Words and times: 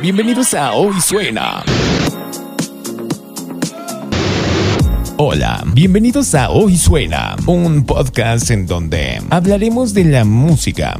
bienvenidos 0.00 0.54
a 0.54 0.72
Hoy 0.72 0.98
Suena. 1.00 1.62
Hola, 5.16 5.62
bienvenidos 5.74 6.34
a 6.34 6.50
Hoy 6.50 6.78
Suena, 6.78 7.36
un 7.46 7.84
podcast 7.84 8.50
en 8.50 8.66
donde 8.66 9.20
hablaremos 9.28 9.92
de 9.92 10.04
la 10.04 10.24
música 10.24 10.96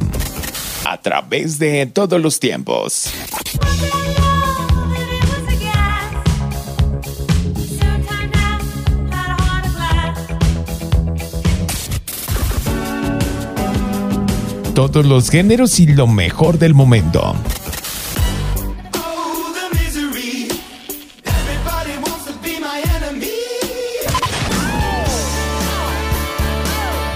a 0.85 0.97
través 1.01 1.57
de 1.57 1.87
todos 1.87 2.21
los 2.21 2.39
tiempos. 2.39 3.11
Todos 14.75 15.05
los 15.05 15.29
géneros 15.29 15.79
y 15.79 15.87
lo 15.87 16.07
mejor 16.07 16.57
del 16.57 16.73
momento. 16.73 17.35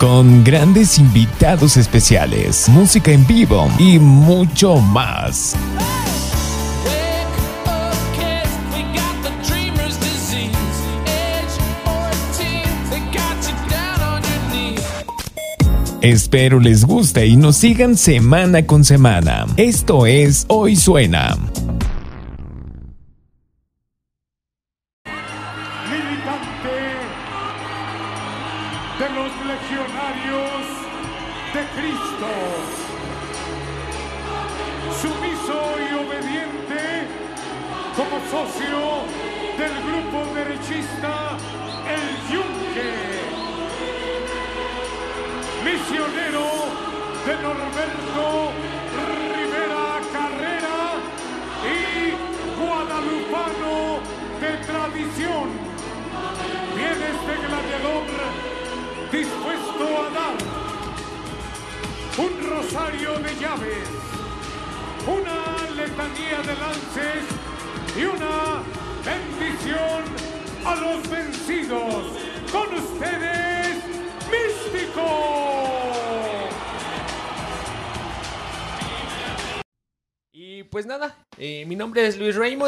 Con 0.05 0.43
grandes 0.43 0.99
invitados 0.99 1.77
especiales, 1.77 2.69
música 2.69 3.11
en 3.11 3.25
vivo 3.25 3.67
y 3.79 3.97
mucho 3.97 4.77
más. 4.77 5.55
Espero 16.01 16.59
les 16.59 16.85
guste 16.85 17.25
y 17.25 17.35
nos 17.35 17.57
sigan 17.57 17.97
semana 17.97 18.67
con 18.67 18.83
semana. 18.83 19.47
Esto 19.57 20.05
es 20.05 20.45
Hoy 20.49 20.75
Suena. 20.75 21.35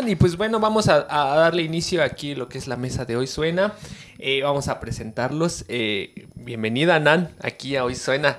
Y 0.05 0.15
pues 0.15 0.37
bueno, 0.37 0.59
vamos 0.59 0.89
a, 0.89 1.05
darle 1.07 1.63
inicio 1.63 2.03
aquí 2.03 2.35
lo 2.35 2.47
que 2.49 2.59
es 2.59 2.67
la 2.67 2.75
mesa 2.75 3.05
de 3.05 3.17
Hoy 3.17 3.25
Suena. 3.25 3.73
Eh, 4.19 4.41
vamos 4.43 4.67
a 4.67 4.79
presentarlos. 4.79 5.65
Eh, 5.69 6.27
bienvenida 6.35 6.99
Nan, 6.99 7.31
aquí 7.41 7.75
a 7.75 7.83
Hoy 7.83 7.95
Suena. 7.95 8.37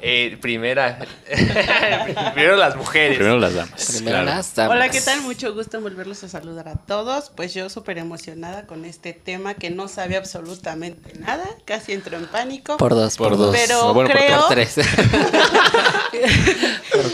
Eh, 0.00 0.38
primera, 0.40 0.98
primero 2.34 2.56
las 2.56 2.76
mujeres. 2.76 3.16
Primero 3.16 3.38
las 3.38 3.54
damas. 3.54 3.86
Primero 3.96 4.16
claro. 4.18 4.24
las 4.26 4.54
damas. 4.54 4.76
Hola, 4.76 4.88
¿qué 4.90 5.00
tal? 5.00 5.22
Mucho 5.22 5.52
gusto 5.54 5.78
en 5.78 5.82
volverlos 5.82 6.22
a 6.24 6.28
saludar 6.28 6.68
a 6.68 6.76
todos. 6.76 7.30
Pues 7.34 7.52
yo 7.54 7.68
súper 7.68 7.98
emocionada 7.98 8.66
con 8.66 8.84
este 8.84 9.12
tema 9.12 9.54
que 9.54 9.70
no 9.70 9.88
sabía 9.88 10.18
absolutamente 10.18 11.18
nada. 11.18 11.44
Casi 11.64 11.92
entro 11.92 12.16
en 12.16 12.26
pánico. 12.26 12.76
Por 12.76 12.94
dos, 12.94 13.16
por, 13.16 13.30
Por 13.30 13.38
dos. 13.38 13.56
Pero 13.56 13.92
bueno, 13.94 14.10
por 14.10 14.18
creo- 14.18 14.38
Por 14.46 14.48
tres. 14.50 14.76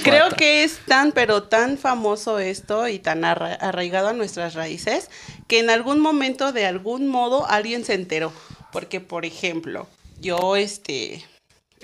Creo 0.03 0.31
que 0.31 0.65
es 0.65 0.79
tan, 0.87 1.13
pero 1.13 1.45
tan 1.45 1.79
famoso 1.79 2.39
esto 2.39 2.87
y 2.89 2.99
tan 2.99 3.25
arra- 3.25 3.55
arraigado 3.55 4.09
a 4.09 4.13
nuestras 4.13 4.55
raíces 4.55 5.11
que 5.49 5.59
en 5.59 5.71
algún 5.71 6.01
momento, 6.01 6.53
de 6.53 6.67
algún 6.67 7.07
modo, 7.07 7.47
alguien 7.49 7.85
se 7.85 7.95
enteró. 7.95 8.33
Porque, 8.73 9.01
por 9.01 9.25
ejemplo, 9.25 9.87
yo, 10.21 10.57
este, 10.57 11.25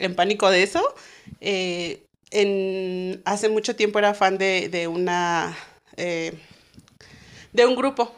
en 0.00 0.15
pánico 0.15 0.50
de 0.50 0.62
eso, 0.62 0.83
eh, 1.41 2.03
en, 2.31 3.22
hace 3.25 3.49
mucho 3.49 3.77
tiempo 3.77 3.99
era 3.99 4.15
fan 4.15 4.38
de, 4.38 4.69
de 4.69 4.88
una, 4.88 5.56
eh, 5.97 6.33
de 7.53 7.66
un 7.66 7.77
grupo 7.77 8.15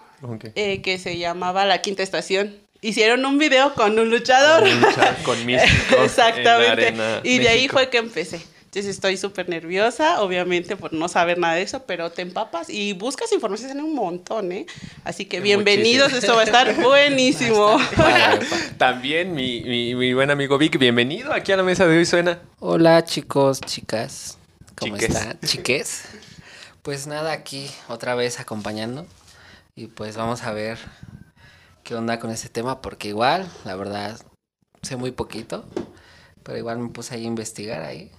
eh, 0.55 0.83
que 0.83 0.99
se 0.99 1.19
llamaba 1.19 1.65
La 1.65 1.83
Quinta 1.83 2.03
Estación. 2.03 2.57
Hicieron 2.81 3.25
un 3.25 3.39
video 3.39 3.75
con 3.75 3.99
un 3.99 4.11
luchador. 4.11 4.69
Luchar 4.69 5.23
con 5.23 5.45
Místico 5.47 5.97
en 5.97 6.05
Exactamente. 6.05 6.95
y 7.23 7.39
de 7.39 7.49
ahí 7.49 7.69
fue 7.69 7.91
que 7.91 7.99
empecé. 7.99 8.41
Entonces 8.73 8.95
estoy 8.95 9.19
súper 9.19 9.51
nerviosa, 9.51 10.23
obviamente 10.23 10.77
por 10.79 10.95
no 10.95 11.07
saber 11.07 11.37
nada 11.37 11.57
de 11.57 11.61
eso, 11.61 11.85
pero 11.85 12.11
te 12.11 12.23
empapas 12.23 12.71
y 12.71 12.95
buscas 12.95 13.31
información 13.31 13.71
en 13.73 13.83
un 13.83 13.95
montón, 13.95 14.51
¿eh? 14.51 14.65
Así 15.05 15.27
que 15.27 15.41
bienvenidos, 15.41 16.11
Muchísimo. 16.11 16.19
esto 16.21 16.35
va 16.37 16.41
a 16.41 16.45
estar 16.45 16.83
buenísimo. 16.83 17.77
También 18.79 19.35
mi, 19.35 19.61
mi, 19.61 19.95
mi 19.95 20.15
buen 20.15 20.31
amigo 20.31 20.57
Vic, 20.57 20.79
bienvenido 20.79 21.35
aquí 21.35 21.53
a 21.53 21.59
la 21.59 21.65
mesa 21.65 21.87
de 21.87 21.99
Hoy 21.99 22.07
Suena. 22.07 22.41
Hola 22.61 23.05
chicos, 23.05 23.61
chicas. 23.61 24.39
¿Cómo 24.79 24.97
Chiques. 24.97 25.17
están? 25.17 25.39
Chiques. 25.41 26.05
Pues 26.81 27.07
nada, 27.07 27.33
aquí 27.33 27.71
otra 27.89 28.15
vez 28.15 28.41
acompañando. 28.41 29.07
Y 29.77 29.89
pues 29.89 30.17
vamos 30.17 30.45
a 30.45 30.53
ver 30.55 30.79
qué 31.85 31.95
onda 31.95 32.19
con 32.19 32.31
este 32.31 32.49
tema, 32.49 32.81
porque 32.81 33.09
igual, 33.09 33.47
la 33.67 33.77
verdad, 33.77 34.19
sé 34.81 34.97
muy 34.97 35.11
poquito. 35.11 35.63
Pero 36.43 36.57
igual 36.57 36.79
me 36.79 36.89
puse 36.89 37.15
ahí 37.15 37.25
a 37.25 37.29
investigar 37.29 37.83
ahí. 37.83 38.11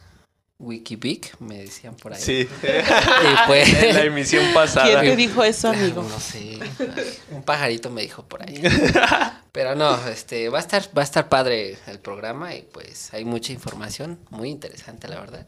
Wikipedia, 0.63 1.31
me 1.39 1.59
decían 1.59 1.95
por 1.95 2.13
ahí. 2.13 2.21
Sí, 2.21 2.47
Y 2.63 3.47
pues... 3.47 3.83
en 3.83 3.95
la 3.95 4.03
emisión 4.03 4.53
pasada. 4.53 5.01
¿Quién 5.01 5.11
te 5.11 5.15
dijo 5.15 5.43
eso, 5.43 5.69
amigo? 5.69 6.03
No 6.03 6.19
sé. 6.19 6.59
Un 7.31 7.43
pajarito 7.43 7.89
me 7.89 8.01
dijo 8.01 8.23
por 8.23 8.41
ahí. 8.43 8.61
Pero 9.51 9.75
no, 9.75 9.95
este, 10.07 10.49
va 10.49 10.57
a 10.57 10.61
estar, 10.61 10.83
va 10.97 11.01
a 11.01 11.05
estar 11.05 11.29
padre 11.29 11.77
el 11.87 11.99
programa 11.99 12.55
y 12.55 12.63
pues 12.63 13.13
hay 13.13 13.25
mucha 13.25 13.53
información 13.53 14.19
muy 14.29 14.49
interesante, 14.49 15.07
la 15.07 15.19
verdad. 15.19 15.47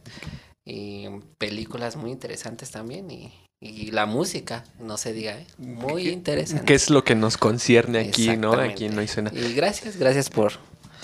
Y 0.64 1.08
películas 1.38 1.96
muy 1.96 2.12
interesantes 2.12 2.70
también 2.72 3.10
y, 3.10 3.34
y 3.60 3.92
la 3.92 4.06
música, 4.06 4.64
no 4.80 4.98
se 4.98 5.14
diga, 5.14 5.38
¿eh? 5.38 5.48
muy 5.58 6.10
interesante. 6.10 6.66
¿Qué 6.66 6.76
es 6.76 6.90
lo 6.90 7.04
que 7.04 7.16
nos 7.16 7.38
concierne 7.38 8.00
aquí, 8.00 8.36
no? 8.38 8.54
Aquí 8.54 8.86
en 8.86 8.98
Hoy 8.98 9.08
Suena. 9.08 9.32
Y 9.34 9.54
gracias, 9.54 9.98
gracias 9.98 10.30
por 10.30 10.54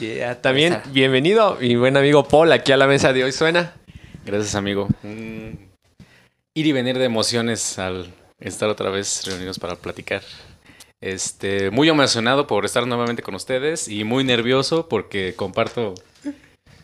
Yeah, 0.02 0.42
También, 0.42 0.74
Estar. 0.74 0.92
bienvenido 0.92 1.58
mi 1.62 1.76
buen 1.76 1.96
amigo 1.96 2.28
Paul 2.28 2.52
aquí 2.52 2.72
a 2.72 2.78
la 2.78 2.88
mesa 2.88 3.14
de 3.14 3.24
Hoy 3.24 3.32
Suena. 3.32 3.76
Gracias, 4.26 4.56
amigo. 4.56 4.88
Mm, 5.04 5.52
ir 6.54 6.68
y 6.68 6.72
venir 6.72 6.98
de 6.98 7.06
emociones 7.06 7.80
al 7.80 8.14
estar 8.40 8.70
otra 8.70 8.90
vez 8.90 9.26
reunidos 9.26 9.60
para 9.60 9.76
platicar. 9.76 10.22
Este, 11.00 11.72
muy 11.72 11.90
emocionado 11.90 12.46
por 12.46 12.64
estar 12.66 12.86
nuevamente 12.86 13.24
con 13.24 13.34
ustedes 13.34 13.88
y 13.88 14.04
muy 14.04 14.24
nervioso 14.24 14.88
porque 14.88 15.34
comparto, 15.36 15.96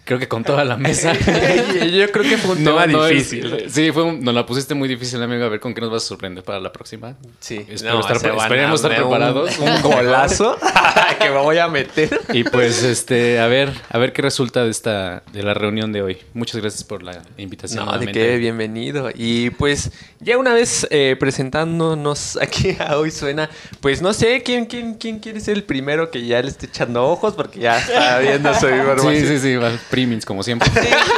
creo 0.07 0.17
que 0.19 0.27
con 0.27 0.43
toda 0.43 0.65
la 0.65 0.77
mesa. 0.77 1.13
Yo 1.91 2.11
creo 2.11 2.23
que 2.23 2.37
fue 2.37 2.51
un 2.55 2.63
tema 2.63 2.85
No, 2.87 2.93
no 2.99 3.05
es- 3.07 3.29
difícil. 3.29 3.65
sí, 3.69 3.91
fue 3.91 4.03
un- 4.03 4.23
nos 4.23 4.33
la 4.33 4.45
pusiste 4.45 4.73
muy 4.73 4.87
difícil, 4.87 5.21
amigo. 5.21 5.43
A 5.45 5.49
ver 5.49 5.59
con 5.59 5.73
qué 5.73 5.81
nos 5.81 5.91
vas 5.91 6.03
a 6.03 6.07
sorprender 6.07 6.43
para 6.43 6.59
la 6.59 6.71
próxima. 6.71 7.15
Sí, 7.39 7.65
Espero 7.69 7.99
estar- 7.99 8.15
esperemos 8.15 8.83
estar 8.83 8.91
un- 9.03 9.09
preparados. 9.09 9.57
Un, 9.59 9.81
golazo 9.81 10.57
que 11.19 11.29
me 11.29 11.37
voy 11.37 11.57
a 11.57 11.67
meter. 11.67 12.19
Y 12.33 12.43
pues, 12.45 12.81
este, 12.83 13.39
a 13.39 13.47
ver, 13.47 13.71
a 13.89 13.97
ver 13.97 14.13
qué 14.13 14.21
resulta 14.21 14.63
de 14.63 14.71
esta, 14.71 15.23
de 15.33 15.43
la 15.43 15.53
reunión 15.53 15.91
de 15.91 16.01
hoy. 16.01 16.17
Muchas 16.33 16.61
gracias 16.61 16.83
por 16.83 17.03
la 17.03 17.21
invitación. 17.37 17.85
No, 17.85 17.97
de 17.97 18.07
qué, 18.11 18.37
bienvenido. 18.37 19.09
Y 19.13 19.49
pues, 19.51 19.91
ya 20.19 20.37
una 20.37 20.53
vez 20.53 20.87
eh, 20.89 21.15
presentándonos 21.19 22.37
aquí 22.41 22.75
a 22.79 22.97
Hoy 22.97 23.11
Suena, 23.11 23.49
pues 23.81 24.01
no 24.01 24.13
sé 24.13 24.41
quién, 24.43 24.65
quién, 24.65 24.93
quién 24.95 25.19
quiere 25.19 25.39
ser 25.39 25.55
el 25.57 25.63
primero 25.63 26.09
que 26.11 26.25
ya 26.25 26.41
le 26.41 26.47
esté 26.49 26.67
echando 26.67 27.05
ojos, 27.05 27.33
porque 27.35 27.59
ya 27.59 27.77
está 27.79 28.19
viendo 28.19 28.53
su 28.53 28.67
información. 28.69 29.15
Sí, 29.15 29.27
sí, 29.27 29.39
sí, 29.39 29.55
va, 29.97 30.03
primings 30.03 30.25
como 30.25 30.43
siempre. 30.43 30.69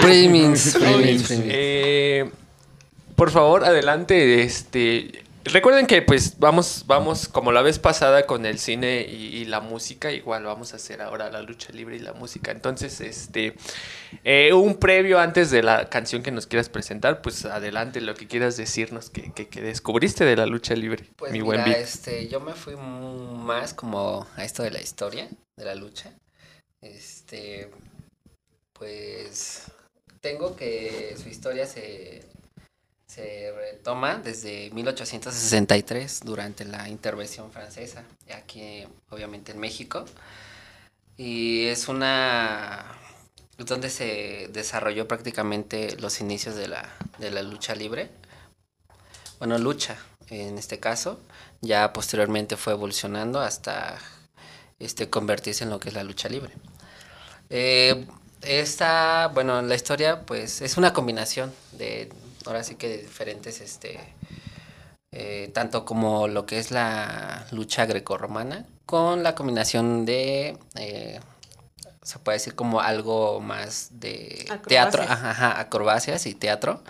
Premiums, 0.01 0.75
premiums. 0.79 1.31
Eh, 1.31 2.29
por 3.15 3.31
favor, 3.31 3.63
adelante. 3.65 4.41
Este, 4.43 5.23
recuerden 5.45 5.87
que 5.87 6.01
pues 6.01 6.37
vamos, 6.39 6.83
vamos 6.87 7.27
como 7.27 7.51
la 7.51 7.61
vez 7.61 7.79
pasada 7.79 8.25
con 8.25 8.45
el 8.45 8.59
cine 8.59 9.05
y, 9.09 9.37
y 9.37 9.45
la 9.45 9.59
música, 9.61 10.11
igual 10.11 10.43
vamos 10.43 10.73
a 10.73 10.77
hacer 10.77 11.01
ahora 11.01 11.29
la 11.29 11.41
lucha 11.41 11.71
libre 11.73 11.95
y 11.95 11.99
la 11.99 12.13
música. 12.13 12.51
Entonces, 12.51 13.01
este, 13.01 13.55
eh, 14.23 14.53
un 14.53 14.77
previo 14.77 15.19
antes 15.19 15.51
de 15.51 15.63
la 15.63 15.89
canción 15.89 16.23
que 16.23 16.31
nos 16.31 16.47
quieras 16.47 16.69
presentar, 16.69 17.21
pues 17.21 17.43
adelante 17.45 17.99
lo 18.01 18.13
que 18.15 18.27
quieras 18.27 18.55
decirnos 18.57 19.09
que, 19.09 19.31
que- 19.33 19.47
que 19.49 19.61
descubriste 19.61 20.23
de 20.23 20.35
la 20.37 20.45
lucha 20.45 20.75
libre, 20.75 21.03
Pues 21.17 21.31
mi 21.31 21.39
mira, 21.41 21.45
buen 21.45 21.63
Vic. 21.65 21.75
este, 21.77 22.27
yo 22.29 22.39
me 22.39 22.53
fui 22.53 22.75
más 22.77 23.73
como 23.73 24.27
a 24.37 24.43
esto 24.45 24.63
de 24.63 24.71
la 24.71 24.81
historia, 24.81 25.27
de 25.57 25.65
la 25.65 25.75
lucha. 25.75 26.13
Este, 26.81 27.69
pues 28.79 29.65
tengo 30.21 30.55
que 30.55 31.15
su 31.21 31.29
historia 31.29 31.67
se, 31.67 32.25
se 33.05 33.51
retoma 33.51 34.15
desde 34.17 34.71
1863 34.71 36.21
durante 36.23 36.65
la 36.65 36.89
intervención 36.89 37.51
francesa, 37.51 38.03
aquí 38.33 38.85
obviamente 39.09 39.51
en 39.51 39.59
México. 39.59 40.05
Y 41.17 41.65
es 41.65 41.89
una 41.89 42.85
donde 43.57 43.89
se 43.89 44.49
desarrolló 44.53 45.07
prácticamente 45.07 45.97
los 45.97 46.21
inicios 46.21 46.55
de 46.55 46.69
la, 46.69 46.89
de 47.17 47.29
la 47.29 47.43
lucha 47.43 47.75
libre. 47.75 48.09
Bueno, 49.37 49.57
lucha 49.57 49.97
en 50.29 50.57
este 50.57 50.79
caso. 50.79 51.19
Ya 51.61 51.91
posteriormente 51.91 52.55
fue 52.55 52.73
evolucionando 52.73 53.41
hasta 53.41 53.97
este, 54.79 55.09
convertirse 55.09 55.65
en 55.65 55.71
lo 55.71 55.79
que 55.79 55.89
es 55.89 55.95
la 55.95 56.03
lucha 56.03 56.29
libre. 56.29 56.53
Eh, 57.49 58.07
esta, 58.41 59.27
bueno, 59.33 59.62
la 59.62 59.75
historia 59.75 60.21
pues 60.21 60.62
es 60.62 60.77
una 60.77 60.94
combinación 60.94 61.53
de, 61.74 62.12
ahora 62.45 62.63
sí 62.63 62.75
que 62.75 62.88
de 62.88 62.97
diferentes, 63.00 63.62
este, 63.62 64.00
eh, 65.12 65.50
tanto 65.53 65.86
como 65.86 66.27
lo 66.27 66.45
que 66.45 66.59
es 66.59 66.71
la 66.71 67.45
lucha 67.51 67.86
grecorromana, 67.86 68.65
con 68.86 69.24
la 69.24 69.36
combinación 69.36 70.06
de, 70.06 70.57
eh, 70.75 71.19
se 72.01 72.19
puede 72.19 72.38
decir 72.38 72.56
como 72.56 72.81
algo 72.81 73.39
más 73.39 73.89
de 73.91 74.51
teatro, 74.68 75.03
ajá, 75.03 75.31
ajá, 75.31 75.59
acrobacias 75.59 76.25
y 76.25 76.33
teatro. 76.33 76.81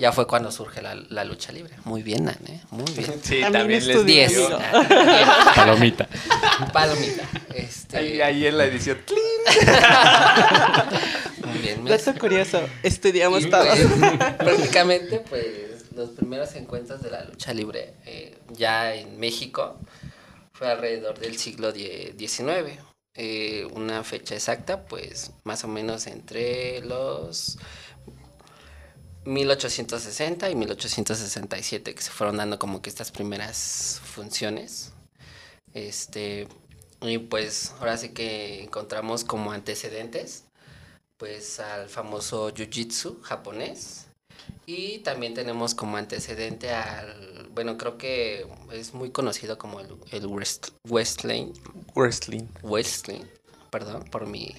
Ya 0.00 0.12
fue 0.12 0.26
cuando 0.26 0.50
surge 0.50 0.80
la, 0.80 0.94
la 1.10 1.24
lucha 1.24 1.52
libre. 1.52 1.74
Muy 1.84 2.02
bien, 2.02 2.24
Nan, 2.24 2.38
¿eh? 2.48 2.60
Muy 2.70 2.90
bien. 2.92 3.14
Sí, 3.22 3.40
También 3.40 3.52
también 3.52 3.86
les. 3.86 4.06
Diez. 4.06 4.32
amigo. 4.34 4.58
Palomita. 5.54 6.08
Palomita. 6.72 7.22
Este, 7.54 7.98
Ahí, 7.98 8.20
ahí 8.22 8.46
en 8.46 8.56
la 8.56 8.64
edición. 8.64 8.98
Muy 11.44 11.58
bien. 11.58 11.84
me- 11.84 11.90
Dato 11.90 12.18
curioso, 12.18 12.60
estudiamos 12.82 13.44
Y, 13.44 13.50
todos. 13.50 13.66
pues, 13.68 14.34
prácticamente, 14.38 15.20
pues, 15.20 15.44
los 15.94 16.10
primeros 16.10 16.54
encuentros 16.54 17.02
de 17.02 17.10
la 17.10 17.24
lucha 17.24 17.52
libre 17.52 17.94
eh, 18.06 18.38
ya 18.52 18.94
en 18.94 19.18
México 19.18 19.78
fue 20.52 20.70
alrededor 20.70 21.18
del 21.18 21.36
siglo 21.38 21.72
XIX. 21.72 22.78
Eh, 23.14 23.66
una 23.72 24.04
fecha 24.04 24.34
exacta, 24.34 24.84
pues, 24.84 25.32
más 25.44 25.64
o 25.64 25.68
menos 25.68 26.06
entre 26.06 26.80
los 26.82 27.58
1860 29.24 30.50
y 30.50 30.54
1867, 30.54 31.94
que 31.94 32.02
se 32.02 32.10
fueron 32.10 32.36
dando 32.38 32.58
como 32.58 32.80
que 32.82 32.90
estas 32.90 33.10
primeras 33.12 34.00
funciones. 34.04 34.92
Este, 35.74 36.48
y 37.02 37.18
pues 37.18 37.72
ahora 37.78 37.96
sí 37.96 38.10
que 38.10 38.62
encontramos 38.64 39.24
como 39.24 39.52
antecedentes 39.52 40.44
pues 41.16 41.60
al 41.60 41.88
famoso 41.88 42.50
jiu-jitsu 42.52 43.20
japonés 43.22 44.06
y 44.66 44.98
también 45.00 45.34
tenemos 45.34 45.74
como 45.74 45.96
antecedente 45.96 46.70
al 46.72 47.48
bueno 47.54 47.76
creo 47.78 47.98
que 47.98 48.46
es 48.72 48.94
muy 48.94 49.10
conocido 49.10 49.58
como 49.58 49.80
el, 49.80 49.88
el 50.12 50.26
wrest- 50.26 50.72
wrestling 50.88 51.52
Wrestling. 51.94 52.46
wrestling 52.62 53.22
perdón 53.70 54.04
por 54.10 54.26
mi 54.26 54.54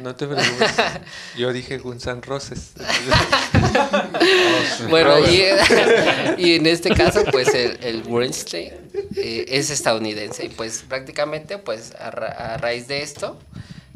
No 0.00 0.14
te 0.16 0.26
preocupes. 0.26 0.70
Yo 1.36 1.52
dije 1.52 1.78
Guns 1.78 2.06
N' 2.06 2.20
Roses. 2.22 2.72
bueno 4.88 5.18
y, 5.18 5.42
y 6.38 6.54
en 6.54 6.66
este 6.66 6.90
caso 6.90 7.24
pues 7.30 7.48
el, 7.54 7.78
el 7.82 8.02
wrestling 8.02 8.70
eh, 9.16 9.44
es 9.48 9.70
estadounidense 9.70 10.46
y 10.46 10.48
pues 10.48 10.84
prácticamente 10.88 11.58
pues 11.58 11.92
a, 11.98 12.10
ra- 12.10 12.54
a 12.54 12.56
raíz 12.58 12.88
de 12.88 13.02
esto 13.02 13.38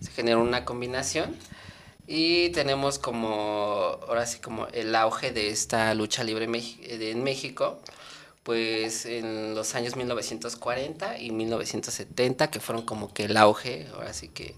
se 0.02 0.10
generó 0.12 0.40
una 0.42 0.64
combinación 0.64 1.34
Y 2.08 2.50
tenemos 2.50 2.98
como, 3.00 3.98
ahora 4.06 4.26
sí, 4.26 4.38
como 4.38 4.68
el 4.68 4.94
auge 4.94 5.32
de 5.32 5.48
esta 5.50 5.92
lucha 5.94 6.22
libre 6.22 6.46
de- 6.46 7.10
en 7.10 7.24
México, 7.24 7.80
pues 8.44 9.06
en 9.06 9.56
los 9.56 9.74
años 9.74 9.96
1940 9.96 11.18
y 11.18 11.32
1970, 11.32 12.48
que 12.48 12.60
fueron 12.60 12.84
como 12.86 13.12
que 13.12 13.24
el 13.24 13.36
auge, 13.36 13.88
ahora 13.92 14.12
sí 14.12 14.28
que, 14.28 14.54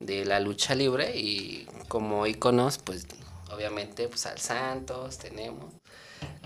de 0.00 0.24
la 0.24 0.40
lucha 0.40 0.74
libre 0.74 1.16
y 1.16 1.66
como 1.88 2.26
íconos, 2.26 2.78
pues 2.78 3.06
obviamente, 3.52 4.08
pues 4.08 4.26
al 4.26 4.38
Santos 4.38 5.18
tenemos 5.18 5.72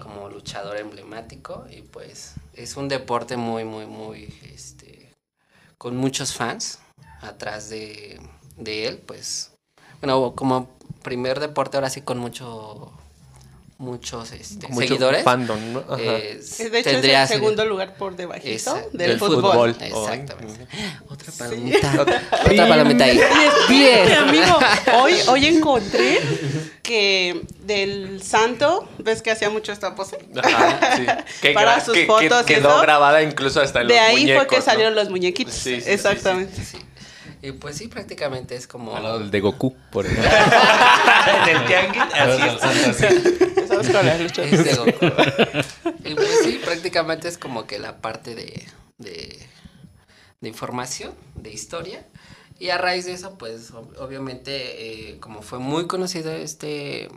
como 0.00 0.28
luchador 0.28 0.76
emblemático 0.76 1.66
y 1.70 1.82
pues 1.82 2.34
es 2.54 2.76
un 2.76 2.88
deporte 2.88 3.36
muy, 3.36 3.64
muy, 3.64 3.86
muy, 3.86 4.34
este, 4.52 5.12
con 5.78 5.96
muchos 5.96 6.34
fans 6.34 6.78
atrás 7.20 7.68
de, 7.68 8.20
de 8.56 8.88
él, 8.88 8.98
pues 8.98 9.52
bueno, 10.00 10.34
como 10.34 10.68
primer 11.02 11.40
deporte 11.40 11.76
ahora 11.76 11.90
sí 11.90 12.02
con 12.02 12.18
mucho 12.18 12.92
muchos 13.82 14.30
este, 14.32 14.68
Mucho 14.68 14.86
seguidores. 14.88 15.24
fandom, 15.24 15.72
¿no? 15.72 15.80
Ajá. 15.80 15.96
eh, 16.00 16.40
De 16.70 16.78
hecho, 16.78 16.90
es 16.90 17.04
el 17.04 17.28
segundo 17.28 17.64
lugar 17.66 17.94
por 17.96 18.14
debajito 18.14 18.48
Esa- 18.48 18.76
del, 18.92 19.10
del 19.10 19.18
fútbol. 19.18 19.42
fútbol. 19.42 19.76
Exactamente. 19.80 20.66
Otra 21.08 21.32
palomita. 21.36 21.92
Otra 22.00 22.68
palomita 22.68 23.04
ahí. 23.04 23.20
Oye, 23.68 24.14
amigo, 24.14 24.58
hoy, 25.02 25.14
hoy 25.26 25.46
encontré 25.46 26.20
que 26.82 27.42
del 27.64 28.22
santo, 28.22 28.88
ves 28.98 29.20
que 29.20 29.30
hacía 29.32 29.50
mucho 29.50 29.72
esta 29.72 29.94
pose. 29.96 30.18
Ajá, 30.42 30.96
sí. 30.96 31.04
Que 31.42 31.50
Para 31.50 31.84
sus 31.84 31.94
que- 31.94 32.06
fotos 32.06 32.44
quedó 32.46 32.70
eso. 32.70 32.80
grabada 32.82 33.22
incluso 33.22 33.60
hasta 33.60 33.80
en 33.80 33.88
De 33.88 33.94
los 33.96 34.02
ahí 34.04 34.32
fue 34.32 34.46
que 34.46 34.56
¿no? 34.58 34.62
salieron 34.62 34.94
los 34.94 35.10
muñequitos. 35.10 35.52
Sí, 35.54 35.76
sí, 35.76 35.80
sí, 35.82 35.90
Exactamente. 35.90 36.64
Sí. 36.64 36.78
Y 37.44 37.50
pues 37.50 37.76
sí, 37.76 37.88
prácticamente 37.88 38.54
es 38.54 38.68
como. 38.68 38.94
Al 38.96 39.02
lado 39.02 39.18
del 39.18 39.32
de 39.32 39.40
Goku, 39.40 39.74
por 39.90 40.06
ejemplo. 40.06 40.30
en 41.48 41.56
el 41.56 41.66
tianguis, 41.66 42.02
así 42.12 43.04
es. 43.04 43.61
Empezamos 43.86 43.96
con 43.96 44.06
las 44.06 44.20
luchas. 44.20 44.52
Es 44.52 44.64
de 44.64 44.74
Goku. 44.74 45.06
y 46.08 46.14
pues 46.14 46.28
sí, 46.44 46.60
prácticamente 46.64 47.28
es 47.28 47.38
como 47.38 47.66
que 47.66 47.78
la 47.78 48.00
parte 48.00 48.34
de, 48.34 48.66
de, 48.98 49.38
de 50.40 50.48
información, 50.48 51.12
de 51.34 51.52
historia. 51.52 52.06
Y 52.58 52.70
a 52.70 52.78
raíz 52.78 53.06
de 53.06 53.12
eso, 53.12 53.36
pues 53.38 53.72
ob- 53.72 53.96
obviamente, 53.98 55.10
eh, 55.10 55.18
como 55.20 55.42
fue 55.42 55.58
muy 55.58 55.86
conocido 55.86 56.32
este 56.32 57.08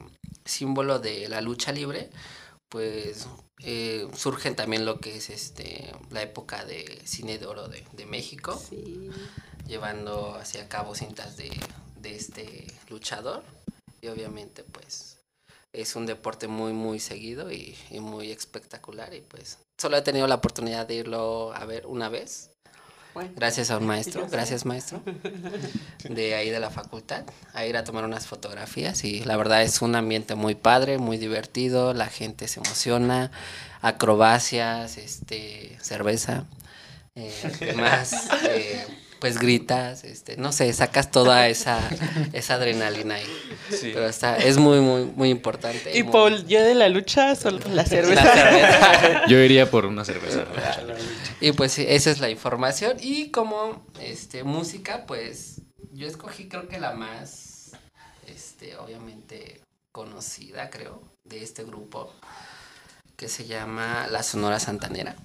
símbolo 0.43 0.99
de 0.99 1.27
la 1.29 1.41
lucha 1.41 1.71
libre, 1.71 2.09
pues 2.69 3.27
eh, 3.63 4.07
surgen 4.15 4.55
también 4.55 4.85
lo 4.85 4.99
que 4.99 5.15
es 5.17 5.29
este 5.29 5.91
la 6.09 6.21
época 6.23 6.65
de 6.65 6.99
cine 7.05 7.37
de 7.37 7.45
oro 7.45 7.67
de, 7.67 7.83
de 7.93 8.05
México, 8.05 8.59
Sí. 8.69 9.09
llevando 9.67 10.35
hacia 10.35 10.67
cabo 10.67 10.93
cintas 10.95 11.37
de, 11.37 11.51
de 12.01 12.15
este 12.15 12.67
luchador. 12.89 13.43
Y 14.01 14.07
obviamente, 14.07 14.63
pues 14.63 15.14
es 15.75 15.95
un 15.95 16.05
deporte 16.05 16.47
muy, 16.47 16.73
muy 16.73 16.99
seguido 16.99 17.51
y, 17.51 17.75
y 17.91 17.99
muy 17.99 18.31
espectacular. 18.31 19.13
Y 19.13 19.21
pues 19.21 19.59
solo 19.77 19.97
he 19.97 20.01
tenido 20.01 20.27
la 20.27 20.35
oportunidad 20.35 20.87
de 20.87 20.95
irlo 20.95 21.53
a 21.53 21.65
ver 21.65 21.85
una 21.85 22.09
vez. 22.09 22.49
Bueno, 23.13 23.31
Gracias 23.33 23.71
a 23.71 23.77
un 23.77 23.87
maestro, 23.87 24.27
gracias 24.31 24.65
maestro, 24.65 25.01
de 26.03 26.35
ahí 26.35 26.49
de 26.49 26.59
la 26.59 26.69
facultad, 26.69 27.23
a 27.53 27.65
ir 27.65 27.77
a 27.77 27.85
tomar 27.85 28.03
unas 28.03 28.27
fotografías 28.27 29.05
y 29.05 29.23
la 29.23 29.37
verdad 29.37 29.63
es 29.63 29.81
un 29.81 29.95
ambiente 29.95 30.35
muy 30.35 30.53
padre, 30.53 30.97
muy 30.97 31.17
divertido, 31.17 31.93
la 31.93 32.07
gente 32.07 32.49
se 32.49 32.59
emociona, 32.59 33.31
acrobacias, 33.81 34.97
este, 34.97 35.77
cerveza, 35.81 36.43
eh, 37.15 37.33
¿qué 37.59 37.73
más? 37.73 38.27
Eh, 38.49 38.85
pues 39.25 39.39
gritas, 39.39 40.03
este, 40.03 40.37
no 40.37 40.51
sé, 40.51 40.71
sacas 40.71 41.09
toda 41.09 41.47
esa, 41.47 41.79
esa 42.33 42.53
adrenalina 42.53 43.15
ahí. 43.15 43.25
Sí. 43.71 43.89
Pero 43.91 44.05
está, 44.07 44.37
es 44.37 44.57
muy, 44.57 44.81
muy, 44.81 45.05
muy 45.05 45.29
importante. 45.31 45.97
y 45.97 46.03
muy- 46.03 46.11
Paul, 46.11 46.45
yo 46.45 46.61
de 46.63 46.75
la 46.75 46.89
lucha, 46.89 47.33
solo 47.35 47.57
la 47.73 47.83
cerveza. 47.85 48.23
La 48.23 48.33
cerveza. 48.35 49.27
Yo 49.27 49.39
iría 49.39 49.71
por 49.71 49.87
una 49.87 50.05
cerveza. 50.05 50.45
Y 51.41 51.53
pues 51.53 51.71
sí, 51.71 51.85
esa 51.87 52.11
es 52.11 52.19
la 52.19 52.29
información. 52.29 52.97
Y 53.01 53.31
como 53.31 53.83
este 53.99 54.43
música, 54.43 55.05
pues 55.07 55.61
yo 55.91 56.05
escogí 56.05 56.47
creo 56.47 56.67
que 56.67 56.79
la 56.79 56.91
más 56.93 57.71
este 58.27 58.77
obviamente 58.77 59.59
conocida, 59.91 60.69
creo, 60.69 61.01
de 61.23 61.41
este 61.41 61.63
grupo 61.63 62.13
que 63.15 63.27
se 63.27 63.45
llama 63.47 64.05
La 64.11 64.21
Sonora 64.21 64.59
Santanera. 64.59 65.15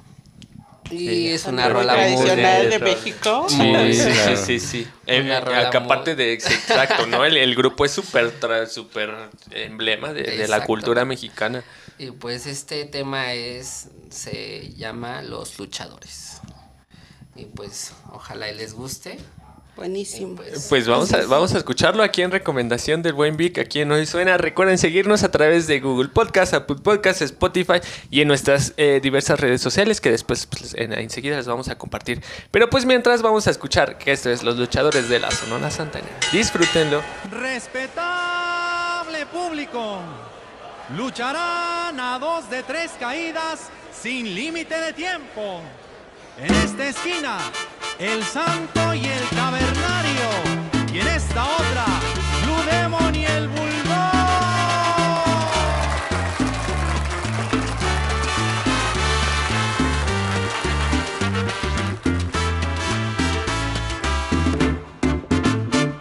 Y 0.91 1.29
es 1.29 1.45
Muy 1.45 1.55
una 1.55 1.69
rola 1.69 1.95
muy 1.95 2.03
tradicional 2.03 2.63
de 2.65 2.69
de- 2.71 2.79
México. 2.81 3.47
Sí, 3.49 3.57
Muy, 3.57 3.95
sí, 3.95 4.11
claro. 4.11 4.37
sí, 4.37 4.59
sí, 4.59 4.67
sí. 4.67 4.89
Eh, 5.07 5.21
Una 5.21 5.39
eh, 5.39 5.41
rola 5.41 5.71
que 5.71 5.77
aparte 5.77 6.15
muy- 6.15 6.25
de, 6.25 6.41
sí, 6.41 6.53
exacto, 6.53 7.07
¿no? 7.07 7.25
El, 7.25 7.37
el 7.37 7.55
grupo 7.55 7.85
es 7.85 7.93
súper, 7.93 8.39
tra- 8.41 8.67
súper 8.67 9.15
emblema 9.51 10.13
de, 10.13 10.23
de 10.23 10.49
la 10.49 10.65
cultura 10.65 11.05
mexicana. 11.05 11.63
Y 11.99 12.11
pues 12.13 12.47
este 12.47 12.85
tema 12.87 13.35
es, 13.35 13.89
se 14.11 14.71
llama 14.75 15.23
Los 15.23 15.59
Luchadores. 15.59 16.41
Y 17.37 17.45
pues 17.45 17.93
ojalá 18.13 18.51
y 18.51 18.55
les 18.57 18.75
guste. 18.75 19.19
Buenísimo. 19.81 20.35
Y 20.35 20.37
pues, 20.37 20.67
Pues 20.69 20.87
vamos 20.87 21.11
a, 21.15 21.25
vamos 21.25 21.55
a 21.55 21.59
escucharlo 21.59 22.03
aquí 22.03 22.21
en 22.21 22.31
recomendación 22.31 23.01
del 23.01 23.15
buen 23.15 23.39
Vic, 23.39 23.59
aquí 23.59 23.81
en 23.81 23.91
Hoy 23.91 24.05
Suena. 24.05 24.37
Recuerden 24.37 24.77
seguirnos 24.77 25.23
a 25.23 25.31
través 25.31 25.67
de 25.67 25.81
Google 25.81 26.11
Podcast, 26.11 26.53
Apple 26.53 26.77
Podcast, 26.83 27.23
Spotify 27.23 27.81
y 28.11 28.21
en 28.21 28.29
nuestras 28.29 28.75
eh, 28.77 29.01
diversas 29.03 29.41
redes 29.41 29.63
sociales 29.63 30.03
que 30.03 30.11
después 30.11 30.45
pues, 30.45 30.75
en- 30.75 30.93
enseguida 30.93 31.37
les 31.39 31.47
vamos 31.47 31.69
a 31.71 31.79
compartir. 31.79 32.23
Pero 32.51 32.69
pues 32.69 32.85
mientras 32.85 33.23
vamos 33.23 33.47
a 33.47 33.51
escuchar 33.51 33.97
que 33.97 34.13
esto 34.13 34.29
es 34.29 34.43
Los 34.43 34.59
Luchadores 34.59 35.09
de 35.09 35.19
la 35.19 35.31
Sonora 35.31 35.71
Santanera. 35.71 36.15
Disfrútenlo. 36.31 37.01
Respetable 37.31 39.25
público, 39.33 40.01
lucharán 40.97 41.99
a 41.99 42.19
dos 42.21 42.51
de 42.51 42.63
tres 42.65 42.91
caídas 43.01 43.71
sin 43.99 44.35
límite 44.35 44.79
de 44.79 44.93
tiempo. 44.93 45.63
En 46.39 46.55
esta 46.55 46.89
esquina, 46.89 47.39
el 47.99 48.23
Santo 48.25 48.95
y 48.95 49.05
el 49.05 49.29
Cavernario. 49.31 50.29
Y 50.93 51.01
en 51.01 51.09
esta 51.09 51.45
otra, 51.45 51.85
Blue 52.45 52.63
Demon 52.71 53.15
y 53.15 53.27
el 53.27 53.49
Bulldog. 53.49 53.71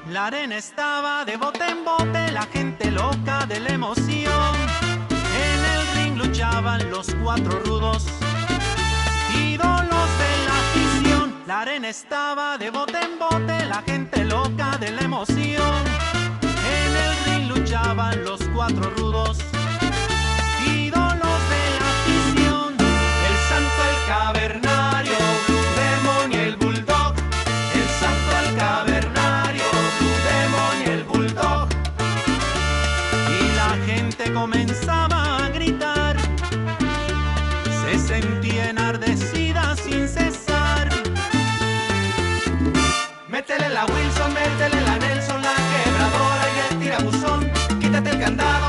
La 0.09 0.27
arena 0.27 0.57
estaba 0.57 1.25
de 1.25 1.38
bote 1.38 1.65
en 1.67 1.83
bote, 1.86 2.31
la 2.31 2.43
gente 2.43 2.91
loca 2.91 3.45
de 3.45 3.59
la 3.59 3.69
emoción. 3.69 4.55
En 5.09 5.59
el 5.75 5.88
ring 5.95 6.17
luchaban 6.17 6.89
los 6.89 7.13
cuatro 7.24 7.59
rudos, 7.59 8.05
la 8.21 8.57
afición. 8.57 9.78
La 11.50 11.62
arena 11.62 11.89
estaba 11.89 12.60
de 12.60 12.70
bote 12.70 13.00
en 13.01 13.18
bote, 13.18 13.65
la 13.65 13.82
gente 13.82 14.24
loca 14.24 14.77
de 14.77 14.91
la 14.91 15.01
emoción. 15.01 15.84
En 16.44 16.96
el 16.96 17.13
ring 17.25 17.48
luchaban 17.48 18.24
los 18.24 18.39
cuatro 18.53 18.88
rudos, 18.91 19.39
ídolos 20.63 21.39
de 21.53 21.63
la 21.74 21.89
afición. 21.96 22.75
El 23.29 23.36
santo, 23.50 23.79
el 23.89 24.00
cavernario, 24.08 25.18
Blue 25.48 25.70
Demon 25.79 26.32
y 26.32 26.36
el 26.36 26.56
Bulldog. 26.56 27.15
El 27.74 27.89
santo, 28.00 28.29
el 28.46 28.56
cavernario, 28.56 29.63
Blue 29.98 30.20
Demon 30.29 30.75
y 30.86 30.89
el 30.91 31.03
Bulldog. 31.06 31.68
Y 33.41 33.56
la 33.56 33.72
gente 33.88 34.32
comenzaba 34.34 35.46
a 35.46 35.50
gritar. 35.50 36.15
Se 37.82 37.98
sentía 37.98 38.70
enardecida 38.70 39.75
sin 39.77 40.08
cesar. 40.08 40.28
Métele 43.50 43.74
la 43.74 43.84
Wilson, 43.84 44.32
métele 44.32 44.79
la 44.86 45.00
Nelson, 45.00 45.41
la 45.41 45.56
quebradora 45.56 46.46
y 46.56 46.72
el 46.72 46.79
tirabuzón. 46.79 47.51
Quítate 47.79 48.12
el 48.12 48.20
candado, 48.20 48.68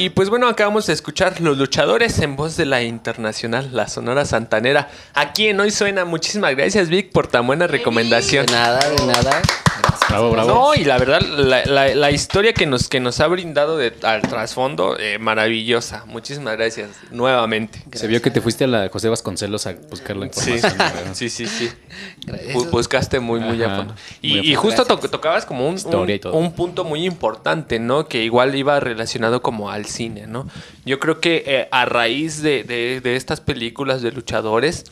Y 0.00 0.08
pues 0.08 0.30
bueno, 0.30 0.48
acabamos 0.48 0.86
de 0.86 0.94
escuchar 0.94 1.42
Los 1.42 1.58
Luchadores 1.58 2.20
en 2.20 2.34
voz 2.34 2.56
de 2.56 2.64
la 2.64 2.80
internacional, 2.82 3.68
la 3.70 3.86
Sonora 3.86 4.24
Santanera. 4.24 4.88
Aquí 5.12 5.48
en 5.48 5.60
Hoy 5.60 5.70
Suena. 5.70 6.06
Muchísimas 6.06 6.56
gracias, 6.56 6.88
Vic, 6.88 7.12
por 7.12 7.26
tan 7.26 7.46
buena 7.46 7.66
recomendación. 7.66 8.46
De 8.46 8.52
nada, 8.54 8.80
de 8.88 9.06
nada. 9.06 9.42
Bravo, 10.08 10.30
bravo. 10.32 10.48
No, 10.50 10.74
y 10.74 10.84
la 10.84 10.98
verdad, 10.98 11.20
la, 11.20 11.64
la- 11.64 11.94
la 11.94 12.10
historia 12.10 12.52
que 12.52 12.66
nos, 12.66 12.88
que 12.88 12.98
nos 13.00 13.20
ha 13.20 13.26
brindado 13.28 13.76
de- 13.76 13.94
al 14.02 14.22
trasfondo, 14.22 14.98
eh, 14.98 15.18
maravillosa. 15.18 16.04
Muchísimas 16.06 16.56
gracias 16.56 16.90
nuevamente. 17.10 17.82
Se 17.92 18.06
vio 18.08 18.20
que 18.20 18.30
te 18.30 18.40
fuiste 18.40 18.64
a 18.64 18.66
la 18.66 18.88
José 18.88 19.08
Vasconcelos 19.08 19.66
a 19.66 19.74
buscar 19.88 20.16
la 20.16 20.26
información. 20.26 20.76
¿verdad? 20.78 21.14
sí, 21.14 21.30
sí, 21.30 21.46
sí. 21.46 21.70
Buscaste 22.70 23.20
muy, 23.20 23.40
muy 23.40 23.62
a 23.62 23.76
fondo. 23.76 23.94
Y, 24.22 24.54
justo 24.54 24.84
to- 24.84 24.98
tocabas 24.98 25.46
como 25.46 25.68
un, 25.68 25.76
punto 26.52 26.84
muy 26.84 27.04
importante, 27.04 27.78
¿no? 27.78 28.06
Que 28.08 28.24
igual 28.24 28.54
iba 28.54 28.80
relacionado 28.80 29.42
como 29.42 29.70
al 29.70 29.86
cine, 29.86 30.26
¿no? 30.26 30.48
Yo 30.84 30.98
creo 30.98 31.20
que 31.20 31.42
eh, 31.46 31.68
a 31.70 31.84
raíz 31.84 32.42
de, 32.42 32.64
de- 32.64 33.00
de 33.00 33.16
estas 33.16 33.40
películas 33.40 34.02
de 34.02 34.12
luchadores, 34.12 34.84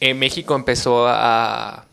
eh, 0.00 0.14
México 0.14 0.54
empezó 0.54 1.06
a, 1.08 1.86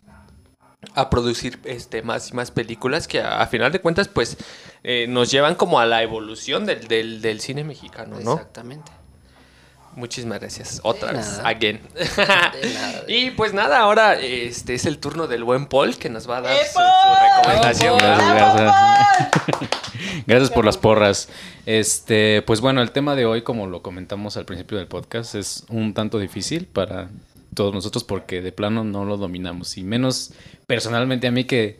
a 0.96 1.10
producir 1.10 1.60
este, 1.66 2.02
más 2.02 2.30
y 2.32 2.34
más 2.34 2.52
películas 2.52 3.08
que 3.08 3.22
a, 3.22 3.42
a 3.42 3.48
final 3.48 3.72
de 3.72 3.80
cuentas, 3.82 4.08
pues, 4.08 4.38
eh, 4.84 5.06
nos 5.08 5.30
llevan 5.32 5.56
como 5.56 5.80
a 5.80 5.86
la 5.86 6.02
evolución 6.04 6.66
del, 6.66 6.88
del- 6.88 7.22
del 7.22 7.40
cine 7.40 7.64
mexicano, 7.64 8.18
¿no? 8.24 8.34
Exactamente. 8.34 8.92
Muchísimas 9.96 10.40
gracias. 10.40 10.80
Otra 10.84 11.12
De 11.12 11.18
vez. 11.18 11.28
nada. 11.38 11.50
Again. 11.50 11.82
y 13.10 13.32
pues 13.32 13.54
nada, 13.54 13.80
ahora 13.80 14.16
este 14.18 14.74
es 14.74 14.86
el 14.86 15.00
turno 15.00 15.28
del 15.28 15.44
buen 15.44 15.66
Paul 15.68 15.98
que 15.98 16.10
nos 16.10 16.30
va 16.30 16.38
a 16.38 16.42
dar 16.42 16.54
¡Eh, 16.56 16.60
su, 16.74 16.80
recomendación. 17.44 17.98
Gracias. 17.98 18.74
Gracias 20.28 20.50
por 20.50 20.64
las 20.66 20.78
porras. 20.78 21.28
Este, 21.66 22.42
pues 22.44 22.62
bueno, 22.62 22.82
el 22.82 22.92
tema 22.92 23.16
de 23.16 23.26
hoy, 23.26 23.42
como 23.44 23.68
lo 23.68 23.82
comentamos 23.82 24.38
al 24.38 24.46
principio 24.46 24.78
del 24.78 24.88
podcast, 24.88 25.36
es 25.36 25.66
un 25.68 25.94
tanto 25.94 26.20
difícil 26.20 26.68
para 26.68 27.10
todos 27.54 27.74
nosotros 27.74 28.04
porque 28.04 28.42
de 28.42 28.52
plano 28.52 28.84
no 28.84 29.06
lo 29.06 29.18
dominamos. 29.18 29.78
Y 29.78 29.84
menos 29.84 30.34
personalmente 30.68 31.28
a 31.28 31.32
mí 31.32 31.46
que, 31.46 31.80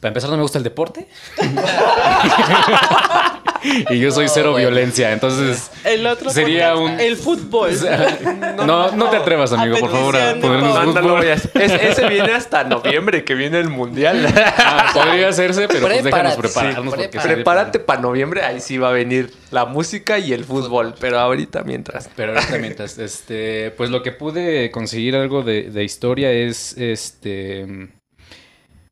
para 0.00 0.08
empezar, 0.08 0.30
no 0.30 0.36
me 0.36 0.42
gusta 0.42 0.58
el 0.58 0.64
deporte. 0.64 1.08
y 3.90 3.98
yo 3.98 4.10
soy 4.10 4.26
No, 4.26 4.30
cero 4.32 4.50
bueno. 4.52 4.68
violencia. 4.68 5.12
Entonces, 5.12 5.70
El 5.84 6.06
otro 6.06 6.30
Sería 6.30 6.76
un- 6.76 6.98
el 7.00 7.16
fútbol. 7.16 7.70
no, 8.66 8.92
no 8.92 9.10
te 9.10 9.16
atrevas, 9.16 9.52
amigo, 9.52 9.78
por 9.78 9.90
favor, 9.90 10.16
a 10.16 10.34
ponernos 10.40 10.84
fútbol. 10.84 11.24
Es- 11.24 11.48
ese 11.54 12.08
viene 12.08 12.32
hasta 12.32 12.64
noviembre, 12.64 13.24
que 13.24 13.34
viene 13.34 13.58
el 13.58 13.68
mundial. 13.68 14.26
Ah, 14.58 14.90
podría 14.94 15.28
hacerse, 15.28 15.68
pero 15.68 15.86
pues 15.86 16.02
déjanos 16.04 16.36
prepararnos. 16.36 16.84
sí, 16.84 16.90
porque 16.90 17.08
prepárate. 17.08 17.34
Prepárate 17.34 17.78
para 17.80 18.00
noviembre, 18.00 18.42
ahí 18.42 18.60
sí 18.60 18.78
va 18.78 18.90
a 18.90 18.92
venir 18.92 19.32
la 19.50 19.64
música 19.64 20.18
y 20.18 20.32
el 20.32 20.44
fútbol. 20.44 20.94
Pero 21.00 21.18
ahorita 21.18 21.62
mientras. 21.64 22.08
Pero 22.16 22.34
ahorita 22.34 22.58
mientras, 22.58 22.98
este, 22.98 23.72
pues 23.76 23.90
lo 23.90 24.02
que 24.02 24.12
pude 24.12 24.70
conseguir 24.70 25.16
algo 25.16 25.42
de, 25.42 25.70
de 25.70 25.84
historia 25.84 26.30
es, 26.32 26.76
este, 26.78 27.88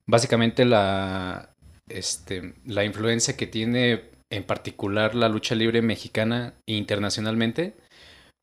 básicamente 0.07 0.65
la, 0.65 1.51
este, 1.89 2.55
la 2.67 2.85
influencia 2.85 3.37
que 3.37 3.47
tiene 3.47 4.11
en 4.31 4.45
particular 4.45 5.15
la 5.15 5.29
lucha 5.29 5.55
libre 5.55 5.83
mexicana 5.83 6.55
internacionalmente, 6.67 7.77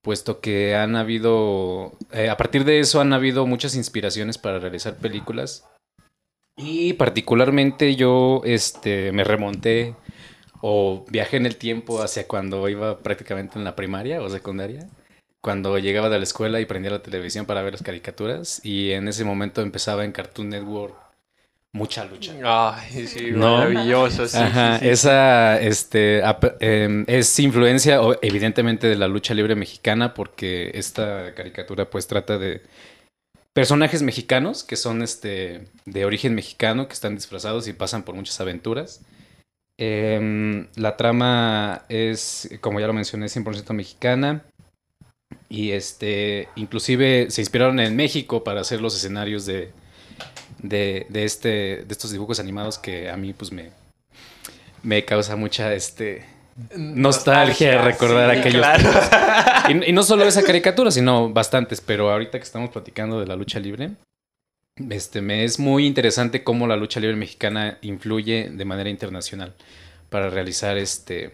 puesto 0.02 0.42
que 0.42 0.75
han 0.75 0.96
habido, 0.96 1.94
eh, 2.12 2.30
a 2.30 2.38
partir 2.38 2.66
de 2.66 2.80
eso 2.80 3.02
han 3.02 3.13
habido 3.13 3.46
muchas 3.46 3.75
inspiraciones 3.75 4.38
para 4.38 4.60
realizar 4.60 4.98
películas. 4.98 5.66
Y 6.56 6.94
particularmente 6.94 7.96
yo, 7.96 8.42
este, 8.46 9.12
me 9.12 9.24
remonté 9.24 9.96
o 10.62 11.06
viajé 11.10 11.38
en 11.38 11.46
el 11.46 11.58
tiempo 11.58 12.02
hacia 12.02 12.28
cuando 12.28 12.70
iba 12.70 13.00
prácticamente 13.00 13.58
en 13.58 13.66
la 13.66 13.75
primaria 13.75 14.22
o 14.22 14.30
secundaria, 14.30 14.88
cuando 15.42 15.78
llegaba 15.78 16.10
de 16.10 16.18
la 16.20 16.24
escuela 16.24 16.62
y 16.62 16.66
prendía 16.66 16.92
la 16.92 17.02
televisión 17.02 17.46
para 17.46 17.62
ver 17.63 17.74
las 17.74 17.84
caricaturas 17.84 18.63
y 18.63 18.92
en 18.92 19.08
ese 19.08 19.25
momento 19.25 19.62
empezaba 19.62 20.06
en 20.06 20.13
Cartoon 20.13 20.50
Network 20.50 20.96
mucha 21.74 22.06
lucha. 22.06 22.34
Ay, 22.44 23.08
sí, 23.08 23.32
No. 23.32 23.58
maravilloso. 23.58 24.27
Sí, 24.27 24.38
Ajá, 24.38 24.77
sí, 24.80 24.86
sí. 24.86 24.89
esa 24.92 25.60
este, 25.60 26.22
em, 26.60 27.03
es 27.08 27.39
influencia 27.39 28.01
o- 28.01 28.15
evidentemente 28.22 28.88
de 28.88 28.96
la 28.96 29.08
lucha 29.08 29.34
libre 29.34 29.56
mexicana 29.56 30.13
porque 30.13 30.72
esta 30.75 31.34
caricatura 31.34 31.89
pues 31.89 32.06
trata 32.08 32.38
de 32.38 32.62
personajes 33.53 34.01
mexicanos 34.03 34.63
que 34.63 34.75
son 34.75 35.01
este, 35.01 35.68
de 35.86 36.06
origen 36.06 36.36
mexicano, 36.36 36.88
que 36.88 36.94
están 36.94 37.15
disfrazados 37.15 37.68
y 37.68 37.74
pasan 37.74 38.03
por 38.03 38.15
muchas 38.15 38.39
aventuras. 38.39 39.01
Em, 39.80 40.68
la 40.75 40.96
trama 40.98 41.84
es, 41.89 42.50
como 42.62 42.80
ya 42.80 42.88
lo 42.88 42.94
mencioné, 42.94 43.27
100% 43.30 43.74
mexicana. 43.74 44.44
Y 45.50 45.72
este, 45.72 46.48
inclusive 46.56 47.32
se 47.32 47.42
inspiraron 47.42 47.80
en 47.80 47.96
México 47.96 48.44
para 48.44 48.62
hacer 48.62 48.82
los 48.82 48.96
escenarios 48.96 49.48
de, 49.48 49.72
de, 50.63 51.05
de 51.10 51.24
este, 51.25 51.50
de 51.50 51.88
estos 51.89 52.12
dibujos 52.12 52.39
animados 52.39 52.79
que 52.79 53.10
a 53.10 53.17
mí 53.17 53.34
pues 53.34 53.51
me, 53.51 53.70
me 54.82 55.05
causa 55.05 55.36
mucha 55.36 55.74
este, 55.74 56.25
nostalgia 56.75 57.82
recordar 57.82 58.34
sí, 58.34 58.39
aquellos 58.39 58.62
claro. 58.62 58.89
y, 59.70 59.89
y 59.89 59.93
no 59.93 60.01
solo 60.01 60.24
esa 60.24 60.43
caricatura, 60.46 60.89
sino 60.89 61.29
bastantes, 61.29 61.82
pero 61.82 62.10
ahorita 62.10 62.39
que 62.39 62.43
estamos 62.43 62.72
platicando 62.72 63.20
de 63.20 63.27
la 63.27 63.36
lucha 63.36 63.60
libre, 63.60 63.91
este, 64.89 65.22
me 65.22 65.43
es 65.43 65.60
muy 65.60 65.86
interesante 65.86 66.43
cómo 66.43 66.65
la 66.65 66.75
lucha 66.75 67.00
libre 67.00 67.15
mexicana 67.15 67.77
influye 67.82 68.50
de 68.50 68.65
manera 68.65 68.89
internacional 68.89 69.53
para 70.10 70.29
realizar 70.29 70.77
este 70.77 71.32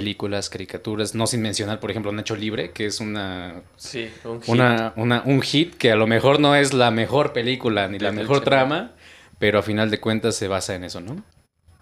películas, 0.00 0.50
caricaturas, 0.50 1.14
no 1.14 1.26
sin 1.26 1.40
mencionar, 1.40 1.80
por 1.80 1.90
ejemplo, 1.90 2.12
Nacho 2.12 2.36
Libre, 2.36 2.70
que 2.72 2.84
es 2.84 3.00
una, 3.00 3.62
Sí, 3.76 4.10
un 4.24 4.40
hit. 4.42 4.48
una, 4.50 4.92
una- 4.96 5.22
un 5.24 5.40
hit 5.40 5.74
que 5.76 5.90
a 5.90 5.96
lo 5.96 6.06
mejor 6.06 6.38
no 6.38 6.54
es 6.54 6.74
la 6.74 6.90
mejor 6.90 7.32
película 7.32 7.88
ni 7.88 7.98
la 7.98 8.12
mejor 8.12 8.40
trama, 8.44 8.90
pero 9.38 9.58
a 9.58 9.62
final 9.62 9.90
de 9.90 9.98
cuentas 9.98 10.34
se 10.36 10.48
basa 10.48 10.74
en 10.74 10.84
eso, 10.84 11.00
¿no? 11.00 11.22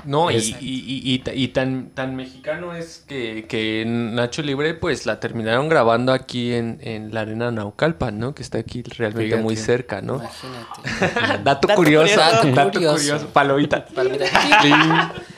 No, 0.05 0.31
y, 0.31 0.37
Es- 0.37 0.49
y- 0.49 0.55
y- 0.61 1.15
y 1.15 1.19
ta- 1.21 1.33
y 1.35 1.49
tan, 1.49 1.89
tan 1.91 2.15
mexicano 2.15 2.75
es 2.75 3.05
que, 3.09 3.47
que 3.49 3.85
Nacho 3.87 4.43
Libre, 4.43 4.75
pues 4.75 5.07
la 5.07 5.19
terminaron 5.19 5.69
grabando 5.69 6.13
aquí 6.13 6.53
en, 6.53 6.79
en 6.83 7.13
la 7.15 7.21
arena 7.23 7.51
Naucalpan, 7.51 8.19
¿no? 8.19 8.35
Que 8.35 8.43
está 8.43 8.59
aquí 8.59 8.83
realmente 8.83 9.25
Fíjate. 9.27 9.43
muy 9.43 9.57
cerca, 9.57 10.03
¿no? 10.03 10.17
Imagínate. 10.17 11.43
Dato, 11.43 11.67
Dato 11.69 11.75
curioso. 11.75 12.15
curioso. 12.15 12.55
Dato 12.55 12.71
Curioso. 12.73 12.97
curioso. 12.97 13.29
Palomita. 13.33 13.87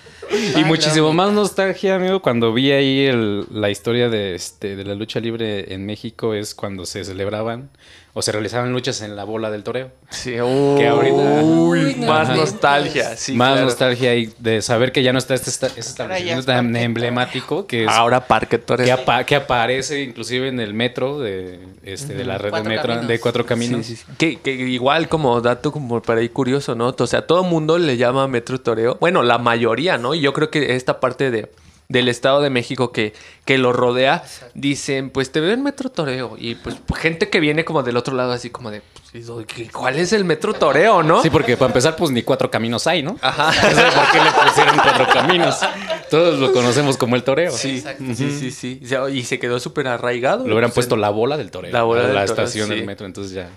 Y 0.56 0.64
muchísimo 0.64 1.12
más 1.12 1.33
nostalgia, 1.33 1.97
amigo, 1.97 2.21
cuando 2.21 2.52
vi 2.52 2.73
ahí 2.73 3.06
el- 3.06 3.47
la 3.50 3.71
historia 3.71 4.08
de, 4.08 4.34
este, 4.34 4.76
de 4.76 4.84
la 4.84 4.95
lucha 4.95 5.21
libre 5.21 5.73
en 5.73 5.86
México 5.86 6.34
es 6.34 6.54
cuando 6.54 6.84
se 6.86 7.04
celebraban 7.04 7.71
o 8.19 8.23
se 8.23 8.33
realizaban 8.33 8.73
luchas 8.73 9.02
en 9.02 9.15
la 9.15 9.25
bola 9.25 9.50
del 9.50 9.63
toreo. 9.63 9.91
Sí, 10.09 10.31
Que 10.79 10.89
ahorita- 10.89 11.43
Uy, 11.43 11.97
más 11.97 12.35
nostalgia. 12.35 13.15
Sí, 13.15 13.35
más 13.35 13.52
claro. 13.52 13.67
nostalgia 13.67 14.15
y 14.15 14.33
de 14.39 14.63
saber 14.63 14.91
que 14.91 15.02
ya 15.02 15.13
no 15.13 15.19
está 15.19 15.35
este, 15.35 15.50
este 15.50 15.81
establecimiento 15.81 16.41
está 16.41 16.55
tan 16.55 16.73
Parque 16.73 16.85
emblemático 16.85 17.67
que 17.67 17.85
es 17.85 17.91
Ahora 17.91 18.26
Parque 18.26 18.57
Torres. 18.59 18.87
que, 18.87 18.93
apa- 18.93 19.25
que 19.25 19.37
aparece 19.37 20.00
inclusive 20.02 20.49
en 20.49 20.61
el 20.61 20.73
metro 20.73 21.21
de, 21.21 21.61
este, 21.85 22.15
de 22.15 22.25
la 22.25 22.39
red 22.39 22.45
de 22.47 22.50
Cuatro 22.52 22.71
metro 22.71 22.89
Caminos. 22.89 23.09
de 23.09 23.21
Cuatro 23.21 23.43
Sí, 23.43 23.49
Caminos. 23.49 23.87
sí, 23.87 23.97
sí. 23.97 24.05
Que, 24.17 24.37
que 24.41 24.52
igual 24.52 25.09
como 25.11 25.39
dato 25.43 25.71
como 25.71 26.00
para 26.00 26.21
ahí 26.21 26.31
curioso, 26.31 26.75
¿no? 26.75 26.95
O 26.99 27.07
sea, 27.07 27.26
todo 27.26 27.43
el 27.45 27.50
mundo 27.50 27.76
le 27.76 27.99
llama 27.99 28.26
Metro 28.29 28.59
Toreo. 28.61 28.97
Bueno, 28.99 29.23
la 29.23 29.37
mayoría, 29.37 29.99
¿no? 29.99 30.15
Y 30.15 30.21
yo 30.21 30.33
creo 30.33 30.50
que 30.50 30.75
esta 30.75 31.00
parte 31.00 31.31
de, 31.31 31.50
del 31.89 32.09
Estado 32.09 32.41
de 32.41 32.51
México 32.51 32.91
que, 32.93 33.13
que 33.45 33.59
lo 33.59 33.73
rodea, 33.73 34.25
dicen, 34.55 35.11
pues 35.11 35.31
te 35.31 35.41
veo 35.41 35.53
en 35.53 35.63
Metro 35.63 35.89
Toreo. 35.91 36.37
Y 36.39 36.57
pues 36.57 36.77
gente 36.97 37.29
que 37.29 37.41
viene 37.41 37.65
como 37.65 37.83
del 37.83 37.97
otro 37.97 38.15
lado 38.15 38.33
así 38.33 38.51
como 38.51 38.71
de, 38.71 38.83
pues, 39.13 39.25
¿y 39.57 39.69
¿cuál 39.69 39.97
es 39.99 40.13
el 40.13 40.25
Metro 40.25 40.53
Toreo, 40.55 41.03
no? 41.03 41.23
Sí, 41.23 41.31
porque 41.31 41.57
para 41.57 41.69
empezar, 41.69 41.95
pues 41.97 42.11
ni 42.11 42.23
cuatro 42.23 42.51
caminos 42.51 42.87
hay, 42.87 43.03
¿no? 43.03 43.17
Ajá. 43.23 43.53
No 43.63 43.77
sé 43.77 43.85
por 43.97 44.11
qué 44.13 44.19
le 44.25 44.31
pusieron 44.49 44.77
cuatro 44.83 45.07
caminos. 45.13 45.59
Todos 46.11 46.39
lo 46.39 46.53
conocemos 46.53 46.97
como 46.97 47.17
el 47.17 47.23
toreo. 47.23 47.51
Sí, 47.53 47.77
Exacto. 47.79 48.05
sí, 48.15 48.31
sí, 48.39 48.51
sí. 48.51 48.81
Y 49.13 49.23
se 49.25 49.39
quedó 49.39 49.59
súper 49.61 49.89
arraigado. 49.89 50.45
Le 50.45 50.53
hubieran 50.53 50.71
Pues, 50.71 50.75
puesto 50.87 50.95
en- 50.97 51.01
la 51.03 51.11
bola 51.11 51.37
del 51.37 51.51
toreo. 51.51 51.73
La 51.73 51.83
bola 51.83 52.03
la 52.03 52.09
toreo, 52.09 52.25
estación 52.25 52.69
sí. 52.69 52.75
del 52.75 52.85
metro, 52.87 53.07
entonces 53.07 53.33
ya. 53.33 53.49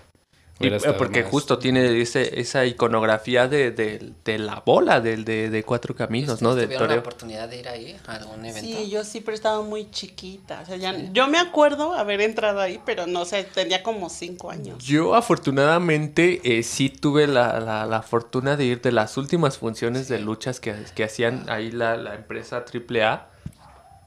Y, 0.62 0.67
eh, 0.67 0.93
porque 0.98 1.22
más- 1.24 1.32
justo 1.32 1.58
tiene 1.58 2.02
ese, 2.02 2.39
esa 2.41 2.65
iconografía 2.65 3.48
de, 3.48 3.72
de- 3.72 4.12
de 4.26 4.38
la 4.39 4.62
bola 4.65 5.00
del 5.00 5.24
de, 5.24 5.50
de 5.50 5.63
cuatro 5.63 5.95
caminos, 5.95 6.41
¿no? 6.41 6.54
Del 6.54 6.65
¿Tuvieron 6.65 6.89
la 6.89 7.00
oportunidad 7.00 7.48
de 7.48 7.60
ir 7.60 7.69
ahí 7.69 7.95
a 8.08 8.15
algún 8.15 8.43
evento? 8.45 8.78
Sí, 8.78 8.89
yo 8.89 9.06
sí, 9.06 9.22
pero 9.22 9.36
estaba 9.36 9.62
muy 9.62 9.89
chiquita. 9.89 10.60
O 10.62 10.65
sea, 10.65 10.76
ya, 10.76 10.93
yo 11.13 11.28
me 11.30 11.38
acuerdo 11.39 11.93
haber 11.93 12.19
entrado 12.19 12.60
ahí, 12.60 12.80
pero 12.86 13.08
no 13.08 13.24
sé, 13.24 13.45
tenía 13.45 13.84
como 13.84 14.10
cinco 14.10 14.52
años. 14.52 14.84
Yo 14.84 15.15
afortunadamente 15.15 16.41
eh, 16.43 16.63
sí 16.63 16.89
tuve 16.89 17.28
la, 17.28 17.60
la- 17.60 17.86
la 17.86 18.02
fortuna 18.02 18.58
de 18.58 18.65
ir 18.65 18.82
de 18.82 18.91
las 18.91 19.15
últimas 19.17 19.58
funciones 19.58 20.08
de 20.10 20.19
luchas 20.19 20.60
que, 20.60 20.76
que 20.95 21.04
hacían 21.06 21.45
ahí 21.50 21.72
la, 21.72 21.95
la 21.95 22.15
empresa 22.15 22.65
AAA. 22.65 23.29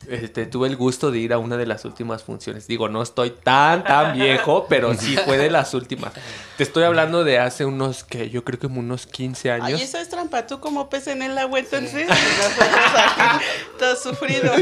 Este, 0.09 0.47
tuve 0.47 0.69
el 0.69 0.77
gusto 0.77 1.11
de 1.11 1.19
ir 1.21 1.33
a 1.33 1.39
una 1.39 1.57
de 1.57 1.67
las 1.67 1.85
últimas 1.85 2.23
funciones. 2.25 2.67
Digo, 2.67 2.89
no 2.89 3.03
estoy 3.03 3.31
tan, 3.31 3.85
tan 3.85 4.15
viejo, 4.15 4.67
pero 4.69 4.95
sí 4.95 5.17
fue 5.25 5.39
de 5.39 5.51
las 5.51 5.75
últimas. 5.75 6.13
Te 6.57 6.65
estoy 6.65 6.85
hablando 6.85 7.25
de 7.25 7.39
hace 7.39 7.65
unos, 7.65 8.03
que 8.05 8.29
yo 8.29 8.45
creo 8.45 8.59
que 8.59 8.67
unos 8.67 9.07
15 9.07 9.51
años. 9.53 9.79
Ay, 9.79 9.85
eso 9.85 9.99
es 9.99 10.09
trampa, 10.09 10.47
tú 10.47 10.59
como 10.61 10.89
pez 10.91 11.07
en 11.07 11.23
el 11.23 11.39
agua, 11.39 11.61
entonces. 11.61 12.09
todos 13.79 14.03
sufridos. 14.03 14.59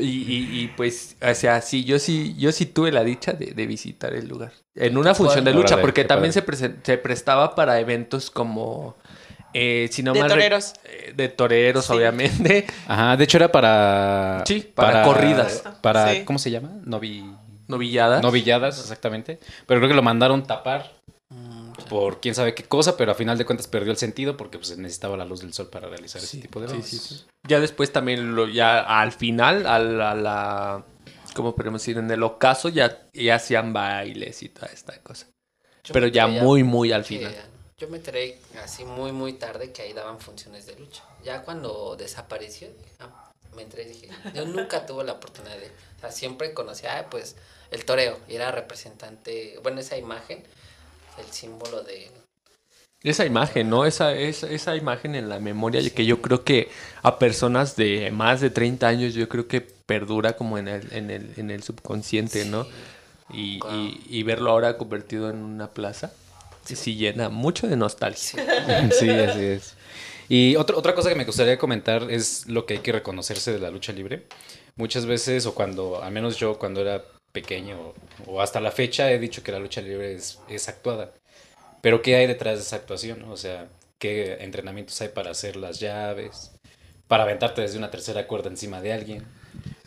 Y, 0.00 0.06
y- 0.06 0.60
y, 0.62 0.68
pues, 0.76 1.16
o 1.20 1.34
sea, 1.34 1.60
sí, 1.60 1.84
yo 1.84 1.98
sí, 1.98 2.34
yo 2.38 2.52
sí 2.52 2.66
tuve 2.66 2.92
la 2.92 3.04
dicha 3.04 3.32
de, 3.32 3.46
de 3.52 3.66
visitar 3.66 4.14
el 4.14 4.28
lugar. 4.28 4.52
En 4.74 4.96
una 4.96 5.14
función 5.14 5.44
de 5.44 5.52
lucha, 5.52 5.80
porque 5.80 6.04
también 6.04 6.32
se, 6.32 6.44
presen- 6.46 6.76
se 6.84 6.98
prestaba 6.98 7.54
para 7.54 7.80
eventos 7.80 8.30
como. 8.30 8.96
Eh, 9.54 9.88
si 9.90 10.02
no 10.02 10.12
De 10.12 10.20
mal 10.20 10.28
toreros. 10.28 10.74
eh, 10.84 11.12
de 11.16 11.28
toreros, 11.28 11.86
Sí. 11.86 11.92
obviamente. 11.92 12.66
Ajá, 12.86 13.16
de 13.16 13.24
hecho 13.24 13.36
era 13.38 13.50
para. 13.52 14.42
Sí, 14.46 14.60
para 14.74 15.02
corridas. 15.02 15.62
Para, 15.80 16.12
Sí. 16.14 16.24
¿cómo 16.24 16.38
se 16.38 16.50
llama? 16.50 16.70
Novi... 16.84 17.24
Novilladas. 17.66 18.22
Novilladas, 18.22 18.78
exactamente. 18.80 19.38
Pero 19.66 19.80
creo 19.80 19.88
que 19.90 19.96
lo 19.96 20.02
mandaron 20.02 20.42
tapar 20.46 20.96
Mm, 21.30 21.72
por 21.90 22.20
quién 22.22 22.34
sabe 22.34 22.54
qué 22.54 22.64
cosa, 22.64 22.96
pero 22.96 23.12
a 23.12 23.14
final 23.14 23.36
de 23.36 23.44
cuentas 23.44 23.66
perdió 23.68 23.90
el 23.92 23.98
sentido 23.98 24.38
porque 24.38 24.56
pues, 24.56 24.68
se 24.68 24.78
necesitaba 24.78 25.14
la 25.18 25.26
luz 25.26 25.40
del 25.42 25.52
sol 25.52 25.68
para 25.68 25.86
realizar 25.86 26.22
ese 26.22 26.38
tipo 26.38 26.58
de 26.58 26.68
sí, 26.68 26.72
eventos. 26.72 26.90
sí, 26.90 26.98
sí. 27.16 27.24
Ya 27.46 27.60
después 27.60 27.92
también, 27.92 28.34
lo, 28.34 28.48
ya 28.48 28.80
al 28.80 29.12
final, 29.12 29.66
a 29.66 29.78
la. 29.78 30.10
a 30.12 30.14
la- 30.14 30.84
¿Cómo 31.34 31.54
podemos 31.54 31.82
decir? 31.82 31.98
En 31.98 32.10
el 32.10 32.22
ocaso 32.22 32.70
ya, 32.70 33.02
ya 33.12 33.34
hacían 33.34 33.74
bailes 33.74 34.42
y 34.42 34.48
toda 34.48 34.68
esta 34.68 34.98
cosa. 35.02 35.26
Yo 35.84 35.92
Pero 35.92 36.06
ya 36.06 36.26
muy, 36.28 36.62
muy 36.64 36.92
al 36.92 37.02
que- 37.02 37.18
final. 37.18 37.34
Yo 37.78 37.88
me 37.88 37.98
enteré 37.98 38.38
así 38.62 38.84
muy, 38.84 39.12
muy 39.12 39.34
tarde 39.34 39.72
que 39.72 39.82
ahí 39.82 39.92
daban 39.92 40.18
funciones 40.18 40.66
de 40.66 40.74
lucha. 40.78 41.04
Ya 41.24 41.42
cuando 41.42 41.94
desapareció, 41.96 42.68
dije, 42.68 42.90
ah, 43.00 43.30
me 43.54 43.62
entré 43.62 43.84
y 43.84 43.88
dije, 43.88 44.08
yo 44.34 44.44
nunca 44.46 44.84
tuve 44.86 45.04
la 45.04 45.12
oportunidad 45.12 45.56
de... 45.56 45.66
O 45.66 46.00
sea, 46.00 46.10
siempre 46.10 46.52
conocía, 46.54 46.98
ah, 46.98 47.06
pues, 47.08 47.36
el 47.70 47.84
toreo. 47.84 48.18
Y 48.28 48.34
era 48.34 48.50
representante, 48.50 49.58
bueno, 49.62 49.80
esa 49.80 49.96
imagen, 49.96 50.42
el 51.18 51.26
símbolo 51.32 51.82
de... 51.82 52.10
Esa 53.04 53.24
imagen, 53.24 53.70
¿no? 53.70 53.84
Esa, 53.86 54.12
esa, 54.12 54.50
esa 54.50 54.74
imagen 54.74 55.14
en 55.14 55.28
la 55.28 55.38
memoria 55.38 55.80
que 55.90 56.04
yo 56.04 56.20
creo 56.20 56.42
que 56.42 56.68
a 57.02 57.20
personas 57.20 57.76
de 57.76 58.10
más 58.10 58.40
de 58.40 58.50
30 58.50 58.88
años 58.88 59.14
yo 59.14 59.28
creo 59.28 59.46
que 59.46 59.60
perdura 59.60 60.36
como 60.36 60.58
en 60.58 60.66
el, 60.66 60.92
en 60.92 61.10
el, 61.12 61.32
en 61.36 61.52
el 61.52 61.62
subconsciente, 61.62 62.44
¿no? 62.44 62.66
Y, 63.32 63.60
Wow. 63.60 63.72
y- 63.72 64.02
y 64.08 64.22
verlo 64.24 64.50
ahora 64.50 64.76
convertido 64.78 65.30
en 65.30 65.36
una 65.36 65.68
plaza, 65.70 66.12
sí, 66.68 66.76
sí 66.76 66.96
llena 66.96 67.28
mucho 67.28 67.66
de 67.66 67.76
nostalgia. 67.76 68.90
Sí, 68.92 69.08
así 69.10 69.44
es. 69.44 69.74
Y 70.28 70.56
otra 70.56 70.76
otra 70.76 70.94
cosa 70.94 71.08
que 71.08 71.14
me 71.14 71.24
gustaría 71.24 71.58
comentar 71.58 72.10
es 72.10 72.46
lo 72.46 72.66
que 72.66 72.74
hay 72.74 72.80
que 72.80 72.92
reconocerse 72.92 73.52
de 73.52 73.58
la 73.58 73.70
lucha 73.70 73.92
libre. 73.92 74.24
Muchas 74.76 75.06
veces, 75.06 75.46
o 75.46 75.54
cuando, 75.54 76.02
al 76.02 76.12
menos 76.12 76.36
yo 76.36 76.58
cuando 76.58 76.82
era 76.82 77.02
pequeño, 77.32 77.94
o 78.26 78.40
hasta 78.40 78.60
la 78.60 78.70
fecha, 78.70 79.10
he 79.10 79.18
dicho 79.18 79.42
que 79.42 79.52
la 79.52 79.58
lucha 79.58 79.80
libre 79.80 80.14
es, 80.14 80.38
es 80.48 80.68
actuada. 80.68 81.12
Pero 81.80 82.02
¿qué 82.02 82.16
hay 82.16 82.26
detrás 82.26 82.58
de 82.58 82.62
esa 82.64 82.76
actuación? 82.76 83.22
O 83.24 83.36
sea, 83.36 83.68
¿qué 83.98 84.38
entrenamientos 84.40 85.00
hay 85.00 85.08
para 85.08 85.30
hacer 85.30 85.56
las 85.56 85.80
llaves? 85.80 86.52
Para 87.08 87.22
aventarte 87.24 87.62
desde 87.62 87.78
una 87.78 87.90
tercera 87.90 88.26
cuerda 88.26 88.50
encima 88.50 88.82
de 88.82 88.92
alguien. 88.92 89.24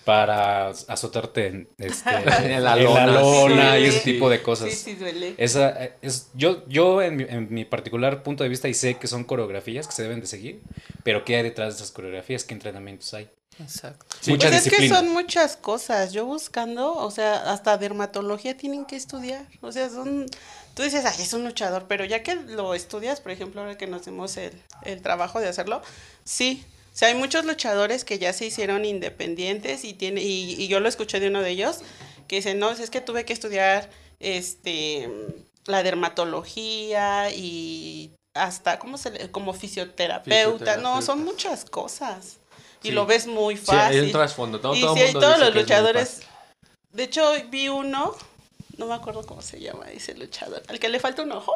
Para 0.05 0.69
azotarte 0.69 1.47
en, 1.47 1.69
este, 1.77 2.09
En 2.55 2.63
la 2.63 2.75
en 2.77 2.83
lona, 2.83 3.05
lona 3.07 3.75
sí. 3.75 3.81
y 3.81 3.85
ese 3.85 3.99
tipo 3.99 4.29
de 4.29 4.41
cosas. 4.41 4.71
Sí, 4.71 4.75
sí, 4.75 4.95
duele. 4.95 5.35
Esa, 5.37 5.89
es, 6.01 6.29
yo, 6.33 6.67
yo 6.67 7.01
en, 7.01 7.17
mi, 7.17 7.23
en 7.23 7.53
mi 7.53 7.65
particular 7.65 8.23
punto 8.23 8.43
de 8.43 8.49
vista, 8.49 8.67
y 8.67 8.73
sé 8.73 8.95
que 8.95 9.07
son 9.07 9.23
coreografías 9.23 9.87
que 9.87 9.93
se 9.93 10.03
deben 10.03 10.21
de 10.21 10.27
seguir, 10.27 10.61
pero 11.03 11.23
¿qué 11.23 11.35
hay 11.35 11.43
detrás 11.43 11.75
de 11.75 11.83
esas 11.83 11.91
coreografías? 11.91 12.43
¿Qué 12.43 12.53
entrenamientos 12.53 13.13
hay? 13.13 13.29
Exacto. 13.59 14.05
Mucha 14.27 14.49
pues 14.49 14.65
es 14.65 14.73
que 14.73 14.89
son 14.89 15.09
muchas 15.09 15.57
cosas. 15.57 16.13
Yo 16.13 16.25
buscando, 16.25 16.93
o 16.93 17.11
sea, 17.11 17.51
hasta 17.51 17.77
dermatología 17.77 18.57
tienen 18.57 18.85
que 18.85 18.95
estudiar. 18.95 19.45
O 19.61 19.71
sea, 19.71 19.89
son. 19.89 20.25
Tú 20.73 20.83
dices, 20.83 21.03
ay, 21.05 21.21
es 21.21 21.33
un 21.33 21.43
luchador, 21.43 21.85
pero 21.87 22.05
ya 22.05 22.23
que 22.23 22.35
lo 22.35 22.73
estudias, 22.73 23.19
por 23.19 23.31
ejemplo, 23.31 23.61
ahora 23.61 23.77
que 23.77 23.87
nos 23.87 24.01
hacemos 24.01 24.37
el, 24.37 24.53
el 24.83 25.01
trabajo 25.01 25.39
de 25.39 25.49
hacerlo, 25.49 25.81
sí. 26.23 26.65
O 26.93 26.97
sea, 26.97 27.07
hay 27.07 27.15
muchos 27.15 27.45
luchadores 27.45 28.03
que 28.03 28.19
ya 28.19 28.33
se 28.33 28.45
hicieron 28.45 28.83
independientes 28.85 29.85
y 29.85 29.93
tiene 29.93 30.21
y, 30.21 30.55
y 30.61 30.67
yo 30.67 30.79
lo 30.79 30.89
escuché 30.89 31.19
de 31.19 31.27
uno 31.29 31.41
de 31.41 31.51
ellos 31.51 31.79
que 32.27 32.37
dice, 32.37 32.53
no, 32.53 32.71
es 32.71 32.89
que 32.89 33.01
tuve 33.01 33.25
que 33.25 33.33
estudiar 33.33 33.89
este 34.19 35.09
la 35.65 35.83
dermatología 35.83 37.29
y 37.31 38.11
hasta, 38.33 38.79
¿cómo 38.79 38.97
se 38.97 39.11
le? 39.11 39.31
como 39.31 39.53
fisioterapeuta. 39.53 40.77
No, 40.77 41.01
son 41.01 41.23
muchas 41.23 41.65
cosas. 41.65 42.37
Y 42.83 42.87
Sí. 42.89 42.93
lo 42.93 43.05
ves 43.05 43.27
muy 43.27 43.57
Sí, 43.57 43.65
fácil. 43.65 43.99
hay 43.99 44.05
un 44.07 44.11
trasfondo. 44.11 44.57
y 44.57 44.61
Todo 44.61 44.95
sí, 44.95 45.01
hay 45.01 45.13
todos 45.13 45.37
los 45.39 45.53
luchadores. 45.53 46.21
De 46.91 47.03
hecho, 47.03 47.31
vi 47.49 47.69
uno, 47.69 48.15
no 48.77 48.85
me 48.87 48.93
acuerdo 48.95 49.25
cómo 49.25 49.41
se 49.41 49.59
llama 49.59 49.89
ese 49.91 50.15
luchador, 50.15 50.63
al 50.67 50.79
que 50.79 50.89
le 50.89 50.99
falta 50.99 51.21
un 51.21 51.31
ojo. 51.31 51.53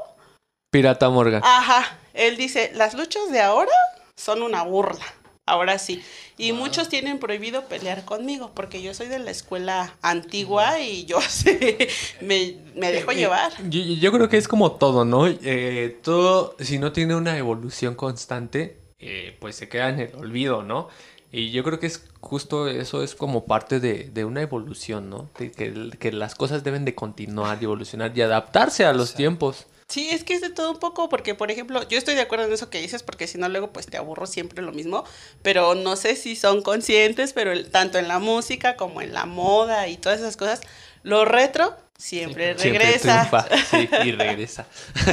Pirata 0.72 1.10
Morgan. 1.10 1.42
Ajá, 1.44 1.98
él 2.14 2.38
dice, 2.38 2.72
las 2.76 2.94
luchas 2.94 3.32
de 3.32 3.42
ahora 3.42 3.72
son 4.16 4.42
una 4.44 4.64
burla. 4.64 5.06
Ahora 5.46 5.78
sí. 5.80 6.04
Y 6.38 6.54
muchos 6.54 6.90
tienen 6.90 7.20
prohibido 7.20 7.68
pelear 7.68 8.04
conmigo 8.06 8.52
porque 8.56 8.82
yo 8.82 8.94
soy 8.94 9.08
de 9.08 9.20
la 9.20 9.32
escuela 9.32 9.98
antigua 10.02 10.80
y 10.80 11.06
yo 11.06 11.22
sé, 11.30 11.88
me, 12.22 12.58
me 12.76 12.92
dejo 12.92 13.12
Eh, 13.12 13.16
llevar. 13.16 13.52
Yo, 13.58 13.82
yo 13.82 14.12
creo 14.12 14.30
que 14.30 14.38
es 14.38 14.48
como 14.48 14.74
todo, 14.74 15.06
¿no? 15.06 15.28
Eh, 15.28 16.00
todo, 16.04 16.56
si 16.60 16.80
no 16.80 16.92
tiene 16.92 17.16
una 17.16 17.38
evolución 17.38 17.96
constante, 17.96 18.82
eh, 19.00 19.38
pues 19.40 19.56
se 19.56 19.70
queda 19.70 19.90
en 19.90 20.00
el 20.00 20.16
olvido, 20.16 20.64
¿no? 20.64 20.90
Y 21.32 21.52
yo 21.52 21.64
creo 21.64 21.80
que 21.80 21.88
es 21.88 22.10
justo 22.22 22.68
eso, 22.68 23.04
es 23.04 23.16
como 23.16 23.46
parte 23.46 23.80
de, 23.80 24.10
de 24.10 24.26
una 24.26 24.42
evolución, 24.42 25.10
¿no? 25.10 25.30
De 25.38 25.52
que, 25.52 25.92
que 26.00 26.12
las 26.12 26.36
cosas 26.36 26.64
deben 26.64 26.86
de 26.86 26.96
continuar 26.96 27.60
y 27.62 27.66
evolucionar 27.66 28.18
y 28.18 28.22
adaptarse 28.22 28.86
a 28.86 28.94
los 28.94 29.16
tiempos. 29.16 29.68
Sí, 29.88 30.10
es 30.10 30.24
que 30.24 30.34
es 30.34 30.42
de 30.42 30.50
todo 30.50 30.72
un 30.72 30.80
poco, 30.80 31.10
porque 31.10 31.36
por 31.36 31.52
ejemplo, 31.52 31.88
yo 31.88 31.98
estoy 31.98 32.16
de 32.16 32.22
acuerdo 32.22 32.46
en 32.46 32.54
eso 32.54 32.70
que 32.72 32.82
dices, 32.82 33.04
porque 33.04 33.28
si 33.28 33.38
no 33.38 33.48
luego 33.50 33.72
pues 33.72 33.86
te 33.86 33.98
aburro 33.98 34.26
siempre 34.26 34.64
lo 34.64 34.72
mismo, 34.72 35.04
pero 35.44 35.76
no 35.76 35.96
sé 35.96 36.16
si 36.16 36.36
son 36.36 36.64
conscientes, 36.64 37.34
pero 37.34 37.52
el- 37.52 37.70
tanto 37.70 38.00
en 38.00 38.08
la 38.08 38.18
música 38.20 38.78
como 38.78 39.02
en 39.02 39.14
la 39.14 39.26
moda 39.26 39.88
y 39.88 39.98
todas 39.98 40.20
esas 40.20 40.38
cosas, 40.38 40.62
lo 41.04 41.24
retro 41.24 41.76
siempre 41.98 42.58
Siempre 42.58 42.72
regresa. 42.72 43.30
triunfa, 43.30 43.48
sí, 43.70 43.90
y 44.04 44.12
regresa. 44.12 44.66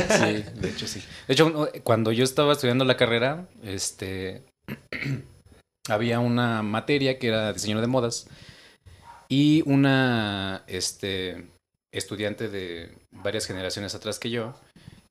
Sí, 0.08 0.42
de 0.60 0.70
hecho 0.70 0.86
sí. 0.88 1.02
De 1.28 1.34
hecho, 1.34 1.50
no, 1.50 1.68
cuando 1.84 2.10
yo 2.10 2.24
estaba 2.24 2.52
estudiando 2.54 2.84
la 2.86 2.96
carrera, 2.96 3.46
este 3.62 4.42
había 5.88 6.18
una 6.18 6.62
materia 6.62 7.18
que 7.18 7.28
era 7.28 7.52
diseño 7.52 7.80
de 7.80 7.86
modas 7.88 8.26
y 9.28 9.62
una 9.66 10.64
este 10.66 11.46
estudiante 11.92 12.48
de 12.48 12.90
varias 13.10 13.46
generaciones 13.46 13.94
atrás 13.94 14.18
que 14.18 14.30
yo 14.30 14.54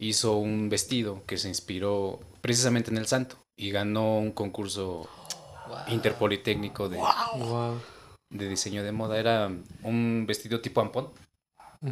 hizo 0.02 0.36
un 0.38 0.68
vestido 0.70 1.22
que 1.28 1.38
se 1.38 1.48
inspiró 1.48 2.20
precisamente 2.42 2.90
en 2.92 2.98
el 2.98 3.06
santo 3.08 3.36
y 3.56 3.72
ganó 3.72 4.18
un 4.18 4.32
concurso 4.32 5.08
interpolitécnico 5.88 6.90
de, 6.90 6.98
Wow. 6.98 7.80
de 8.32 8.50
diseño 8.50 8.84
de 8.84 8.92
moda. 8.92 9.20
Era 9.20 9.50
un 9.84 10.26
vestido 10.28 10.60
tipo 10.62 10.82
ampón 10.82 11.10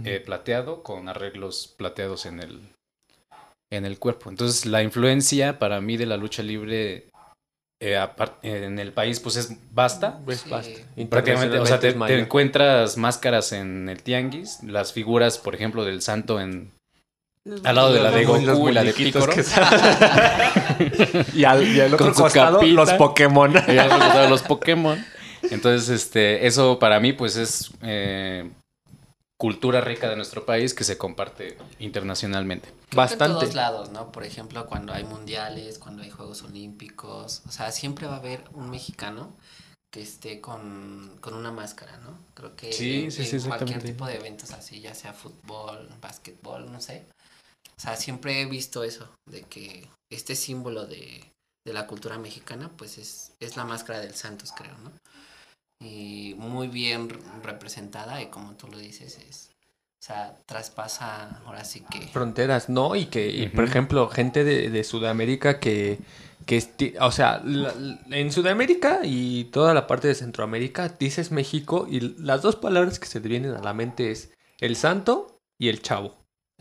eh, 0.05 0.19
plateado 0.23 0.83
con 0.83 1.07
arreglos 1.09 1.73
plateados 1.77 2.25
en 2.25 2.39
el, 2.39 2.59
en 3.71 3.85
el 3.85 3.99
cuerpo. 3.99 4.29
Entonces 4.29 4.65
la 4.65 4.83
influencia 4.83 5.59
para 5.59 5.81
mí 5.81 5.97
de 5.97 6.05
la 6.05 6.17
lucha 6.17 6.43
libre 6.43 7.09
eh, 7.81 7.95
apar- 7.97 8.35
en 8.41 8.77
el 8.79 8.91
país 8.91 9.19
pues 9.19 9.35
es 9.35 9.51
vasta. 9.73 10.19
Pues 10.25 10.41
Sí. 10.41 10.49
basta. 10.49 10.79
Prácticamente, 11.09 11.59
o 11.59 11.65
sea, 11.65 11.79
te, 11.79 11.89
encuentras 12.19 12.97
máscaras 12.97 13.51
en 13.53 13.87
el 13.87 14.03
tianguis, 14.03 14.61
las 14.63 14.93
figuras, 14.93 15.37
por 15.37 15.55
ejemplo, 15.55 15.85
del 15.85 16.01
santo 16.01 16.39
en 16.41 16.71
al 17.63 17.75
lado 17.75 17.93
de 17.93 17.99
la 18.01 18.11
de 18.11 18.25
Goku 18.25 18.69
y 18.69 18.73
la 18.73 18.83
de 18.83 18.93
salen. 19.43 19.45
y, 21.33 21.43
al, 21.43 21.67
y 21.67 21.79
al 21.79 21.93
otro 21.93 22.13
costado, 22.13 22.59
capita. 22.59 22.73
los 22.73 22.93
Pokémon. 22.93 23.51
Y 23.67 23.73
ya 23.75 23.85
hemos 23.85 23.97
usado 24.07 24.29
los 24.29 24.43
Pokémon. 24.43 25.03
Entonces, 25.43 25.89
este, 25.89 26.45
eso 26.47 26.79
para 26.79 26.99
mí, 26.99 27.13
pues, 27.13 27.37
es 27.37 27.71
eh, 27.81 28.49
cultura 29.37 29.79
rica 29.81 30.09
de 30.09 30.15
nuestro 30.17 30.45
país 30.45 30.73
que 30.73 30.83
se 30.83 30.97
comparte 30.97 31.57
internacionalmente. 31.79 32.67
Creo 32.67 32.77
que 32.89 32.91
En 32.91 32.97
Bastante. 32.97 33.39
todos 33.39 33.55
lados, 33.55 33.89
¿no? 33.91 34.11
Por 34.11 34.25
ejemplo, 34.25 34.65
cuando 34.67 34.93
hay 34.93 35.05
mundiales, 35.05 35.79
cuando 35.79 36.03
hay 36.03 36.09
Juegos 36.09 36.43
Olímpicos, 36.43 37.41
o 37.47 37.51
sea, 37.51 37.71
siempre 37.71 38.05
va 38.07 38.15
a 38.15 38.19
haber 38.19 38.43
un 38.53 38.69
mexicano 38.69 39.31
que 39.91 40.01
esté 40.01 40.39
con, 40.41 41.17
con 41.21 41.33
una 41.33 41.51
máscara, 41.51 41.97
¿no? 42.03 42.19
Creo 42.35 42.55
que 42.55 42.71
Sí, 42.73 43.05
en, 43.05 43.11
sí, 43.11 43.25
sí, 43.25 43.37
en 43.37 43.43
cualquier 43.43 43.81
tipo 43.81 44.05
de 44.05 44.15
eventos 44.17 44.51
así, 44.51 44.81
ya 44.81 44.93
sea 44.93 45.13
fútbol, 45.13 45.89
básquetbol, 46.01 46.71
no 46.71 46.79
sé. 46.81 47.05
O 47.79 47.81
sea, 47.81 47.95
siempre 47.95 48.41
he 48.41 48.45
visto 48.45 48.83
eso, 48.83 49.09
de 49.25 49.43
que 49.43 49.87
este 50.11 50.35
símbolo 50.35 50.85
de, 50.85 51.23
de 51.65 51.73
la 51.73 51.87
cultura 51.87 52.17
mexicana, 52.17 52.69
pues 52.75 52.97
es, 52.97 53.31
es 53.39 53.55
la 53.55 53.63
máscara 53.63 53.99
del 54.01 54.13
Santos, 54.13 54.51
creo, 54.51 54.77
¿no? 54.83 54.91
Y 55.81 56.35
muy 56.37 56.67
bien 56.67 57.09
re- 57.09 57.19
representada 57.41 58.21
y 58.21 58.27
como 58.27 58.51
tú 58.55 58.67
lo 58.67 58.77
dices, 58.77 59.17
es, 59.29 59.49
o 60.01 60.05
sea, 60.05 60.35
traspasa 60.45 61.41
ahora 61.45 61.63
sí 61.63 61.81
que... 61.89 62.01
fronteras, 62.07 62.67
¿no? 62.67 62.97
Y 62.97 63.05
que, 63.05 63.29
y, 63.29 63.47
por 63.47 63.63
ejemplo, 63.63 64.09
gente 64.09 64.43
de, 64.43 64.69
de 64.69 64.83
Sudamérica 64.83 65.61
que, 65.61 65.99
que 66.45 66.97
o 66.99 67.11
sea, 67.13 67.41
la- 67.45 67.73
la- 67.75 68.17
en 68.17 68.29
Sudamérica 68.33 68.99
y 69.05 69.45
toda 69.45 69.73
la 69.73 69.87
parte 69.87 70.09
de 70.09 70.15
Centroamérica 70.15 70.89
dices 70.89 71.31
México 71.31 71.87
y 71.89 72.01
las 72.01 72.41
dos 72.41 72.57
palabras 72.57 72.99
que 72.99 73.07
se 73.07 73.21
te 73.21 73.29
vienen 73.29 73.53
a 73.53 73.61
la 73.63 73.73
mente 73.73 74.11
es 74.11 74.31
el 74.59 74.75
santo 74.75 75.37
y 75.57 75.69
el 75.69 75.81
chavo. 75.81 76.17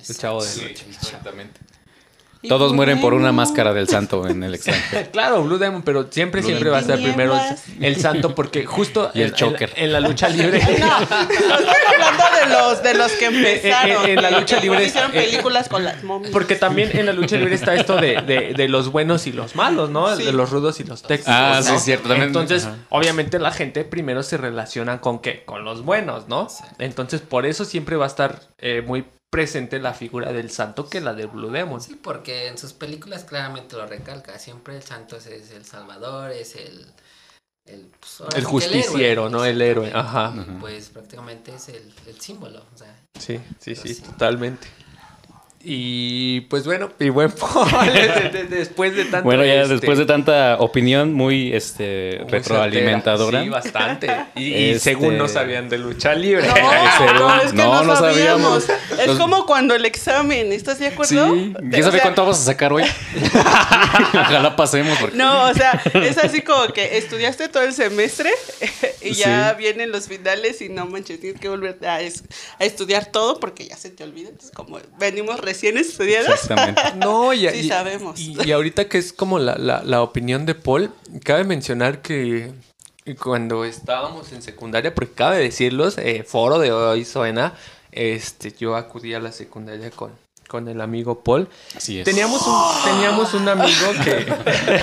El 0.07 0.17
chavo 0.17 0.43
de 0.43 0.49
Sí, 0.49 0.61
noche. 0.63 0.85
exactamente. 0.91 1.61
Todos 2.49 2.69
Blue 2.71 2.77
mueren 2.77 3.01
por 3.01 3.15
una 3.15 3.33
máscara 3.33 3.75
del 3.75 3.89
santo 3.89 4.25
en 4.29 4.45
el 4.45 4.55
extranjero. 4.55 5.09
Claro, 5.13 5.43
Blue 5.43 5.59
Demon, 5.59 5.83
pero 5.83 6.07
siempre, 6.09 6.41
Blue 6.41 6.51
siempre 6.51 6.71
va 6.71 6.77
a 6.77 6.81
estar 6.83 6.97
Demon. 6.97 7.13
primero 7.15 7.41
el, 7.81 7.97
santo 8.01 8.33
porque 8.37 8.65
justo 8.65 9.11
Y 9.13 9.23
el 9.23 9.29
en- 9.31 9.35
en, 9.35 9.41
Joker. 9.51 9.73
en 9.75 9.93
la 9.93 9.99
lucha 9.99 10.29
libre... 10.29 10.61
No, 10.79 10.87
hablando 10.87 12.25
de 12.41 12.47
los, 12.53 12.83
de 12.85 12.95
los 12.95 13.11
que 13.13 13.25
empezaron. 13.27 14.05
en- 14.05 14.19
en 14.19 14.23
la 14.23 14.31
lucha 14.39 14.61
libre- 14.61 14.85
Hicieron 14.85 15.11
eh, 15.17 15.23
películas 15.25 15.69
con 15.69 15.83
las 15.83 16.05
momias. 16.05 16.31
Porque 16.33 16.55
también 16.55 16.97
en 16.97 17.07
la 17.07 17.13
lucha 17.13 17.37
libre 17.37 17.57
está 17.57 17.75
esto 17.75 17.97
de, 17.97 18.23
de, 18.23 18.55
de 18.55 18.69
los 18.69 18.93
buenos 18.93 19.27
y 19.27 19.33
los 19.33 19.57
malos, 19.57 19.91
¿no? 19.91 20.15
Sí. 20.17 20.23
De 20.23 20.33
los 20.33 20.51
rudos 20.51 20.79
y 20.79 20.85
los 20.85 21.03
técnicos. 21.03 21.35
Ah, 21.35 21.61
sí, 21.65 21.75
es 21.75 21.83
cierto, 21.83 22.07
también- 22.09 22.29
Entonces, 22.29 22.67
ajá. 22.67 22.77
obviamente 22.91 23.41
la 23.41 23.51
gente 23.51 23.85
primero 23.85 24.23
se 24.23 24.37
relaciona 24.37 25.01
con 25.01 25.19
qué? 25.19 25.45
Con 25.45 25.65
los 25.65 25.83
buenos, 25.85 26.29
¿no? 26.29 26.47
Entonces, 26.79 27.21
por 27.21 27.47
eso 27.47 27.65
siempre 27.65 27.97
va 27.97 28.05
a 28.05 28.09
estar 28.09 28.43
eh, 28.59 28.83
muy 28.87 29.05
presente 29.31 29.79
la 29.79 29.95
figura 29.95 30.33
del 30.33 30.51
santo 30.51 30.89
que 30.89 31.01
la 31.01 31.15
de 31.15 31.27
Blue 31.27 31.51
Demon. 31.51 31.81
Sí, 31.81 31.95
porque 31.97 32.47
en 32.49 32.59
sus 32.59 32.73
películas 32.73 33.25
claramente 33.25 33.77
lo 33.77 33.87
recalca. 33.87 34.39
Siempre 34.39 34.77
el 34.77 34.83
santo 34.83 35.17
es, 35.17 35.27
es 35.27 35.51
el 35.51 35.65
salvador, 35.65 36.31
es 36.31 36.57
el... 36.57 36.87
El, 37.67 37.87
pues, 38.01 38.23
ahora 38.23 38.39
El 38.39 38.45
justiciero, 38.47 38.99
héroe, 38.99 39.31
¿no? 39.31 39.45
El 39.45 39.61
héroe, 39.61 39.93
ajá. 39.95 40.31
Ujú. 40.31 40.59
Pues 40.61 40.89
prácticamente 40.89 41.55
es 41.55 41.69
el, 41.69 41.93
el 42.07 42.19
símbolo. 42.19 42.65
O 42.75 42.79
sea, 42.79 42.95
Sí, 43.19 43.39
sí, 43.61 43.75
sí, 43.75 43.95
Sí. 43.95 44.03
totalmente. 44.03 44.67
Y 45.61 46.43
pues 46.43 46.65
bueno, 46.65 46.93
y 47.01 47.09
buen 47.09 47.31
de- 47.31 48.47
después 48.49 48.95
de 48.95 49.05
tanto 49.07 49.25
Bueno, 49.25 49.45
ya 49.45 49.63
este, 49.63 49.75
después 49.75 49.99
de 49.99 50.07
tanta 50.07 50.57
opinión 50.61 51.13
muy 51.15 51.53
este, 51.53 52.21
retroalimentadora. 52.29 53.41
certera. 53.41 53.63
Sí, 53.63 53.69
bastante. 53.69 54.17
Y, 54.37 54.45
y 54.55 54.71
Este- 54.71 54.79
según 54.91 55.19
no 55.19 55.27
sabían 55.27 55.69
de 55.69 55.79
lucha 55.79 56.15
libre. 56.15 56.47
No, 56.47 56.55
no, 57.19 57.37
es 57.43 57.51
que 57.51 57.57
no, 57.57 57.75
no, 57.75 57.83
no 57.85 57.97
sabíamos. 57.97 58.65
sabíamos. 58.65 59.01
Es 59.01 59.07
Los- 59.09 59.19
como 59.19 59.47
cuando 59.47 59.75
el 59.75 59.85
examen, 59.85 60.53
¿estás 60.53 60.79
de 60.79 60.87
acuerdo? 60.89 61.35
Sí, 61.35 61.53
¿quién 61.59 61.75
o 61.75 61.79
sabe 61.87 61.93
sea, 61.93 62.03
cuánto 62.03 62.23
vamos 62.23 62.39
a 62.41 62.45
sacar 62.45 62.73
hoy? 62.73 62.85
Ojalá 64.15 64.55
pasemos 64.57 64.97
porque... 64.99 65.17
No, 65.17 65.49
o 65.49 65.55
sea, 65.55 65.81
es 65.95 66.19
así 66.19 66.41
como 66.43 66.69
que 66.73 66.99
estudiaste 66.99 67.49
todo 67.49 67.63
el 67.65 67.73
semestre 67.75 68.31
y 69.03 69.09
y 69.09 69.13
ya 69.15 69.51
Sí. 69.51 69.57
vienen 69.59 69.91
los 69.91 70.07
finales 70.07 70.61
y 70.61 70.69
no 70.69 70.85
manches, 70.87 71.19
tienes 71.21 71.41
que 71.41 71.49
volver 71.49 71.79
a, 71.87 72.01
es- 72.03 72.25
a 72.59 72.65
estudiar 72.65 73.07
todo 73.07 73.41
porque 73.41 73.67
ya 73.67 73.77
se 73.77 73.89
te 73.91 74.05
olvida. 74.05 74.29
Entonces, 74.29 74.51
como 74.55 74.79
venimos 74.99 75.41
recién 75.49 75.77
estudiados, 75.79 76.29
Exactamente. 76.29 76.83
No, 76.97 77.33
y, 77.33 77.49
Sí 77.49 77.59
y- 77.61 77.69
sabemos. 77.69 78.19
Y, 78.21 78.37
y 78.47 78.53
ahorita 78.53 78.89
que 78.89 78.99
es 78.99 79.13
como 79.13 79.39
la, 79.39 79.57
la- 79.57 79.83
la 79.83 80.03
opinión 80.03 80.47
de 80.47 80.55
Paul, 80.55 80.91
cabe 81.25 81.45
mencionar 81.45 82.03
que 82.03 82.53
cuando 83.23 83.65
estábamos 83.65 84.33
en 84.33 84.43
secundaria, 84.43 84.95
porque 84.95 85.15
cabe 85.15 85.39
decirlos, 85.39 85.97
eh, 85.99 86.25
foro 86.29 86.59
de 86.59 86.73
hoy 86.73 87.05
suena, 87.07 87.55
este, 87.93 88.53
yo 88.59 88.77
acudí 88.77 89.15
a 89.15 89.21
la 89.21 89.33
secundaria 89.33 89.91
con, 89.91 90.11
con 90.47 90.69
el 90.69 90.81
amigo 90.83 91.21
Paul. 91.25 91.49
Así 91.75 91.99
es. 92.01 92.05
Teníamos 92.05 92.43
un, 92.47 92.55
teníamos 92.85 93.33
un 93.33 93.49
amigo 93.49 93.87
que, 94.05 94.27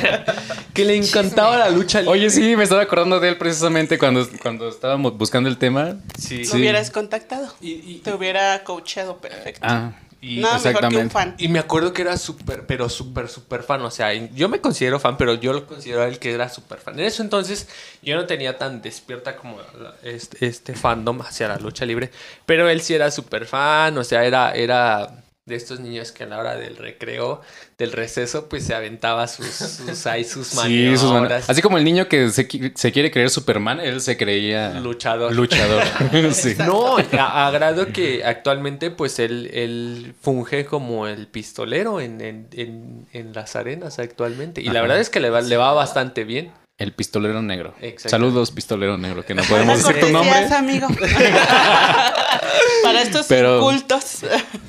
que 0.74 0.86
le 0.86 0.96
encantaba 0.96 1.58
la 1.58 1.70
lucha 1.70 2.00
libre. 2.02 2.14
Oye, 2.14 2.30
sí, 2.32 2.56
me 2.56 2.64
estaba 2.64 2.82
acordando 2.82 3.20
de 3.20 3.30
él 3.30 3.38
precisamente 3.38 3.98
cuando, 4.00 4.28
cuando 4.42 4.70
estábamos 4.70 5.18
buscando 5.18 5.48
el 5.48 5.58
tema. 5.58 5.98
Sí. 6.20 6.46
lo 6.46 6.56
hubieras 6.56 6.90
contactado. 6.92 7.54
Y- 7.62 7.74
y- 7.74 8.02
te 8.04 8.12
hubiera 8.14 8.64
coacheado 8.64 9.18
perfecto. 9.18 9.62
Ah, 9.64 9.94
Y- 10.28 10.40
Nada 10.42 10.58
mejor 10.60 10.90
que 10.90 10.98
un 10.98 11.10
fan. 11.12 11.36
Y 11.38 11.48
me 11.50 11.60
acuerdo 11.60 11.94
que 11.94 12.02
era 12.02 12.18
súper, 12.18 12.66
pero 12.66 12.90
súper, 12.90 13.30
súper 13.30 13.62
fan. 13.62 13.82
O 13.84 13.92
sea, 13.92 14.12
yo 14.14 14.50
me 14.50 14.60
considero 14.60 15.00
fan, 15.00 15.18
pero 15.18 15.36
yo 15.36 15.54
lo 15.54 15.68
considero 15.68 16.02
a 16.02 16.08
él 16.08 16.18
que 16.18 16.32
era 16.34 16.50
súper 16.50 16.80
fan. 16.80 17.00
En 17.00 17.06
eso 17.06 17.22
entonces 17.22 17.68
yo 18.02 18.16
no 18.16 18.26
tenía 18.26 18.58
tan 18.58 18.82
despierta 18.82 19.36
como 19.36 19.60
la- 19.80 19.94
este, 20.04 20.48
este 20.48 20.74
fandom 20.74 21.22
hacia 21.22 21.48
la 21.48 21.58
lucha 21.58 21.86
libre. 21.86 22.10
Pero 22.46 22.68
él 22.70 22.82
sí 22.82 22.94
era 22.96 23.12
súper 23.12 23.46
fan. 23.46 23.98
O 23.98 24.04
sea, 24.04 24.26
era, 24.26 24.54
era 24.56 25.24
de 25.48 25.56
estos 25.56 25.80
niños 25.80 26.12
que 26.12 26.24
a 26.24 26.26
la 26.26 26.40
hora 26.40 26.56
del 26.56 26.76
recreo, 26.76 27.40
del 27.78 27.92
receso, 27.92 28.50
pues 28.50 28.64
se 28.64 28.74
aventaba 28.74 29.28
sus, 29.28 29.46
sus, 29.46 30.08
ahí, 30.08 30.24
sus 30.24 30.48
Sí, 30.48 30.58
maniobras. 30.58 31.00
sus 31.02 31.12
man- 31.12 31.32
Así 31.48 31.62
como 31.62 31.78
el 31.78 31.84
niño 31.84 32.08
que 32.08 32.30
se, 32.30 32.48
se 32.74 32.92
quiere 32.92 33.12
creer 33.12 33.30
Superman, 33.30 33.80
él 33.80 34.02
se 34.02 34.18
creía 34.18 34.72
Luchador. 34.80 35.32
Luchador. 35.36 35.84
sí. 36.34 36.56
No, 36.58 36.98
a, 36.98 37.48
a 37.48 37.52
grado 37.52 37.94
que 37.94 38.24
actualmente 38.26 38.90
pues 38.90 39.20
él, 39.20 39.52
él 39.54 40.16
funge 40.20 40.66
como 40.66 41.06
el 41.06 41.28
pistolero 41.28 42.02
en, 42.02 42.22
en, 42.22 42.48
en, 42.54 43.06
en 43.14 43.34
las 43.34 43.56
arenas 43.56 44.00
actualmente. 44.00 44.62
Y 44.62 44.70
la 44.70 44.82
verdad 44.82 45.00
es 45.00 45.12
que 45.12 45.20
le 45.20 45.30
va, 45.30 45.42
le 45.42 45.58
va 45.58 45.74
bastante 45.74 46.24
bien. 46.24 46.52
El 46.78 46.92
pistolero 46.94 47.42
negro. 47.42 47.74
Saludos, 47.98 48.52
pistolero 48.52 48.98
negro, 48.98 49.24
que 49.26 49.34
no 49.34 49.44
podemos 49.50 49.78
decir 49.84 50.00
tu 50.02 50.10
nombre. 50.10 50.46
amigo. 50.54 50.88
Para 52.84 53.02
estos 53.02 53.26
Pero- 53.28 53.58
incultos. 53.58 54.22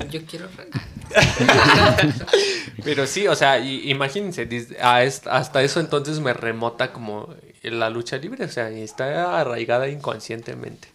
Yo 0.09 0.21
quiero. 0.25 0.47
Pero 2.83 3.07
sí, 3.07 3.27
o 3.27 3.35
sea, 3.35 3.59
y- 3.59 3.89
imagínense, 3.89 4.47
hasta 4.81 5.61
eso 5.63 5.79
entonces 5.79 6.19
me 6.19 6.33
remota 6.33 6.91
como 6.93 7.33
la 7.63 7.89
lucha 7.89 8.17
libre, 8.17 8.45
o 8.45 8.49
sea, 8.49 8.71
y 8.71 8.81
está 8.81 9.39
arraigada 9.39 9.87
inconscientemente. 9.89 10.89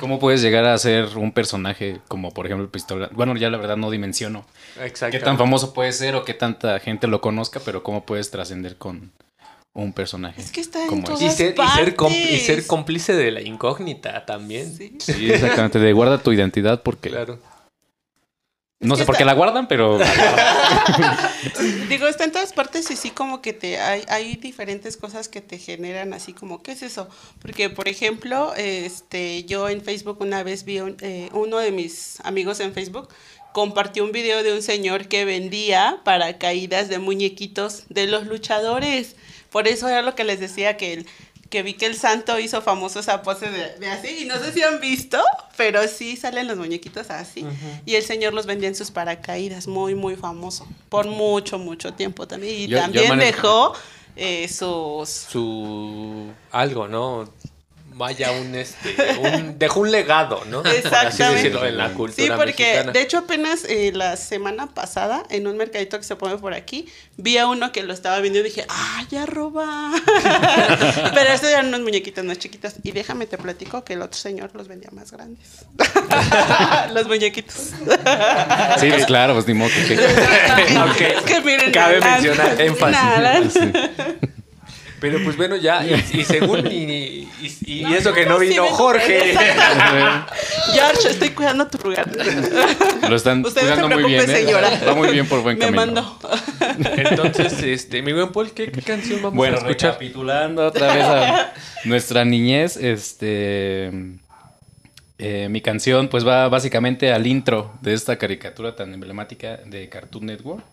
¿Cómo 0.00 0.18
puedes 0.18 0.40
llegar 0.40 0.64
a 0.64 0.76
ser 0.78 1.16
un 1.18 1.32
personaje 1.32 2.00
como, 2.08 2.32
por 2.32 2.46
ejemplo, 2.46 2.64
el 2.64 2.70
pistolero? 2.70 3.10
Bueno, 3.12 3.36
ya 3.36 3.50
la 3.50 3.58
verdad 3.58 3.76
no 3.76 3.90
dimensiono 3.90 4.46
Exacto. 4.80 5.18
qué 5.18 5.22
tan 5.22 5.36
famoso 5.36 5.74
puede 5.74 5.92
ser 5.92 6.16
o 6.16 6.24
qué 6.24 6.32
tanta 6.34 6.78
gente 6.80 7.06
lo 7.06 7.20
conozca, 7.20 7.60
pero 7.64 7.82
cómo 7.82 8.04
puedes 8.06 8.30
trascender 8.30 8.76
con 8.76 9.12
un 9.72 9.92
personaje. 9.92 10.40
Es 10.40 10.50
que 10.50 10.60
está 10.60 10.82
en 10.82 10.88
como 10.88 11.04
todas 11.04 11.22
Y 11.22 11.30
ser, 11.30 11.54
y, 11.56 11.68
ser 11.76 11.94
com- 11.96 12.12
y 12.12 12.20
partes. 12.22 12.46
ser 12.46 12.66
cómplice 12.66 13.12
de 13.14 13.30
la 13.30 13.40
incógnita 13.40 14.26
también. 14.26 14.76
Sí. 14.76 14.96
Sí, 14.98 15.30
exactamente. 15.32 15.78
De 15.78 15.92
guarda 15.92 16.18
tu 16.22 16.32
identidad 16.32 16.82
porque 16.82 17.08
Claro. 17.10 17.38
no 18.80 18.96
sé 18.96 19.04
por 19.04 19.16
qué 19.16 19.24
la 19.24 19.34
guardan, 19.34 19.68
pero 19.68 19.98
Digo, 21.88 22.06
está 22.08 22.24
en 22.24 22.32
todas 22.32 22.52
partes 22.52 22.90
y 22.90 22.96
sí 22.96 23.10
como 23.10 23.40
que 23.42 23.52
te 23.52 23.78
hay, 23.78 24.02
hay 24.08 24.36
diferentes 24.36 24.96
cosas 24.96 25.28
que 25.28 25.40
te 25.40 25.58
generan 25.58 26.12
así 26.14 26.32
como, 26.32 26.62
¿qué 26.62 26.72
es 26.72 26.82
eso? 26.82 27.08
Porque, 27.40 27.70
por 27.70 27.88
ejemplo, 27.88 28.52
este, 28.56 29.44
yo 29.44 29.68
en 29.68 29.82
Facebook 29.82 30.18
una 30.20 30.42
vez 30.42 30.64
vi 30.64 30.80
un- 30.80 30.96
eh, 31.00 31.28
uno 31.32 31.58
de 31.58 31.70
mis 31.72 32.18
amigos 32.24 32.60
en 32.60 32.72
Facebook 32.72 33.08
compartió 33.52 34.04
un 34.04 34.12
video 34.12 34.42
de 34.42 34.52
un 34.54 34.62
señor 34.62 35.08
que 35.08 35.24
vendía 35.24 36.00
paracaídas 36.04 36.88
de 36.88 36.98
muñequitos 36.98 37.84
de 37.88 38.06
los 38.06 38.26
luchadores. 38.26 39.16
Por 39.50 39.68
eso 39.68 39.88
era 39.88 40.02
lo 40.02 40.14
que 40.14 40.24
les 40.24 40.40
decía 40.40 40.76
que 40.76 40.92
el, 40.92 41.06
que 41.50 41.62
vi 41.64 41.74
que 41.74 41.86
el 41.86 41.96
santo 41.96 42.38
hizo 42.38 42.62
famoso 42.62 43.00
esa 43.00 43.22
pose 43.22 43.50
de, 43.50 43.76
de 43.78 43.88
así, 43.88 44.20
y 44.22 44.24
no 44.24 44.38
sé 44.38 44.52
si 44.52 44.62
han 44.62 44.78
visto, 44.80 45.20
pero 45.56 45.86
sí 45.88 46.16
salen 46.16 46.46
los 46.46 46.56
muñequitos 46.56 47.10
así. 47.10 47.44
Y 47.84 47.96
el 47.96 48.04
señor 48.04 48.32
los 48.34 48.46
vendía 48.46 48.68
en 48.68 48.76
sus 48.76 48.90
paracaídas, 48.92 49.66
muy, 49.66 49.94
muy 49.96 50.14
famoso, 50.16 50.66
por 50.88 51.06
mucho, 51.06 51.58
mucho 51.58 51.92
tiempo 51.94 52.28
también. 52.28 52.54
Y 52.60 52.66
Yo- 52.68 52.78
también 52.78 53.18
dejó 53.18 53.72
eh, 54.16 54.46
sus... 54.48 55.08
su 55.08 56.30
algo, 56.52 56.86
¿no? 56.88 57.28
Vaya 58.00 58.32
un 58.32 58.54
este, 58.54 58.96
un, 59.18 59.58
dejó 59.58 59.80
un 59.80 59.90
legado, 59.92 60.42
¿no? 60.46 60.62
Por 60.62 60.68
así 60.70 60.78
Exactamente. 60.78 61.34
decirlo, 61.42 61.66
en 61.66 61.76
la 61.76 61.90
cultura 61.92 62.24
Sí, 62.24 62.32
porque 62.34 62.64
mexicana. 62.64 62.92
de 62.92 63.02
hecho 63.02 63.18
apenas 63.18 63.64
eh, 63.68 63.92
la 63.94 64.16
semana 64.16 64.68
pasada 64.68 65.22
en 65.28 65.46
un 65.46 65.58
mercadito 65.58 65.98
que 65.98 66.04
se 66.04 66.16
pone 66.16 66.38
por 66.38 66.54
aquí, 66.54 66.88
vi 67.18 67.36
a 67.36 67.46
uno 67.46 67.72
que 67.72 67.82
lo 67.82 67.92
estaba 67.92 68.18
vendiendo 68.20 68.48
y 68.48 68.50
dije, 68.52 68.64
¡ah, 68.70 69.04
ya 69.10 69.26
roba! 69.26 69.92
Pero 71.14 71.30
estos 71.30 71.50
eran 71.50 71.66
unos 71.68 71.80
muñequitos 71.80 72.24
más 72.24 72.38
chiquitos. 72.38 72.72
Y 72.82 72.92
déjame 72.92 73.26
te 73.26 73.36
platico 73.36 73.84
que 73.84 73.92
el 73.92 74.00
otro 74.00 74.18
señor 74.18 74.50
los 74.54 74.66
vendía 74.66 74.88
más 74.92 75.10
grandes. 75.12 75.46
los 76.94 77.06
muñequitos. 77.06 77.54
sí, 78.78 78.88
pues 78.88 79.04
claro, 79.04 79.34
pues 79.34 79.46
ni 79.46 79.52
modo 79.52 79.68
que- 79.68 79.94
que- 79.96 80.76
Aunque 80.78 81.08
Es 81.16 81.22
que 81.22 81.40
miren, 81.42 81.70
cabe 81.70 82.00
mencionar 82.00 82.58
énfasis. 82.60 82.96
Alan. 82.98 83.50
Pero 85.00 85.18
pues 85.24 85.36
bueno, 85.36 85.56
ya, 85.56 85.84
y, 85.84 85.94
y 86.12 86.24
según, 86.24 86.66
y, 86.70 87.26
y- 87.40 87.56
y 87.66 87.80
No, 87.82 87.94
eso 87.94 88.12
que 88.12 88.26
no 88.26 88.38
vino 88.38 88.66
Jorge. 88.66 89.34
George, 90.74 91.08
estoy 91.10 91.30
cuidando 91.30 91.66
tu 91.68 91.78
lugar. 91.88 92.06
lo 93.08 93.16
están 93.16 93.44
Usted 93.44 93.62
no 93.62 93.68
se 93.68 93.74
cuidando 93.82 93.98
muy 94.00 94.10
bien. 94.10 94.30
¿eh? 94.30 94.80
Va 94.86 94.94
muy 94.94 95.08
bien 95.08 95.26
por 95.26 95.42
buen 95.42 95.58
Me 95.58 95.64
camino. 95.64 95.86
mandó. 95.86 96.18
Entonces, 96.96 97.62
este, 97.62 98.02
mi 98.02 98.12
buen 98.12 98.30
Paul, 98.30 98.50
¿qué, 98.52 98.70
qué 98.70 98.82
canción 98.82 99.22
vamos 99.22 99.36
Bueno, 99.36 99.56
a 99.56 99.60
escuchar? 99.60 99.92
recapitulando 99.92 100.66
otra 100.66 100.94
vez 100.94 101.04
a 101.04 101.52
nuestra 101.84 102.24
niñez, 102.24 102.76
este 102.76 103.90
eh, 105.18 105.48
mi 105.50 105.60
canción 105.60 106.08
pues 106.08 106.26
va 106.26 106.48
básicamente 106.48 107.12
al 107.12 107.26
intro 107.26 107.72
de 107.82 107.92
esta 107.94 108.16
caricatura 108.16 108.74
tan 108.76 108.92
emblemática 108.94 109.58
de 109.66 109.88
Cartoon 109.88 110.26
Network. 110.26 110.64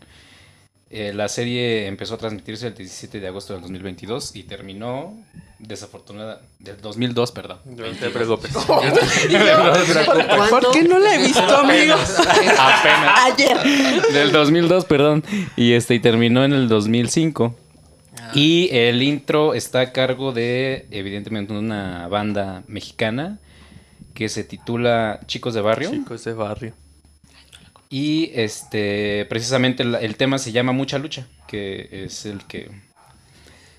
Eh, 0.89 1.11
la 1.13 1.27
serie 1.27 1.87
empezó 1.87 2.15
a 2.15 2.17
transmitirse 2.17 2.67
el 2.67 2.75
17 2.75 3.19
de 3.19 3.27
agosto 3.27 3.53
del 3.53 3.61
2022 3.61 4.35
y 4.35 4.43
terminó 4.43 5.17
desafortunada 5.59 6.41
del 6.59 6.79
2002, 6.79 7.31
perdón. 7.33 7.59
No 7.65 7.83
te 7.91 8.09
preocupes. 8.09 8.53
¿Por 10.49 10.71
qué 10.71 10.83
no 10.83 10.99
la 10.99 11.15
he 11.15 11.17
visto, 11.17 11.57
amigos? 11.57 12.19
Apenas. 12.19 13.19
Ayer. 13.25 13.57
Del 14.13 14.31
2002, 14.31 14.85
perdón. 14.85 15.23
Y 15.57 15.73
este 15.73 15.95
y 15.95 15.99
terminó 15.99 16.45
en 16.45 16.53
el 16.53 16.69
2005. 16.69 17.55
Y 18.33 18.69
el 18.71 19.03
intro 19.03 19.53
está 19.53 19.79
a 19.79 19.91
cargo 19.93 20.33
de, 20.33 20.87
evidentemente, 20.91 21.53
una 21.53 22.07
banda 22.07 22.63
mexicana 22.67 23.39
que 24.13 24.29
se 24.29 24.43
titula 24.43 25.21
Chicos 25.27 25.53
de 25.53 25.61
Barrio. 25.61 25.91
Chicos 25.91 26.23
de 26.23 26.33
barrio. 26.33 26.73
Y 27.89 28.31
este, 28.35 29.25
precisamente 29.29 29.83
el, 29.83 29.95
el 29.95 30.15
tema 30.17 30.37
se 30.39 30.51
llama 30.51 30.71
Mucha 30.73 30.97
Lucha, 30.97 31.25
que 31.47 31.87
es 32.05 32.25
el 32.25 32.43
que 32.45 32.69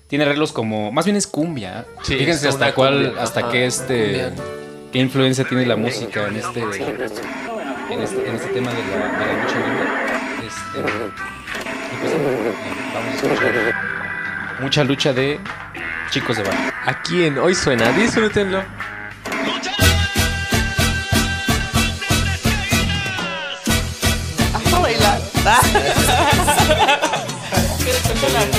tiene 0.07 0.25
arreglos 0.25 0.51
como, 0.51 0.91
más 0.91 1.05
bien 1.05 1.15
es 1.17 1.27
cumbia. 1.27 1.85
Sí, 2.03 2.15
Fíjense 2.17 2.47
es 2.47 2.55
hasta 2.55 2.73
cuál, 2.73 3.03
cumbia. 3.05 3.21
hasta 3.23 3.39
Ajá. 3.41 3.51
qué 3.51 3.65
este, 3.67 4.23
Cumbia. 4.23 4.43
qué 4.91 4.99
influencia 4.99 5.45
tiene 5.45 5.65
la 5.67 5.75
música 5.75 6.27
en 6.27 6.37
este, 6.37 6.59
en 6.61 8.01
este, 8.01 8.29
en 8.29 8.35
este 8.35 8.47
tema 8.53 8.71
de 8.73 8.77
la, 8.79 9.19
de 9.19 9.25
la 9.25 9.43
lucha 9.43 9.57
libre. 9.67 10.47
Este, 10.47 10.79
y 10.79 11.99
pues, 12.01 12.13
vamos 12.93 13.13
a 13.13 13.13
escuchar 13.15 13.75
Mucha 14.61 14.83
Lucha 14.83 15.13
de 15.13 15.39
Chicos 16.09 16.37
de 16.37 16.43
Barrio. 16.43 16.71
Aquí 16.85 17.23
en 17.25 17.37
Hoy 17.37 17.53
Suena, 17.53 17.91
disfrútenlo. 17.91 18.63
Bailar. 25.49 26.99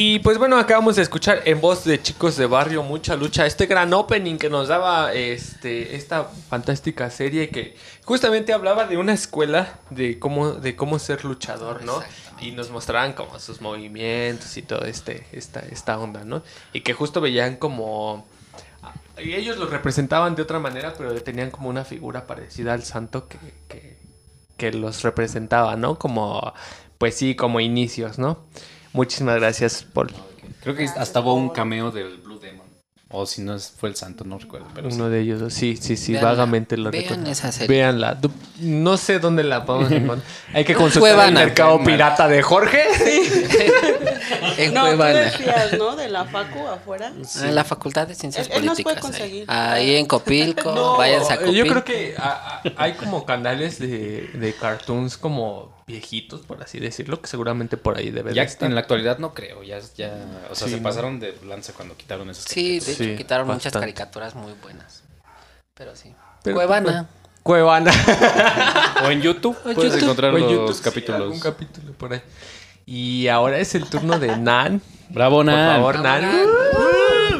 Y 0.00 0.20
pues 0.20 0.38
bueno, 0.38 0.58
acabamos 0.58 0.94
de 0.94 1.02
escuchar 1.02 1.42
en 1.44 1.60
voz 1.60 1.82
de 1.82 2.00
chicos 2.00 2.36
de 2.36 2.46
barrio 2.46 2.84
mucha 2.84 3.16
lucha 3.16 3.46
este 3.46 3.66
gran 3.66 3.92
opening 3.92 4.38
que 4.38 4.48
nos 4.48 4.68
daba 4.68 5.12
este 5.12 5.96
esta 5.96 6.30
fantástica 6.48 7.10
serie 7.10 7.48
que 7.48 7.74
justamente 8.04 8.52
hablaba 8.52 8.86
de 8.86 8.96
una 8.96 9.12
escuela 9.12 9.80
de 9.90 10.20
cómo 10.20 10.52
de 10.52 10.76
cómo 10.76 11.00
ser 11.00 11.24
luchador, 11.24 11.82
¿no? 11.82 12.00
Y 12.40 12.52
nos 12.52 12.70
mostraban 12.70 13.12
como 13.12 13.40
sus 13.40 13.60
movimientos 13.60 14.56
y 14.56 14.62
todo 14.62 14.84
este 14.84 15.26
esta 15.32 15.64
esta 15.68 15.98
onda, 15.98 16.24
¿no? 16.24 16.44
Y 16.72 16.82
que 16.82 16.92
justo 16.92 17.20
veían 17.20 17.56
como 17.56 18.24
y 19.20 19.34
ellos 19.34 19.56
lo 19.56 19.66
representaban 19.66 20.36
de 20.36 20.42
otra 20.42 20.60
manera, 20.60 20.94
pero 20.96 21.12
tenían 21.22 21.50
como 21.50 21.70
una 21.70 21.84
figura 21.84 22.28
parecida 22.28 22.72
al 22.72 22.84
santo 22.84 23.26
que, 23.26 23.38
que, 23.66 23.98
que 24.56 24.70
los 24.70 25.02
representaba, 25.02 25.74
¿no? 25.74 25.98
Como, 25.98 26.52
pues 26.98 27.16
sí, 27.16 27.34
como 27.34 27.58
inicios, 27.58 28.16
¿no? 28.20 28.38
Muchísimas 28.98 29.36
gracias, 29.36 29.84
Paul. 29.92 30.10
Creo 30.60 30.74
que 30.74 30.84
hasta 30.86 31.20
hubo 31.20 31.34
un 31.34 31.50
cameo 31.50 31.92
del 31.92 32.16
Blue 32.18 32.40
Demon. 32.40 32.66
O 33.10 33.24
si 33.24 33.40
no 33.40 33.54
es- 33.54 33.70
fue 33.74 33.88
el 33.88 33.94
santo, 33.96 34.24
no 34.24 34.36
recuerdo. 34.38 34.66
Pero 34.74 34.90
sí. 34.90 34.96
Uno 34.96 35.08
de 35.08 35.20
ellos, 35.20 35.54
sí, 35.54 35.78
sí, 35.80 35.96
sí, 35.96 36.14
vagamente 36.16 36.76
lo 36.76 36.90
Vean 36.90 37.04
recuerdo. 37.04 37.30
esa 37.30 37.52
serie. 37.52 37.68
Véanla. 37.78 38.14
Du- 38.16 38.30
No 38.58 38.96
sé 38.98 39.18
dónde 39.18 39.44
la 39.44 39.64
podemos 39.64 39.90
encontrar. 39.92 40.28
Hay 40.52 40.64
que 40.64 40.74
consultar 40.74 41.10
el 41.12 41.16
Cuevana. 41.16 41.40
mercado 41.40 41.82
pirata 41.84 42.26
de 42.28 42.42
Jorge. 42.42 42.82
En 44.58 44.74
No, 44.74 44.80
tú 44.80 44.86
Cuevana. 44.96 45.18
decías, 45.20 45.72
¿no? 45.78 45.94
De 45.96 46.08
la 46.08 46.24
facu 46.24 46.66
afuera. 46.66 47.12
En 47.42 47.54
la 47.54 47.62
Facultad 47.64 48.08
de 48.08 48.14
Ciencias 48.16 48.48
Él- 48.48 48.58
él 48.58 48.66
nos 48.66 48.80
Políticas. 48.82 49.00
puede 49.10 49.16
ahí. 49.16 49.20
conseguir. 49.20 49.44
Ahí 49.50 49.94
en 49.96 50.06
Copilco, 50.06 50.72
No, 50.74 50.96
váyanse 50.98 51.32
a 51.32 51.36
Copilco. 51.38 51.54
yo 51.56 51.66
creo 51.66 51.84
que 51.84 52.14
a- 52.18 52.60
a- 52.64 52.72
hay 52.76 52.92
como 52.94 53.24
canales 53.24 53.78
de, 53.78 54.30
de 54.34 54.54
cartoons 54.54 55.16
como 55.16 55.72
viejitos, 55.88 56.42
por 56.42 56.62
así 56.62 56.78
decirlo, 56.78 57.20
que 57.20 57.26
seguramente 57.26 57.76
por 57.76 57.96
ahí 57.98 58.10
debe 58.10 58.30
de 58.30 58.36
Ya 58.36 58.44
estar. 58.44 58.68
en 58.68 58.74
la 58.76 58.82
actualidad 58.82 59.18
no 59.18 59.34
creo. 59.34 59.64
Ya, 59.64 59.80
ya 59.96 60.14
o 60.50 60.54
sea, 60.54 60.68
Sí, 60.68 60.74
se 60.74 60.76
¿no? 60.76 60.82
pasaron 60.84 61.18
de 61.18 61.34
lanza 61.46 61.72
cuando 61.72 61.96
quitaron 61.96 62.30
esas 62.30 62.44
Sí, 62.44 62.78
de 62.78 62.92
hecho 62.92 63.02
Sí, 63.04 63.16
quitaron 63.16 63.48
muchas 63.48 63.72
caricaturas 63.72 64.34
muy 64.36 64.52
buenas. 64.62 65.02
Pero 65.74 65.96
sí. 65.96 66.14
Pero, 66.44 66.54
Cuevana. 66.56 67.08
Cuevana. 67.42 67.90
O 69.04 69.10
en 69.10 69.22
YouTube 69.22 69.56
O 69.64 69.68
en 69.70 69.74
puedes 69.74 69.92
YouTube. 69.94 70.04
encontrar 70.04 70.34
O 70.34 70.36
en 70.36 70.42
los 70.44 70.52
YouTube, 70.52 70.74
sí, 70.76 70.82
capítulos. 70.82 71.20
algún 71.22 71.40
capítulo 71.40 71.92
por 71.94 72.12
ahí. 72.12 72.20
Y 72.86 73.28
ahora 73.28 73.58
es 73.58 73.74
el 73.74 73.84
turno 73.88 74.18
de 74.18 74.36
Nan. 74.36 74.80
Bravo, 75.10 75.36
Por 75.38 75.46
Nan. 75.46 75.76
favor, 75.76 75.98
Nan. 76.00 76.22
Nan. 76.22 76.46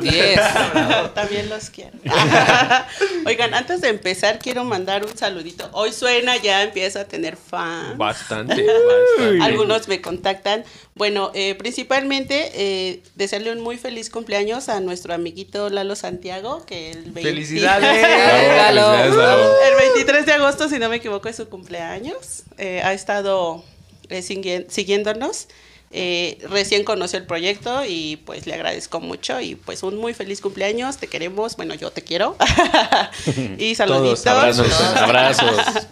10. 0.01 0.41
También 1.15 1.49
los 1.49 1.71
quiero. 1.71 1.93
Oigan, 3.27 3.55
antes 3.55 3.81
de 3.81 3.89
empezar, 3.89 4.39
quiero 4.39 4.65
mandar 4.65 5.05
un 5.05 5.17
saludito. 5.17 5.69
Hoy 5.73 5.93
suena, 5.93 6.37
ya 6.37 6.63
empieza 6.63 7.01
a 7.01 7.05
tener 7.05 7.37
fans. 7.37 7.97
Bastante, 7.97 8.55
bastante. 9.17 9.43
Algunos 9.45 9.89
me 9.89 10.01
contactan. 10.01 10.65
Bueno, 10.95 11.31
eh, 11.35 11.55
principalmente 11.55 12.51
eh, 12.55 13.03
desearle 13.15 13.53
un 13.53 13.61
muy 13.61 13.77
feliz 13.77 14.11
cumpleaños 14.11 14.69
a 14.69 14.81
nuestro 14.81 15.15
amiguito 15.15 15.69
Lalo 15.71 15.95
Santiago, 15.97 16.65
que 16.67 16.91
el 16.91 17.03
20 17.13 17.23
¡Felicidades! 17.23 18.03
Lalo. 18.03 18.91
Felicidades, 18.93 19.15
Lalo. 19.17 19.53
El 19.71 19.77
23 19.95 20.27
de 20.27 20.33
agosto, 20.33 20.69
si 20.69 20.79
no 20.79 20.89
me 20.89 20.97
equivoco, 20.97 21.29
es 21.29 21.37
su 21.37 21.49
cumpleaños. 21.49 22.43
Eh, 22.57 22.81
ha 22.85 22.93
estado 22.93 23.65
eh, 24.09 24.21
sigui- 24.23 24.67
siguiéndonos. 24.69 25.49
Eh, 25.91 26.39
recién 26.51 26.85
conoció 26.85 27.19
el 27.19 27.25
proyecto 27.25 27.83
y 27.87 28.17
pues 28.27 28.47
le 28.47 28.53
agradezco 28.53 29.01
mucho 29.01 29.41
y 29.41 29.55
pues 29.55 29.83
un 29.83 29.97
muy 29.97 30.13
feliz 30.13 30.43
cumpleaños, 30.43 30.99
te 30.99 31.07
queremos, 31.07 31.57
bueno 31.57 31.75
yo 31.75 31.91
te 31.91 32.03
quiero 32.03 32.37
y 33.59 33.75
saluditos. 33.75 34.27
Abrazos. 34.27 34.81
Abrazos. 34.97 35.57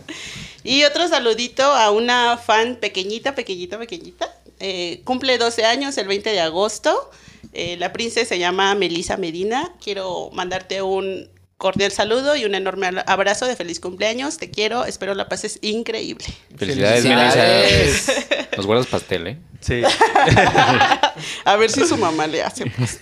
Y 0.66 0.82
otro 0.82 1.06
saludito 1.06 1.62
a 1.62 1.92
una 1.92 2.36
fan 2.38 2.74
pequeñita, 2.80 3.36
pequeñita, 3.36 3.78
pequeñita. 3.78 4.34
Eh, 4.58 5.00
cumple 5.04 5.38
12 5.38 5.64
años 5.64 5.96
el 5.96 6.08
20 6.08 6.28
de 6.30 6.40
agosto. 6.40 7.08
Eh, 7.52 7.76
la 7.76 7.92
princesa 7.92 8.30
se 8.30 8.40
llama 8.40 8.74
Melisa 8.74 9.16
Medina. 9.16 9.72
Quiero 9.80 10.28
mandarte 10.32 10.82
un 10.82 11.30
cordial 11.58 11.90
saludo 11.90 12.36
y 12.36 12.44
un 12.44 12.54
enorme 12.54 12.88
abrazo 13.06 13.46
de 13.46 13.56
feliz 13.56 13.80
cumpleaños. 13.80 14.38
Te 14.38 14.50
quiero, 14.50 14.84
espero 14.84 15.14
la 15.14 15.28
pases 15.28 15.58
increíble. 15.62 16.24
Felicidades, 16.56 17.02
Felicidades. 17.02 18.26
Nos 18.56 18.66
guardas 18.66 18.86
pastel, 18.86 19.26
¿eh? 19.26 19.38
Sí. 19.60 19.82
A 21.44 21.56
ver 21.56 21.70
si 21.70 21.86
su 21.86 21.96
mamá 21.96 22.26
le 22.26 22.42
hace. 22.42 22.66
pues. 22.70 22.98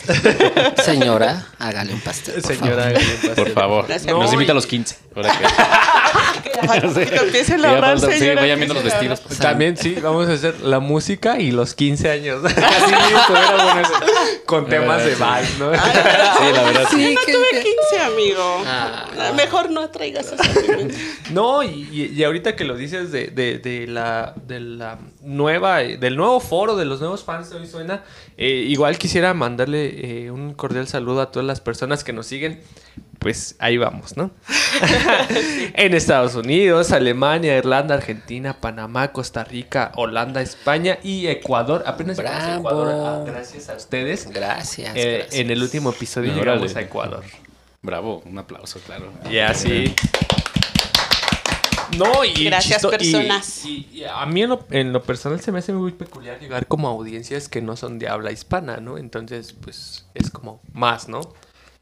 Señora, 0.84 1.46
hágale 1.58 1.92
un 1.94 2.00
pastel. 2.00 2.40
por 2.40 2.56
Señora, 2.56 2.84
hágale 2.86 3.04
un 3.04 3.16
pastel. 3.16 3.34
Por 3.34 3.50
favor. 3.52 3.86
Gracias. 3.88 4.12
Nos 4.14 4.26
No, 4.26 4.32
invita 4.34 4.52
a 4.52 4.54
los 4.54 4.66
15. 4.66 4.96
Ahora 5.16 5.30
que- 5.36 5.44
Que 6.94 7.16
empiecen 7.16 7.64
a 7.64 7.68
ahorrar, 7.70 7.98
falta- 7.98 8.12
sí, 8.12 8.18
señora, 8.18 8.40
vayan 8.42 8.58
viendo 8.58 8.74
los 8.74 8.84
vestidos. 8.84 9.20
ahorrar. 9.22 9.38
También 9.38 9.76
sí, 9.76 9.96
vamos 10.02 10.28
a 10.28 10.32
hacer 10.32 10.60
la 10.60 10.80
música 10.80 11.38
y 11.38 11.50
los 11.52 11.74
15 11.74 12.10
años. 12.10 12.44
Así 12.44 12.54
estuviera 12.56 13.64
bueno 13.64 13.80
eso. 13.80 13.92
Con 14.46 14.66
temas 14.68 15.04
de 15.04 15.14
vals, 15.14 15.58
¿no? 15.58 15.72
Sí, 15.74 15.80
la 16.54 16.62
verdad. 16.62 16.86
sí. 16.90 16.96
Sí, 16.96 17.14
No 17.14 17.20
tuve 17.32 17.50
que- 17.50 17.74
15, 17.90 18.04
amigo. 18.04 18.62
Ah. 18.66 19.06
Ah, 19.18 19.32
Mejor 19.34 19.70
no 19.70 19.88
traigas 19.90 20.32
alimentos. 20.32 20.96
No, 21.30 21.62
y, 21.62 21.88
y- 21.92 22.12
y 22.14 22.24
ahorita 22.24 22.54
que 22.56 22.64
lo 22.64 22.76
dices 22.76 23.10
de, 23.12 23.28
de, 23.28 23.58
de 23.58 23.86
la, 23.86 24.34
de 24.46 24.60
la 24.60 24.98
nueva, 25.24 25.82
eh, 25.82 25.96
del 25.96 26.16
nuevo 26.16 26.40
foro 26.40 26.76
de 26.76 26.84
los 26.84 27.00
nuevos 27.00 27.24
fans 27.24 27.50
de 27.50 27.56
Hoy 27.56 27.66
Suena. 27.66 28.02
Eh, 28.36 28.64
igual 28.68 28.98
quisiera 28.98 29.34
mandarle 29.34 30.24
eh, 30.24 30.30
un 30.30 30.54
cordial 30.54 30.86
saludo 30.86 31.20
a 31.20 31.30
todas 31.30 31.46
las 31.46 31.60
personas 31.60 32.04
que 32.04 32.12
nos 32.12 32.26
siguen. 32.26 32.60
Pues 33.18 33.56
ahí 33.58 33.78
vamos, 33.78 34.16
¿no? 34.16 34.30
en 35.74 35.94
Estados 35.94 36.34
Unidos, 36.34 36.92
Alemania, 36.92 37.56
Irlanda, 37.56 37.94
Argentina, 37.94 38.60
Panamá, 38.60 39.12
Costa 39.12 39.44
Rica, 39.44 39.92
Holanda, 39.96 40.42
España 40.42 40.98
y 41.02 41.26
Ecuador. 41.26 41.84
Apenas 41.86 42.18
llegamos 42.18 42.42
a. 42.42 42.56
Ecuador, 42.58 42.88
ah, 42.92 43.24
gracias 43.26 43.68
a 43.70 43.74
ustedes. 43.76 44.28
Gracias, 44.30 44.94
Eh, 44.94 45.16
gracias. 45.18 45.40
En 45.40 45.50
el 45.50 45.62
último 45.62 45.90
episodio 45.90 46.32
Órale. 46.32 46.50
llegamos 46.50 46.76
a 46.76 46.80
Ecuador. 46.82 47.24
Bravo, 47.82 48.22
un 48.26 48.38
aplauso, 48.38 48.78
claro. 48.80 49.12
Y 49.30 49.38
así. 49.38 49.94
No, 51.98 52.24
y 52.24 52.44
Gracias, 52.44 52.82
chisto- 52.82 52.88
y- 52.88 52.90
personas. 52.90 53.64
Y, 53.64 53.88
y 53.92 54.04
a 54.04 54.24
mí 54.26 54.42
en 54.42 54.50
lo, 54.50 54.66
en 54.70 54.92
lo 54.92 55.02
personal 55.02 55.40
se 55.40 55.52
me 55.52 55.60
hace 55.60 55.72
muy 55.72 55.92
peculiar 55.92 56.38
llegar 56.40 56.66
como 56.66 56.88
a 56.88 56.92
audiencias 56.92 57.48
que 57.48 57.62
no 57.62 57.76
son 57.76 57.98
de 57.98 58.08
habla 58.08 58.32
hispana, 58.32 58.78
¿no? 58.78 58.98
Entonces, 58.98 59.52
pues 59.52 60.04
es 60.14 60.30
como 60.30 60.60
más, 60.72 61.08
¿no? 61.08 61.20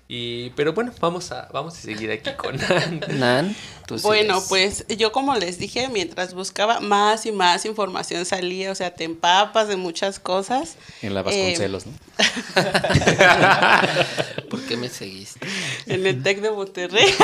Y, 0.08 0.50
pero 0.50 0.74
bueno, 0.74 0.92
vamos 1.00 1.32
a, 1.32 1.48
vamos 1.54 1.78
a 1.78 1.80
seguir 1.80 2.10
aquí 2.10 2.28
con 2.36 2.58
Nan, 3.18 3.56
tú 3.86 3.96
Bueno, 4.02 4.40
sigues. 4.42 4.84
pues 4.84 4.98
yo 4.98 5.10
como 5.10 5.34
les 5.36 5.58
dije, 5.58 5.88
mientras 5.88 6.34
buscaba 6.34 6.80
más 6.80 7.24
y 7.24 7.32
más 7.32 7.64
información 7.64 8.26
salía, 8.26 8.72
o 8.72 8.74
sea, 8.74 8.92
te 8.92 9.04
empapas 9.04 9.68
de 9.68 9.76
muchas 9.76 10.18
cosas. 10.18 10.76
En 11.00 11.14
la 11.14 11.20
Eh, 11.20 11.22
Vasconcelos, 11.22 11.86
¿no? 11.86 11.92
¿Por 14.50 14.60
qué 14.66 14.76
me 14.76 14.90
seguiste? 14.90 15.40
en 15.86 16.04
el 16.06 16.22
TEC 16.22 16.42
de 16.42 16.50
Monterrey. 16.50 17.06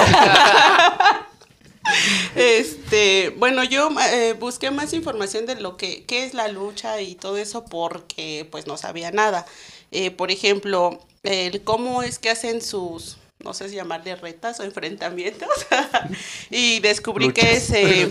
Este, 2.34 3.30
bueno, 3.36 3.64
yo 3.64 3.90
eh, 4.12 4.34
busqué 4.38 4.70
más 4.70 4.92
información 4.92 5.46
de 5.46 5.60
lo 5.60 5.76
que 5.76 6.04
qué 6.04 6.24
es 6.24 6.34
la 6.34 6.48
lucha 6.48 7.00
y 7.00 7.14
todo 7.14 7.36
eso 7.36 7.64
porque 7.64 8.46
pues 8.50 8.66
no 8.66 8.76
sabía 8.76 9.10
nada. 9.10 9.46
Eh, 9.90 10.10
por 10.10 10.30
ejemplo, 10.30 11.00
el 11.22 11.62
cómo 11.62 12.02
es 12.02 12.18
que 12.18 12.30
hacen 12.30 12.62
sus 12.62 13.18
no 13.38 13.54
sé 13.54 13.68
si 13.68 13.76
llamarle 13.76 14.16
retas 14.16 14.58
o 14.60 14.64
enfrentamientos 14.64 15.48
y 16.50 16.80
descubrí 16.80 17.32
que 17.32 17.52
es 17.52 17.70
eh, 17.70 18.08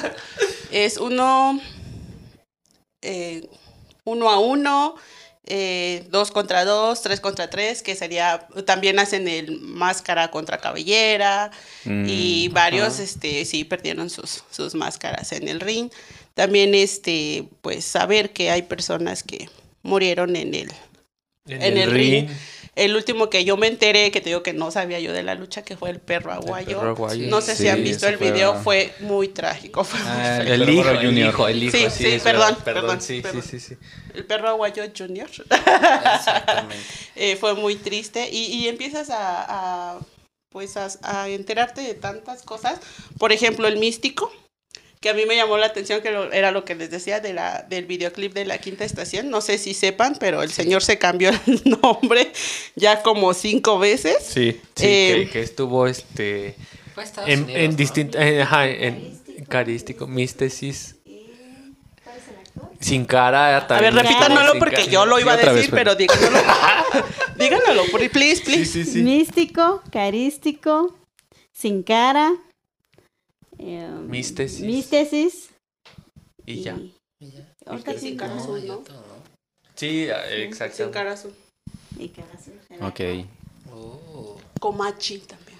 es 0.70 0.98
uno 0.98 1.58
eh, 3.02 3.48
uno 4.04 4.30
a 4.30 4.38
uno 4.38 4.96
eh, 5.46 6.06
dos 6.10 6.30
contra 6.30 6.64
dos, 6.64 7.02
tres 7.02 7.20
contra 7.20 7.48
tres, 7.48 7.82
que 7.82 7.94
sería, 7.94 8.46
también 8.66 8.98
hacen 8.98 9.26
el 9.26 9.60
máscara 9.60 10.30
contra 10.30 10.58
cabellera 10.58 11.50
y 11.84 12.48
varios, 12.48 12.98
este, 12.98 13.44
sí, 13.44 13.64
perdieron 13.64 14.10
sus, 14.10 14.44
sus 14.50 14.74
máscaras 14.74 15.32
en 15.32 15.48
el 15.48 15.60
ring. 15.60 15.90
También, 16.34 16.74
este, 16.74 17.48
pues, 17.62 17.84
saber 17.84 18.32
que 18.32 18.50
hay 18.50 18.62
personas 18.62 19.22
que 19.22 19.48
murieron 19.82 20.36
en 20.36 20.54
el, 20.54 20.70
en 21.46 21.76
el 21.78 21.90
ring. 21.90 22.28
El 22.76 22.94
último 22.96 23.28
que 23.30 23.44
yo 23.44 23.56
me 23.56 23.66
enteré, 23.66 24.10
que 24.10 24.20
te 24.20 24.30
digo 24.30 24.42
que 24.42 24.52
no 24.52 24.70
sabía 24.70 25.00
yo 25.00 25.12
de 25.12 25.22
la 25.22 25.34
lucha, 25.34 25.62
que 25.62 25.76
fue 25.76 25.90
el 25.90 25.98
perro 26.00 26.32
aguayo. 26.32 26.78
perro 26.78 26.90
aguayo. 26.90 27.26
No 27.28 27.40
sé 27.40 27.56
si 27.56 27.68
han 27.68 27.82
visto 27.82 28.06
el 28.06 28.16
fue- 28.16 28.30
video, 28.30 28.54
fue 28.54 28.94
muy 29.00 29.28
trágico. 29.28 29.82
fue 29.84 29.98
muy 30.00 30.08
Ah. 30.10 30.38
El 30.42 30.60
Pero 30.60 30.72
hijo, 30.72 30.88
el 30.90 30.96
Junior. 31.06 31.28
hijo, 31.30 31.48
el 31.48 31.62
hijo. 31.64 31.76
Sí, 31.76 31.86
sí, 31.90 32.10
sí, 32.12 32.18
perdón, 32.22 32.56
perdón, 32.64 33.00
sí, 33.00 33.20
perdón. 33.20 33.42
sí, 33.42 33.58
sí, 33.60 33.74
sí. 33.74 33.76
El 34.14 34.24
perro 34.24 34.48
aguayo 34.48 34.84
junior. 34.96 35.28
Exactamente. 35.30 36.84
Eh, 37.16 37.36
fue 37.36 37.54
muy 37.54 37.76
triste 37.76 38.30
y, 38.30 38.44
y 38.46 38.68
empiezas 38.68 39.10
a, 39.10 39.94
a, 39.96 39.98
pues 40.50 40.76
a, 40.78 40.88
a 41.02 41.28
enterarte 41.28 41.82
de 41.82 41.92
tantas 41.94 42.42
cosas. 42.42 42.80
Por 43.18 43.30
ejemplo, 43.32 43.68
el 43.68 43.76
místico, 43.78 44.32
que 45.00 45.08
a 45.08 45.14
mí 45.14 45.24
me 45.24 45.34
llamó 45.34 45.56
la 45.56 45.64
atención, 45.64 46.02
que 46.02 46.10
lo- 46.10 46.30
era 46.30 46.50
lo 46.50 46.66
que 46.66 46.74
les 46.74 46.90
decía 46.90 47.20
de 47.20 47.32
la, 47.32 47.62
del 47.70 47.86
videoclip 47.86 48.34
de 48.34 48.44
la 48.44 48.58
quinta 48.58 48.84
estación. 48.84 49.30
No 49.30 49.40
sé 49.40 49.56
si 49.56 49.72
sepan, 49.72 50.14
pero 50.20 50.42
el 50.42 50.50
señor 50.52 50.82
se 50.82 50.98
cambió 50.98 51.30
el 51.46 51.62
nombre 51.80 52.30
ya 52.76 53.02
como 53.02 53.32
cinco 53.32 53.78
veces. 53.78 54.18
Sí, 54.22 54.60
sí, 54.76 54.86
Eh, 54.86 55.22
que, 55.24 55.30
que 55.30 55.40
estuvo 55.40 55.86
este 55.86 56.54
Fue 56.94 57.02
a 57.02 57.06
Estados 57.06 57.30
en, 57.30 57.44
Unidos, 57.44 57.62
en 57.62 57.70
¿no? 57.70 57.76
distinta, 57.78 58.28
eh, 58.28 58.42
ajá, 58.42 58.68
en 58.68 59.18
carístico, 59.48 60.06
místesis. 60.06 60.96
Sin 62.78 63.04
cara 63.04 63.56
A 63.58 63.80
ver, 63.80 63.92
repítanlo 63.94 64.58
porque 64.58 64.76
cara. 64.76 64.86
yo 64.90 65.04
lo 65.06 65.16
Sí, 65.16 65.22
iba 65.22 65.32
a 65.32 65.36
otra 65.36 65.52
decir, 65.52 65.70
vez, 65.70 65.78
pero 65.80 65.94
díganlo. 65.94 66.38
díganlo, 67.36 67.82
please, 68.12 68.42
please. 68.42 68.64
Sí, 68.66 68.84
sí, 68.84 68.84
sí. 68.84 69.02
Místico, 69.02 69.82
carístico, 69.90 70.94
sin 71.52 71.82
cara. 71.82 72.32
Eh, 73.60 73.88
Místesis. 74.06 74.60
místesis. 74.60 75.50
Y 76.46 76.62
ya. 76.62 76.76
Y 77.20 77.30
ya. 77.30 77.46
Ahorita 77.66 77.92
Sin 77.92 78.00
sí, 78.12 78.16
cara 78.16 78.34
No, 78.34 78.42
azul, 78.42 78.66
¿no? 78.66 78.82
Sí, 79.76 80.06
Sin 80.06 80.40
exacto. 80.42 80.90
cara 80.90 81.12
azul. 81.12 81.34
y 81.98 82.08
cara 82.08 82.28
azul. 82.34 82.54
Ok. 82.82 83.26
Oh. 83.72 84.36
Comachi 84.60 85.18
también. 85.20 85.58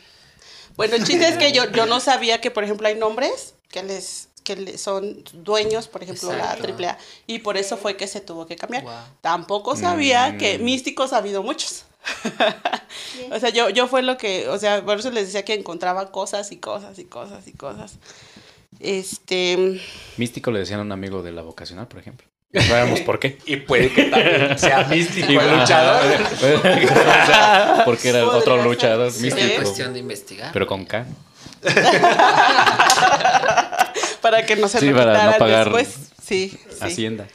Bueno, 0.77 0.95
el 0.97 1.05
chiste 1.05 1.29
es 1.29 1.37
que 1.37 1.53
yo, 1.53 1.71
yo 1.73 1.87
no 1.87 2.01
sabía 2.01 2.41
que, 2.41 2.51
por 2.51 2.65
ejemplo, 2.65 2.89
hay 2.89 2.95
nombres 2.97 3.55
que 3.69 3.83
les 3.83 4.29
que 4.43 4.79
son 4.79 5.23
dueños, 5.35 5.87
por 5.87 6.03
ejemplo, 6.03 6.33
Exacto. 6.33 6.67
la 6.67 6.91
AAA, 6.93 6.99
y 7.27 7.41
por 7.41 7.59
eso 7.59 7.77
fue 7.77 7.97
que 7.99 8.07
se 8.07 8.23
tuvo 8.23 8.47
que 8.47 8.57
cambiar. 8.57 8.85
Wow. 8.85 8.93
Tampoco 9.21 9.77
sabía 9.77 10.33
Mm. 10.33 10.39
que 10.39 10.59
místicos 10.59 11.13
ha 11.13 11.19
habido 11.19 11.43
muchos. 11.43 11.85
o 13.33 13.39
sea, 13.41 13.51
yo, 13.51 13.69
yo 13.71 13.87
fue 13.87 14.03
lo 14.03 14.17
que, 14.17 14.49
o 14.49 14.59
sea, 14.59 14.83
por 14.85 14.99
eso 14.99 15.11
les 15.11 15.27
decía 15.27 15.45
que 15.45 15.55
encontraba 15.55 16.11
cosas 16.11 16.51
y 16.53 16.57
cosas 16.57 16.99
y 16.99 17.05
cosas 17.05 17.47
y 17.47 17.53
cosas. 17.53 17.99
Este, 18.79 19.81
Místico 20.17 20.51
le 20.51 20.61
decían 20.61 20.81
a 20.81 20.83
un 20.83 20.93
amigo 20.93 21.23
de 21.23 21.33
la 21.33 21.43
vocacional, 21.43 21.87
por 21.89 22.01
ejemplo. 22.01 22.27
No 22.53 22.63
sabemos 22.63 23.01
por 23.01 23.19
qué. 23.21 23.39
Y 23.47 23.57
puede 23.57 23.93
que 23.93 24.05
también 24.05 24.59
sea 24.59 24.85
místico 24.89 25.29
el 25.41 25.59
luchador. 25.61 26.03
Sea, 26.37 27.83
porque 27.85 28.09
era 28.09 28.25
Podría 28.25 28.39
otro 28.41 28.57
ser. 28.57 28.65
luchador 28.67 29.13
Sí. 29.13 29.29
Es 29.29 29.35
místico. 29.35 29.63
cuestión 29.63 29.93
de 29.93 29.99
investigar. 30.01 30.51
Pero 30.53 30.67
con 30.67 30.85
K. 30.85 31.07
para 34.23 34.45
que 34.47 34.57
no 34.57 34.69
se 34.69 34.81
Sí, 34.81 34.91
para 34.91 35.33
no 35.33 35.39
pagar 35.39 35.65
después. 35.73 36.11
Sí, 36.23 36.51
sí. 36.51 36.59
Hacienda. 36.81 37.27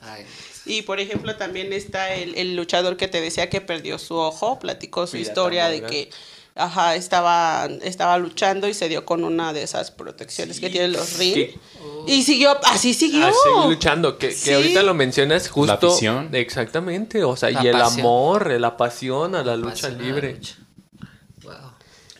Ay, 0.00 0.24
Y 0.66 0.82
por 0.82 1.00
ejemplo 1.00 1.36
también 1.36 1.72
está 1.72 2.14
el, 2.14 2.34
el 2.36 2.54
luchador 2.56 2.96
que 2.96 3.08
te 3.08 3.20
decía 3.20 3.48
que 3.50 3.60
perdió 3.60 3.98
su 3.98 4.14
ojo, 4.16 4.58
platicó 4.58 5.06
su 5.06 5.16
historia 5.16 5.68
de 5.68 5.82
que 5.82 6.10
ajá, 6.54 6.94
estaba, 6.96 7.66
estaba 7.82 8.18
luchando 8.18 8.68
y 8.68 8.74
se 8.74 8.88
dio 8.88 9.04
con 9.06 9.24
una 9.24 9.52
de 9.52 9.62
esas 9.62 9.90
protecciones 9.90 10.60
que 10.60 10.68
tienen 10.70 10.92
los 10.92 11.18
ring. 11.18 11.34
Que- 11.34 11.58
Y 12.06 12.22
siguió, 12.24 12.56
así 12.64 12.94
siguió. 12.94 13.26
a 13.26 13.32
seguir 13.32 13.64
luchando. 13.70 14.18
Que, 14.18 14.36
ahorita 14.54 14.82
lo 14.82 14.92
mencionas 14.94 15.48
justo. 15.48 15.72
afición. 15.88 16.28
Exactamente. 16.34 17.24
O 17.24 17.36
sea, 17.36 17.50
La 17.50 17.64
y 17.64 17.68
el 17.68 17.80
amor, 17.80 18.50
la 18.60 18.76
pasión 18.76 19.34
a 19.34 19.42
la 19.42 19.56
lucha 19.56 19.88
la 19.88 19.98
libre. 19.98 20.34
lucha. 20.34 20.56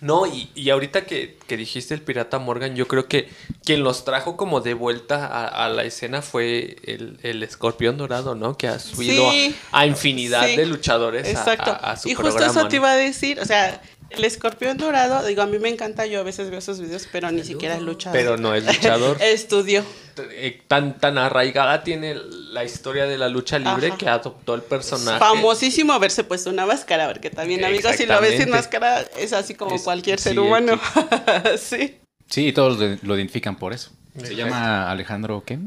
No, 0.02 0.26
y, 0.26 0.50
y 0.56 0.68
ahorita 0.70 1.06
que, 1.06 1.38
que 1.46 1.56
dijiste 1.56 1.94
el 1.94 2.02
pirata 2.02 2.40
Morgan, 2.40 2.74
yo 2.74 2.88
creo 2.88 3.06
que 3.06 3.30
quien 3.64 3.84
los 3.84 4.04
trajo 4.04 4.36
como 4.36 4.60
de 4.60 4.74
vuelta 4.74 5.26
a, 5.28 5.46
a 5.64 5.68
la 5.68 5.84
escena 5.84 6.22
fue 6.22 6.76
el, 6.82 7.18
el 7.22 7.42
escorpión 7.44 7.96
dorado, 7.96 8.34
¿no? 8.34 8.58
Que 8.58 8.66
ha 8.66 8.80
subido 8.80 9.30
Sí. 9.30 9.54
a, 9.70 9.80
a 9.80 9.86
infinidad 9.86 10.46
Sí. 10.48 10.56
de 10.56 10.66
luchadores 10.66 11.24
a- 11.28 11.30
Exacto. 11.30 11.70
a, 11.70 11.92
a 11.92 11.96
su 11.96 12.08
y 12.08 12.14
justo 12.14 12.30
programa. 12.32 12.50
eso 12.60 12.68
te 12.68 12.76
iba 12.76 12.90
a 12.90 12.96
decir, 12.96 13.38
o 13.38 13.44
sea, 13.44 13.80
el 14.16 14.24
escorpión 14.24 14.76
dorado, 14.78 15.24
digo, 15.26 15.42
a 15.42 15.46
mí 15.46 15.58
me 15.58 15.68
encanta, 15.68 16.06
yo 16.06 16.20
a 16.20 16.22
veces 16.22 16.50
veo 16.50 16.58
esos 16.58 16.80
videos, 16.80 17.08
pero 17.10 17.30
ni 17.30 17.44
siquiera 17.44 17.74
es 17.76 17.82
luchador. 17.82 18.18
Pero 18.18 18.36
no 18.36 18.54
es 18.54 18.64
luchador. 18.64 19.16
Estudió. 19.20 19.84
Eh, 20.30 20.60
tan, 20.68 20.98
tan 20.98 21.16
arraigada 21.18 21.82
tiene 21.84 22.14
la 22.14 22.64
historia 22.64 23.06
de 23.06 23.16
la 23.18 23.28
lucha 23.28 23.58
libre 23.58 23.88
Ajá. 23.88 23.96
que 23.98 24.08
adoptó 24.08 24.54
el 24.54 24.62
personaje. 24.62 25.18
Famosísimo 25.18 25.92
haberse 25.92 26.24
puesto 26.24 26.50
una 26.50 26.66
máscara, 26.66 27.08
porque 27.08 27.30
también, 27.30 27.64
amigos, 27.64 27.96
si 27.96 28.06
lo 28.06 28.20
ves 28.20 28.38
sin 28.40 28.50
máscara, 28.50 29.04
es 29.18 29.32
así 29.32 29.54
como 29.54 29.76
Es- 29.76 29.82
cualquier 29.82 30.20
ser 30.20 30.32
sí, 30.34 30.38
humano. 30.38 30.78
sí. 31.58 31.98
Sí, 32.28 32.48
y 32.48 32.52
todos 32.52 32.78
lo, 32.78 32.96
lo 33.02 33.16
identifican 33.16 33.56
por 33.56 33.72
eso. 33.72 33.90
Se 34.22 34.34
llama 34.34 34.90
Alejandro, 34.90 35.42
¿qué? 35.46 35.58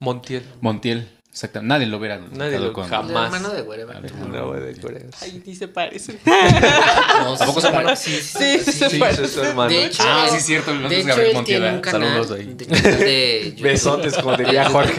Montiel. 0.00 0.42
Montiel. 0.60 1.06
Exacto. 1.32 1.62
Nadie 1.62 1.86
lo 1.86 1.98
hubiera 1.98 2.18
Nadie 2.18 2.58
lo- 2.58 2.72
con... 2.72 2.84
El 2.84 2.90
jamás. 2.90 3.26
hermano 3.32 3.50
de 3.54 3.62
Wherever. 3.62 4.12
No, 4.16 4.48
güey, 4.48 4.60
de 4.74 4.80
Corea. 4.80 5.02
Ay, 5.20 5.40
ni 5.46 5.54
se 5.54 5.68
parecen. 5.68 6.18
No, 6.26 7.34
¿A 7.34 7.46
poco 7.46 7.60
sí, 7.60 7.66
se 7.68 7.72
pare- 7.72 7.96
sí, 7.96 8.10
sí, 8.20 8.58
Sí, 8.58 8.58
sí, 8.64 8.72
se 8.72 8.90
sí. 8.90 8.98
parecen. 8.98 9.68
De 9.68 9.84
hecho, 9.84 10.02
Ah, 10.04 10.26
sí, 10.28 10.36
es 10.38 10.44
cierto, 10.44 10.72
el 10.72 10.88
de 10.88 10.98
hecho 10.98 11.08
Gabriel 11.08 11.36
él 11.36 11.44
tiene 11.44 11.66
un 11.68 11.80
¿verdad? 11.80 11.92
canal 11.92 12.24
Saludos 12.26 12.38
ahí. 12.38 12.54
de. 12.54 13.56
Besotes, 13.62 14.14
como 14.14 14.36
diría 14.36 14.68
Jorge. 14.70 14.94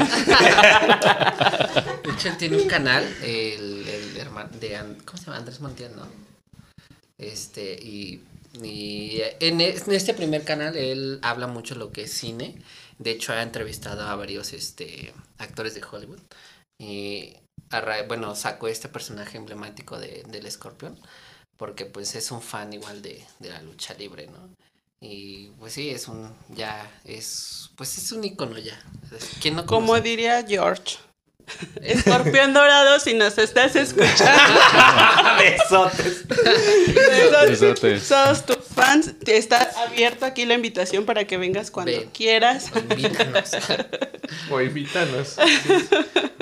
De 2.03 2.11
hecho, 2.11 2.27
él 2.29 2.37
tiene 2.37 2.57
un 2.61 2.67
canal, 2.67 3.03
el, 3.23 3.85
el 3.87 4.17
hermano 4.17 4.49
de, 4.59 4.79
¿cómo 5.05 5.17
se 5.17 5.25
llama? 5.25 5.37
Andrés 5.37 5.59
Montiel, 5.59 5.91
¿no? 5.95 6.07
Este, 7.17 7.73
y, 7.73 8.21
y 8.63 9.21
en, 9.39 9.61
es- 9.61 9.87
en 9.87 9.93
este 9.93 10.13
primer 10.13 10.43
canal 10.43 10.75
él 10.77 11.19
habla 11.21 11.47
mucho 11.47 11.75
lo 11.75 11.91
que 11.91 12.03
es 12.03 12.11
cine. 12.13 12.55
De 13.01 13.11
hecho, 13.11 13.33
ha 13.33 13.41
entrevistado 13.41 14.03
a 14.03 14.15
varios 14.15 14.53
este, 14.53 15.13
actores 15.39 15.73
de 15.73 15.83
Hollywood. 15.83 16.21
Y, 16.79 17.35
a 17.71 18.03
bueno, 18.07 18.35
sacó 18.35 18.67
este 18.67 18.89
personaje 18.89 19.37
emblemático 19.37 19.99
de, 19.99 20.23
del 20.27 20.45
escorpión. 20.45 20.97
Porque, 21.57 21.85
pues, 21.85 22.15
es 22.15 22.31
un 22.31 22.41
fan 22.41 22.71
igual 22.73 23.01
de, 23.01 23.25
de 23.39 23.49
la 23.49 23.61
lucha 23.61 23.93
libre, 23.95 24.27
¿no? 24.27 24.49
Y 25.03 25.47
pues 25.57 25.73
sí, 25.73 25.89
es 25.89 26.07
un, 26.07 26.31
ya, 26.49 26.87
es, 27.03 27.71
pues 27.75 27.97
es 27.97 28.11
un 28.11 28.23
icono 28.23 28.59
ya. 28.59 28.79
¿Quién 29.41 29.55
no 29.55 29.65
Como 29.65 29.99
diría 29.99 30.45
George. 30.47 30.97
Escorpión 31.81 32.53
dorado, 32.53 32.99
si 32.99 33.13
nos 33.13 33.37
estás 33.37 33.75
escuchando. 33.75 34.59
Besotes. 35.37 36.25
Besotes. 37.47 38.03
Somos 38.03 38.45
tus 38.45 38.57
fans. 38.73 39.13
Te 39.23 39.37
está 39.37 39.69
abierto 39.87 40.25
aquí 40.25 40.45
la 40.45 40.53
invitación 40.55 41.05
para 41.05 41.25
que 41.25 41.37
vengas 41.37 41.71
cuando 41.71 41.91
Ven. 41.91 42.09
quieras. 42.11 42.71
Invítanos. 42.75 43.51
O 44.49 44.61
invítanos. 44.61 45.35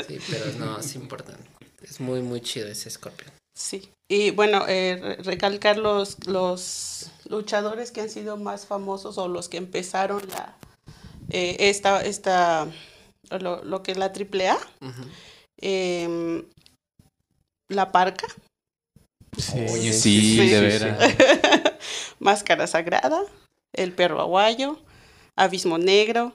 Sí, 0.07 0.17
pero 0.27 0.45
no, 0.57 0.79
es 0.79 0.95
importante. 0.95 1.43
Es 1.83 1.99
muy, 1.99 2.21
muy 2.21 2.41
chido 2.41 2.67
ese 2.67 2.89
escorpión. 2.89 3.29
Sí. 3.53 3.91
Y 4.07 4.31
bueno, 4.31 4.65
eh, 4.67 4.97
re- 4.99 5.15
recalcar 5.23 5.77
los, 5.77 6.25
los 6.25 7.11
luchadores 7.29 7.91
que 7.91 8.01
han 8.01 8.09
sido 8.09 8.35
más 8.35 8.65
famosos 8.65 9.19
o 9.19 9.27
los 9.27 9.49
que 9.49 9.57
empezaron 9.57 10.27
la 10.29 10.55
eh, 11.29 11.57
esta, 11.59 12.01
esta 12.03 12.65
lo, 13.39 13.63
lo 13.63 13.83
que 13.83 13.91
es 13.91 13.97
la 13.97 14.05
AAA. 14.11 14.57
Ujú. 14.81 15.03
em, 15.61 16.43
la 17.69 17.91
parca, 17.91 18.25
Oye, 19.53 19.93
sí, 19.93 20.21
sí, 20.21 20.37
de 20.49 20.71
sí, 20.71 20.85
veras. 20.85 21.73
Máscara 22.19 22.65
Sagrada, 22.67 23.21
El 23.73 23.91
Perro 23.93 24.19
Aguayo, 24.21 24.79
Abismo 25.37 25.77
Negro, 25.77 26.33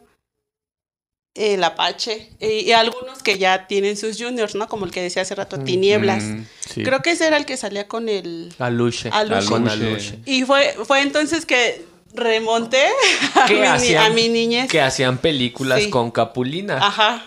El 1.36 1.64
Apache, 1.64 2.30
y, 2.38 2.61
y 2.61 2.72
algunos 2.72 3.22
que 3.22 3.36
ya 3.38 3.66
tienen 3.66 3.97
sus 3.97 4.16
juniors, 4.22 4.55
¿no? 4.55 4.68
Como 4.68 4.84
el 4.86 4.92
que 4.92 5.03
decía 5.03 5.22
hace 5.22 5.34
rato, 5.34 5.59
Tinieblas. 5.59 6.22
Mm, 6.22 6.45
Sí. 6.74 6.82
Creo 6.82 7.03
que 7.03 7.11
ese 7.12 7.26
era 7.28 7.36
el 7.36 7.47
que 7.47 7.57
salía 7.57 7.86
con 7.86 8.09
el... 8.09 8.53
Aluche. 8.59 9.09
Aluche. 9.12 9.47
Con 9.49 9.68
Aluche. 9.68 9.86
Aluche. 10.14 10.18
Y 10.26 10.42
fue, 10.45 10.72
fue 10.84 11.03
entonces 11.03 11.47
que 11.47 11.84
remonté 12.15 12.87
a, 13.35 13.47
¿Qué 13.47 13.55
mi, 13.61 13.67
hacían? 13.67 14.05
a 14.05 14.15
mi 14.15 14.29
niñez. 14.29 14.71
Que 14.71 14.81
hacían 14.81 15.19
películas 15.19 15.83
Sí. 15.83 15.91
con 15.91 16.11
Capulina. 16.11 16.79
Ajá. 16.79 17.27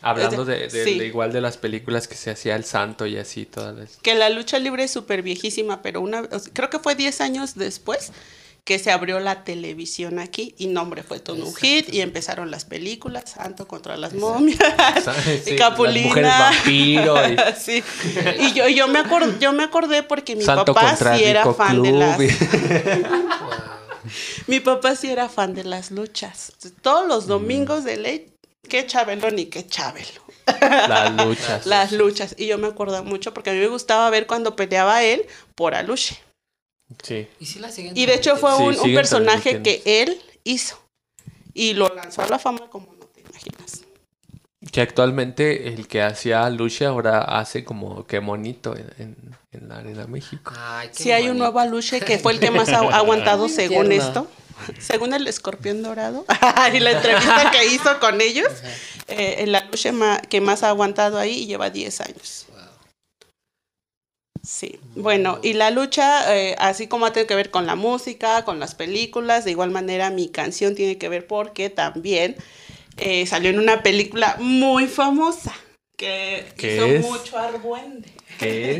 Hablando 0.00 0.44
de, 0.44 0.68
de- 0.68 0.84
Sí. 0.84 0.98
de 0.98 1.06
igual 1.06 1.32
de 1.32 1.40
las 1.40 1.56
películas 1.56 2.06
que 2.06 2.14
se 2.14 2.30
hacía 2.30 2.54
El 2.54 2.64
Santo 2.64 3.04
y 3.06 3.16
así 3.16 3.46
todas 3.46 3.74
las... 3.76 3.96
Que 3.96 4.14
la 4.14 4.30
lucha 4.30 4.58
libre 4.60 4.84
es 4.84 4.92
súper 4.92 5.22
viejísima, 5.22 5.82
pero 5.82 6.00
una, 6.00 6.22
creo 6.52 6.70
que 6.70 6.78
fue 6.78 6.94
10 6.94 7.20
años 7.20 7.54
después 7.56 8.12
que 8.68 8.78
se 8.78 8.90
abrió 8.90 9.18
la 9.18 9.44
televisión 9.44 10.18
aquí 10.18 10.54
y 10.58 10.66
nombre 10.66 11.02
fue 11.02 11.20
todo 11.20 11.42
un 11.42 11.54
hit 11.54 11.90
y 11.90 12.02
empezaron 12.02 12.50
las 12.50 12.66
películas, 12.66 13.30
Santo 13.30 13.66
contra 13.66 13.96
las 13.96 14.12
momias, 14.12 14.58
Sí, 15.42 15.54
y 15.54 15.56
Capulina. 15.56 15.96
Las 15.96 16.04
mujeres 16.04 16.32
vampiro 16.38 17.32
y 17.32 17.36
Sí. 17.58 17.82
Y 18.38 18.52
yo, 18.52 18.68
yo 18.68 18.86
me 18.86 18.98
acordé, 18.98 19.38
yo 19.40 19.54
me 19.54 19.62
acordé 19.62 20.02
porque 20.02 20.36
mi 20.36 20.44
Santo 20.44 20.74
papá 20.74 20.94
sí 20.96 21.24
era 21.24 21.44
Rico 21.44 21.54
fan 21.54 21.82
de 21.82 21.92
las 21.92 22.18
mi 24.46 24.60
papá 24.60 24.94
sí 24.94 25.10
era 25.10 25.30
fan 25.30 25.54
de 25.54 25.64
las 25.64 25.90
luchas. 25.90 26.52
Todos 26.82 27.08
los 27.08 27.26
domingos 27.26 27.84
de 27.84 27.96
ley, 27.96 28.30
qué 28.68 28.86
chabelo 28.86 29.30
ni 29.30 29.46
qué 29.46 29.66
chabelo. 29.66 30.20
las 30.46 31.26
luchas. 31.26 31.64
Las 31.64 31.92
luchas. 31.92 32.34
Y 32.36 32.48
yo 32.48 32.58
me 32.58 32.66
acuerdo 32.66 33.02
mucho 33.02 33.32
porque 33.32 33.48
a 33.48 33.54
mí 33.54 33.60
me 33.60 33.68
gustaba 33.68 34.10
ver 34.10 34.26
cuando 34.26 34.56
peleaba 34.56 35.02
él 35.02 35.24
por 35.54 35.74
Aluche. 35.74 36.18
Sí. 37.02 37.28
Y 37.38 37.46
sí 37.46 37.58
la 37.58 37.70
Y 37.94 38.06
de 38.06 38.14
hecho 38.14 38.36
fue 38.36 38.56
Sí, 38.56 38.62
un, 38.62 38.78
un 38.80 38.94
personaje 38.94 39.62
que 39.62 39.82
él 39.84 40.20
hizo. 40.44 40.80
Y 41.54 41.74
lo 41.74 41.88
lanzó 41.94 42.22
a 42.22 42.28
la 42.28 42.38
fama 42.38 42.68
como 42.70 42.92
no 42.94 43.04
te 43.06 43.20
imaginas. 43.20 43.82
Que 44.72 44.80
actualmente 44.80 45.68
el 45.68 45.86
que 45.88 46.02
hacía 46.02 46.48
Luche 46.50 46.84
ahora 46.86 47.20
hace 47.22 47.64
como 47.64 48.06
que 48.06 48.20
monito 48.20 48.76
en, 48.76 48.90
en- 48.98 49.36
en 49.52 49.68
la 49.68 49.76
Arena 49.78 50.06
México. 50.06 50.52
Ay, 50.56 50.88
qué 50.88 51.02
Sí 51.02 51.10
hay 51.12 51.28
un 51.28 51.38
nuevo 51.38 51.58
Aluche 51.58 52.00
que 52.00 52.18
fue 52.18 52.32
el 52.32 52.40
que 52.40 52.50
más 52.50 52.68
ha 52.68 52.78
aguantado 52.96 53.44
Muy 53.44 53.52
según 53.52 53.88
tierno. 53.88 54.06
esto. 54.08 54.26
Según 54.78 55.14
el 55.14 55.26
escorpión 55.28 55.82
dorado. 55.82 56.26
y 56.74 56.80
la 56.80 56.90
entrevista 56.92 57.50
que 57.50 57.66
hizo 57.66 57.98
con 58.00 58.20
ellos. 58.20 58.48
eh, 59.06 59.36
el 59.38 59.54
Aluche 59.54 59.92
ma- 59.92 60.18
que 60.20 60.40
más 60.40 60.62
ha 60.62 60.68
aguantado 60.68 61.18
ahí 61.18 61.30
y 61.42 61.46
lleva 61.46 61.70
10 61.70 62.00
años. 62.02 62.46
Sí, 64.50 64.80
bueno, 64.96 65.40
y 65.42 65.52
la 65.52 65.70
lucha, 65.70 66.34
eh, 66.34 66.56
así 66.58 66.86
como 66.86 67.12
tiene 67.12 67.26
que 67.26 67.34
ver 67.34 67.50
con 67.50 67.66
la 67.66 67.74
música, 67.74 68.46
con 68.46 68.58
las 68.58 68.74
películas, 68.74 69.44
de 69.44 69.50
igual 69.50 69.70
manera 69.70 70.08
mi 70.08 70.30
canción 70.30 70.74
tiene 70.74 70.96
que 70.96 71.10
ver 71.10 71.26
porque 71.26 71.68
también 71.68 72.34
eh, 72.96 73.26
salió 73.26 73.50
en 73.50 73.58
una 73.58 73.82
película 73.82 74.36
muy 74.40 74.86
famosa 74.86 75.52
que 75.98 76.46
¿Qué 76.56 76.76
hizo 76.76 76.86
es? 76.86 77.00
mucho 77.02 77.36
argüende. 77.36 78.08
¿Qué 78.38 78.76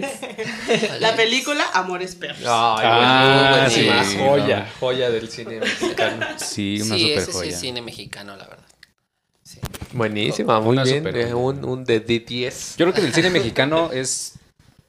es? 0.70 1.00
La 1.00 1.14
película 1.14 1.62
Amores 1.74 2.14
Perros. 2.14 2.38
Ay, 2.46 2.86
Ah, 2.88 3.56
buenísima. 3.68 4.04
sí, 4.04 4.16
joya, 4.18 4.60
no. 4.60 4.66
joya 4.80 5.10
del 5.10 5.28
cine 5.28 5.60
mexicano. 5.60 6.26
Sí, 6.38 6.80
una 6.80 6.94
Sí, 6.94 7.00
super 7.02 7.18
ese 7.18 7.26
sí 7.26 7.32
joya. 7.32 7.50
es 7.50 7.60
cine 7.60 7.82
mexicano, 7.82 8.36
la 8.38 8.46
verdad. 8.46 8.64
Sí. 9.42 9.60
Buenísima, 9.92 10.60
muy 10.60 10.72
Una 10.72 10.84
bien. 10.84 11.04
super 11.04 11.34
un, 11.34 11.62
un 11.66 11.84
de 11.84 12.00
10. 12.00 12.76
Yo 12.78 12.86
creo 12.86 12.94
que 12.94 13.02
del 13.02 13.12
cine 13.12 13.28
mexicano 13.30 13.90
es, 13.92 14.34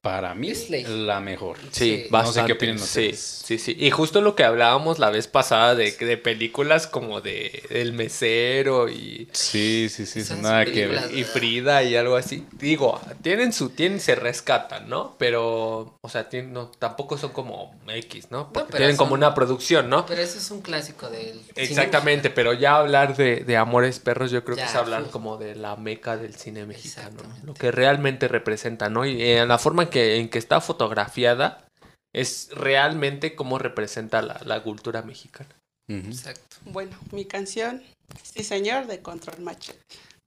para 0.01 0.33
mí, 0.33 0.53
la 0.87 1.19
mejor. 1.19 1.57
Sí, 1.71 2.05
Sí. 2.05 2.07
No 2.11 2.31
sé 2.31 2.43
qué 2.45 2.53
opinan 2.53 2.77
sí, 2.77 2.83
ustedes. 2.83 3.19
sí, 3.19 3.57
sí. 3.57 3.75
Y 3.79 3.89
justo 3.91 4.21
lo 4.21 4.35
que 4.35 4.43
hablábamos 4.43 4.99
la 4.99 5.09
vez 5.09 5.27
pasada 5.27 5.75
de, 5.75 5.91
de 5.91 6.17
películas 6.17 6.87
como 6.87 7.21
de 7.21 7.63
El 7.69 7.93
Mesero 7.93 8.89
y, 8.89 9.27
Sí, 9.31 9.87
sí, 9.89 10.05
sí, 10.05 10.19
Esas 10.19 10.39
nada 10.39 10.65
que 10.65 10.87
ver. 10.87 11.13
y 11.13 11.23
Frida 11.23 11.83
y 11.83 11.95
algo 11.95 12.15
así. 12.15 12.45
Digo, 12.53 12.99
tienen 13.21 13.53
su, 13.53 13.69
tienen, 13.69 13.99
se 13.99 14.15
rescatan, 14.15 14.87
¿no? 14.89 15.15
Pero, 15.17 15.97
o 16.01 16.09
sea, 16.09 16.29
tienen, 16.29 16.53
no, 16.53 16.67
tampoco 16.69 17.17
son 17.17 17.31
como 17.31 17.75
X, 17.87 18.31
¿no? 18.31 18.51
Porque 18.53 18.67
pero 18.71 18.77
tienen 18.77 18.97
como 18.97 19.13
una 19.13 19.33
producción, 19.33 19.89
¿no? 19.89 20.05
Pero 20.05 20.21
eso 20.21 20.37
es 20.37 20.51
un 20.51 20.61
clásico 20.61 21.09
del 21.09 21.39
cine 21.39 21.53
Exactamente, 21.55 22.29
pero 22.29 22.53
ya 22.53 22.77
hablar 22.77 23.15
de, 23.15 23.37
de 23.37 23.57
Amores 23.57 23.99
Perros 23.99 24.31
yo 24.31 24.43
creo 24.43 24.57
que 24.57 24.63
es 24.63 24.75
hablar 24.75 25.09
como 25.09 25.37
de 25.37 25.55
la 25.55 25.75
meca 25.75 26.17
del 26.17 26.35
cine 26.35 26.65
mexicano, 26.65 27.21
lo 27.43 27.53
que 27.53 27.71
realmente 27.71 28.27
representa, 28.27 28.89
¿no? 28.89 29.05
Y 29.05 29.21
eh, 29.21 29.45
la 29.45 29.57
forma 29.57 29.83
en 29.83 29.88
que, 29.89 30.17
en 30.17 30.29
que 30.29 30.37
está 30.37 30.61
fotografiada 30.61 31.65
es 32.13 32.49
realmente 32.53 33.35
cómo 33.35 33.59
representa 33.59 34.21
la, 34.21 34.39
la 34.45 34.63
cultura 34.63 35.01
mexicana. 35.01 35.49
Exacto. 35.87 36.57
Bueno, 36.65 36.97
mi 37.11 37.25
canción, 37.25 37.81
sí 38.21 38.43
señor, 38.43 38.87
de 38.87 39.01
Control 39.01 39.41
Machete. 39.41 39.79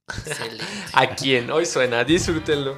Excelente. 0.09 0.65
¿A 0.93 1.15
quién? 1.15 1.49
Hoy 1.51 1.65
suena, 1.65 2.03
disfrútenlo. 2.03 2.77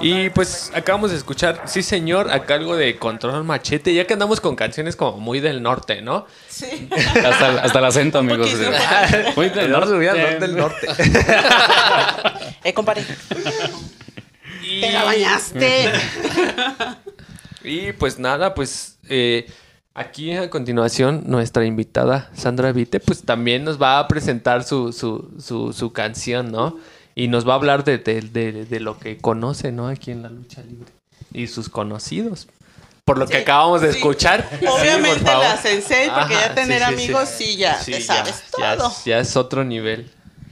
Y 0.00 0.30
pues 0.30 0.70
acabamos 0.74 1.10
de 1.10 1.16
escuchar, 1.16 1.62
sí 1.66 1.82
señor, 1.82 2.30
a 2.30 2.44
cargo 2.44 2.76
de 2.76 2.96
Control 2.98 3.42
Machete, 3.42 3.92
ya 3.92 4.06
que 4.06 4.12
andamos 4.12 4.40
con 4.40 4.54
canciones 4.54 4.94
como 4.94 5.18
muy 5.18 5.40
del 5.40 5.60
norte, 5.62 6.02
¿no? 6.02 6.26
Sí. 6.48 6.88
Hasta, 7.24 7.48
el- 7.50 7.58
hasta 7.58 7.78
el 7.80 7.84
acento, 7.84 8.18
amigos. 8.18 8.48
Muy 9.36 9.48
del 9.48 9.66
Andamos 9.74 9.90
muy 9.90 10.06
al 10.06 10.16
norte. 10.18 10.30
norte 10.30 10.46
del 10.46 10.56
norte. 10.56 10.86
Eh, 12.64 12.72
compadre. 12.74 13.04
Y- 14.62 14.80
Te 14.80 14.92
la 14.92 15.04
bañaste. 15.04 15.90
Y 17.64 17.92
pues 17.92 18.18
nada, 18.18 18.54
pues 18.54 18.98
eh, 19.08 19.48
aquí 19.94 20.32
a 20.32 20.50
continuación 20.50 21.22
nuestra 21.26 21.64
invitada 21.64 22.30
Sandra 22.34 22.72
Vite 22.72 23.00
pues 23.00 23.22
también 23.24 23.64
nos 23.64 23.80
va 23.80 23.98
a 24.00 24.08
presentar 24.08 24.64
su, 24.64 24.92
su, 24.92 25.30
su, 25.40 25.72
su 25.72 25.92
canción, 25.92 26.50
¿no? 26.52 26.78
Y 27.18 27.26
nos 27.28 27.46
va 27.48 27.54
a 27.54 27.56
hablar 27.56 27.82
de, 27.82 27.98
de, 27.98 28.20
de- 28.22 28.64
de 28.64 28.80
lo 28.80 28.98
que 28.98 29.18
conoce, 29.18 29.72
¿no? 29.72 29.88
Aquí 29.88 30.12
en 30.12 30.22
la 30.22 30.28
lucha 30.28 30.62
libre. 30.62 30.92
Y 31.32 31.48
sus 31.48 31.68
conocidos. 31.68 32.46
Por 33.04 33.18
lo 33.18 33.26
que 33.26 33.36
Sí, 33.38 33.42
acabamos 33.42 33.80
de 33.80 33.90
sí. 33.92 33.98
escuchar. 33.98 34.48
Sí, 34.60 34.66
Obviamente 34.66 35.18
por 35.20 35.26
favor. 35.26 35.44
la 35.44 35.56
sensei, 35.56 36.08
porque 36.10 36.34
Ajá, 36.36 36.48
ya 36.48 36.54
tener 36.54 36.78
sí, 36.80 36.86
sí, 36.86 36.94
amigos, 36.94 37.28
sí. 37.28 37.44
sí, 37.46 37.56
ya 37.56 37.80
Sí, 37.82 37.92
te 37.92 38.00
ya, 38.00 38.06
sabes 38.06 38.34
ya 38.58 38.76
todo. 38.76 38.88
es- 38.88 39.04
ya 39.04 39.18
es 39.18 39.36
otro 39.36 39.64
nivel. 39.64 40.10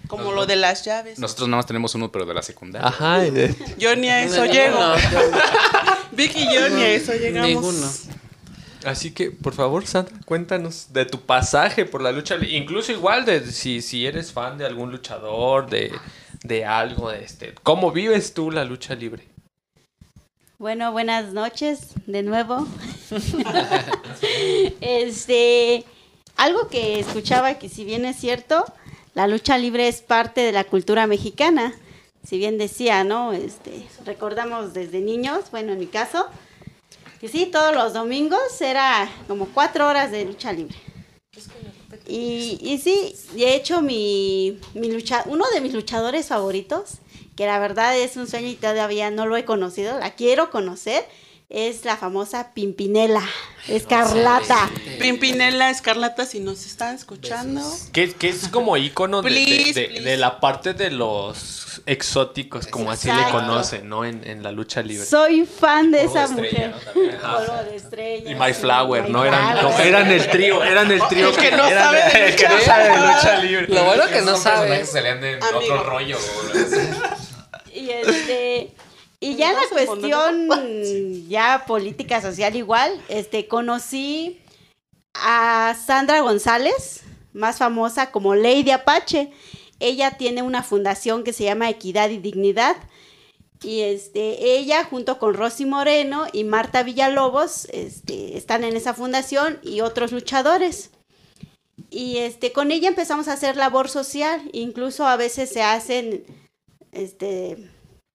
Como 0.08 0.32
lo 0.32 0.44
de 0.46 0.56
las 0.56 0.84
llaves. 0.84 1.18
Nosotros 1.20 1.48
nada 1.48 1.58
más 1.58 1.66
tenemos 1.66 1.94
uno, 1.94 2.10
pero 2.10 2.26
de 2.26 2.34
la 2.34 2.42
secundaria. 2.42 2.88
Ajá. 2.88 3.22
Yo 3.78 3.94
ni 3.96 4.08
a 4.08 4.22
eso 4.24 4.44
No, 4.44 4.52
llego. 4.52 4.78
no, 4.78 4.94
Vicky 6.12 6.40
y 6.42 6.54
yo 6.54 6.68
ni 6.70 6.82
a 6.82 6.88
eso 6.90 7.12
llegamos. 7.14 7.48
Ninguno. 7.48 7.90
Así 8.84 9.10
que, 9.10 9.32
por 9.32 9.52
favor, 9.52 9.84
Sandra, 9.86 10.14
cuéntanos 10.24 10.92
de 10.92 11.04
tu 11.06 11.20
pasaje 11.20 11.84
por 11.86 12.02
la 12.02 12.12
lucha 12.12 12.36
libre. 12.36 12.56
Incluso 12.56 12.92
igual 12.92 13.24
de 13.24 13.50
si, 13.50 13.82
si 13.82 14.06
eres 14.06 14.32
fan 14.32 14.58
de 14.58 14.64
algún 14.66 14.92
luchador, 14.92 15.68
de, 15.68 15.92
de 16.46 16.64
algo, 16.64 17.10
este. 17.10 17.54
¿Cómo 17.62 17.92
vives 17.92 18.34
tú 18.34 18.50
la 18.50 18.64
lucha 18.64 18.94
libre? 18.94 19.24
Bueno, 20.58 20.92
buenas 20.92 21.32
noches 21.32 21.90
de 22.06 22.22
nuevo. 22.22 22.66
este, 24.80 25.84
algo 26.36 26.68
que 26.68 26.98
escuchaba 27.00 27.54
que 27.54 27.68
si 27.68 27.84
bien 27.84 28.04
es 28.04 28.16
cierto, 28.16 28.64
la 29.14 29.26
lucha 29.26 29.58
libre 29.58 29.88
es 29.88 30.00
parte 30.00 30.40
de 30.40 30.52
la 30.52 30.64
cultura 30.64 31.06
mexicana. 31.06 31.74
Si 32.26 32.38
bien 32.38 32.58
decía, 32.58 33.04
¿no? 33.04 33.32
Este, 33.32 33.86
recordamos 34.04 34.72
desde 34.74 35.00
niños, 35.00 35.50
bueno, 35.50 35.72
en 35.72 35.78
mi 35.78 35.86
caso, 35.86 36.26
que 37.20 37.28
sí, 37.28 37.46
todos 37.46 37.74
los 37.74 37.92
domingos 37.92 38.60
era 38.60 39.08
como 39.28 39.46
cuatro 39.46 39.86
horas 39.86 40.10
de 40.10 40.24
lucha 40.24 40.52
libre. 40.52 40.76
Y, 42.08 42.58
y 42.62 42.78
sí, 42.78 43.14
de 43.34 43.54
hecho, 43.54 43.82
mi, 43.82 44.58
mi 44.74 44.90
lucha, 44.90 45.22
uno 45.26 45.44
de 45.52 45.60
mis 45.60 45.72
luchadores 45.72 46.26
favoritos, 46.28 46.98
que 47.36 47.46
la 47.46 47.58
verdad 47.58 47.96
es 47.98 48.16
un 48.16 48.26
sueño 48.28 48.48
y 48.48 48.54
todavía 48.54 49.10
no 49.10 49.26
lo 49.26 49.36
he 49.36 49.44
conocido, 49.44 49.98
la 49.98 50.14
quiero 50.14 50.50
conocer, 50.50 51.04
es 51.48 51.84
la 51.84 51.96
famosa 51.96 52.52
Pimpinela, 52.54 53.22
Escarlata. 53.68 54.70
Pimpinela, 55.00 55.70
Escarlata, 55.70 56.24
si 56.26 56.40
nos 56.40 56.64
están 56.66 56.94
escuchando. 56.96 57.60
Que, 57.92 58.12
que 58.12 58.28
es 58.28 58.48
como 58.48 58.76
ícono 58.76 59.22
de, 59.22 59.30
de- 59.30 59.34
Please, 59.36 59.80
de- 59.80 59.86
please. 59.88 60.02
de 60.04 60.16
la 60.16 60.40
parte 60.40 60.74
de 60.74 60.90
los 60.90 61.65
exóticos, 61.86 62.66
como 62.66 62.90
así 62.90 63.08
le 63.10 63.22
conocen, 63.30 63.88
¿no? 63.88 64.04
En, 64.04 64.26
en 64.26 64.42
la 64.42 64.52
lucha 64.52 64.82
libre. 64.82 65.04
Soy 65.04 65.44
fan 65.44 65.90
de 65.90 66.04
esa 66.04 66.26
de 66.28 66.34
mujer. 66.34 66.74
estrella. 67.74 68.30
Y 68.30 68.34
My 68.34 68.52
Flower, 68.54 69.04
My 69.04 69.10
¿no? 69.10 69.24
Eran, 69.24 69.58
Flower. 69.58 69.62
no, 69.78 69.78
eran 69.84 70.10
el 70.10 70.26
trío, 70.28 70.62
eran 70.64 70.90
el 70.90 71.02
trío 71.08 71.34
que 71.34 71.50
no 71.50 71.66
eran- 71.66 71.84
sabe 71.84 71.98
de 72.12 72.28
el 72.28 72.36
que 72.36 72.48
no 72.48 72.54
lucha. 72.54 72.64
sabe 72.66 72.84
de 72.88 72.96
lucha 72.96 73.38
libre. 73.38 73.66
Lo 73.68 73.84
bueno 73.84 74.06
que 74.06 74.20
no 74.22 74.36
sabe. 74.36 74.56
personajes 74.68 74.90
salían 74.92 75.20
de 75.20 75.34
Amigo. 75.34 75.58
otro 75.58 75.82
rollo. 75.84 76.18
Y 77.74 77.90
este 77.90 78.72
y 79.20 79.36
ya 79.36 79.52
la 79.52 79.60
cuestión 79.70 80.48
ya 81.28 81.64
política 81.66 82.22
social 82.22 82.56
igual, 82.56 82.90
este 83.08 83.48
conocí 83.48 84.40
a 85.14 85.76
Sandra 85.86 86.20
González, 86.20 87.02
más 87.34 87.58
famosa 87.58 88.10
como 88.10 88.34
Lady 88.34 88.70
Apache. 88.70 89.30
Ella 89.80 90.16
tiene 90.16 90.42
una 90.42 90.62
fundación 90.62 91.24
que 91.24 91.32
se 91.32 91.44
llama 91.44 91.70
Equidad 91.70 92.10
y 92.10 92.18
Dignidad. 92.18 92.76
Y 93.62 93.80
este, 93.80 94.56
ella 94.56 94.84
junto 94.84 95.18
con 95.18 95.34
Rosy 95.34 95.64
Moreno 95.64 96.26
y 96.32 96.44
Marta 96.44 96.82
Villalobos 96.82 97.66
este, 97.72 98.36
están 98.36 98.64
en 98.64 98.76
esa 98.76 98.94
fundación 98.94 99.58
y 99.62 99.80
otros 99.80 100.12
luchadores. 100.12 100.90
Y 101.90 102.18
este, 102.18 102.52
con 102.52 102.70
ella 102.70 102.88
empezamos 102.88 103.28
a 103.28 103.34
hacer 103.34 103.56
labor 103.56 103.88
social, 103.88 104.48
incluso 104.52 105.06
a 105.06 105.16
veces 105.16 105.50
se 105.50 105.62
hacen 105.62 106.24
este, 106.92 107.70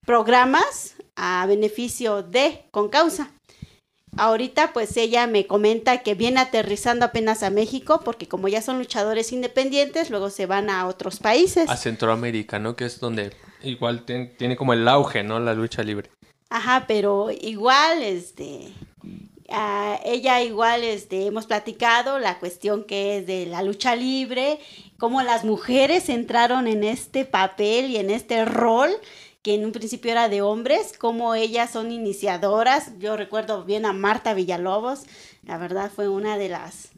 programas 0.06 0.96
a 1.16 1.46
beneficio 1.48 2.24
de, 2.24 2.66
con 2.72 2.90
causa. 2.90 3.32
Ahorita 4.18 4.74
pues 4.74 4.96
ella 4.98 5.28
me 5.28 5.48
comenta 5.48 6.00
que 6.04 6.16
viene 6.16 6.40
aterrizando 6.40 7.06
apenas 7.06 7.44
a 7.44 7.50
México 7.50 8.02
porque 8.04 8.28
como 8.28 8.48
ya 8.48 8.62
son 8.62 8.78
luchadores 8.78 9.32
independientes, 9.32 10.10
luego 10.10 10.30
se 10.30 10.46
van 10.46 10.70
a 10.70 10.88
otros 10.88 11.20
países. 11.20 11.70
A 11.70 11.78
Centroamérica, 11.78 12.60
¿no? 12.60 12.76
Que 12.76 12.86
es 12.86 13.00
donde 13.00 13.32
igual 13.64 14.04
ten- 14.06 14.36
tiene 14.38 14.56
como 14.56 14.74
el 14.74 14.88
auge, 14.88 15.24
¿no? 15.24 15.40
La 15.40 15.54
lucha 15.54 15.84
libre. 15.84 16.10
Ajá, 16.50 16.86
pero 16.88 17.30
igual, 17.32 18.02
este, 18.04 18.68
a 19.50 20.00
ella 20.04 20.42
igual, 20.42 20.84
este, 20.84 21.26
hemos 21.26 21.46
platicado 21.46 22.20
la 22.20 22.40
cuestión 22.40 22.84
que 22.84 23.18
es 23.18 23.28
de 23.28 23.46
la 23.46 23.64
lucha 23.64 23.96
libre, 23.96 24.60
cómo 24.98 25.22
las 25.24 25.46
mujeres 25.46 26.10
entraron 26.10 26.68
en 26.68 26.84
este 26.84 27.24
papel 27.26 27.90
y 27.90 27.98
en 27.98 28.10
este 28.10 28.44
rol 28.46 28.92
que 29.44 29.56
en 29.56 29.66
un 29.66 29.72
principio 29.72 30.12
era 30.12 30.30
de 30.30 30.42
hombres, 30.42 30.94
cómo 30.98 31.34
ellas 31.36 31.72
son 31.72 31.92
iniciadoras. 31.92 32.98
Yo 33.00 33.18
recuerdo 33.18 33.64
bien 33.64 33.86
a 33.86 33.94
Marta 33.94 34.34
Villalobos, 34.34 35.04
la 35.44 35.58
verdad 35.58 35.92
fue 35.94 36.08
una 36.10 36.38
de 36.38 36.50
las 36.50 36.90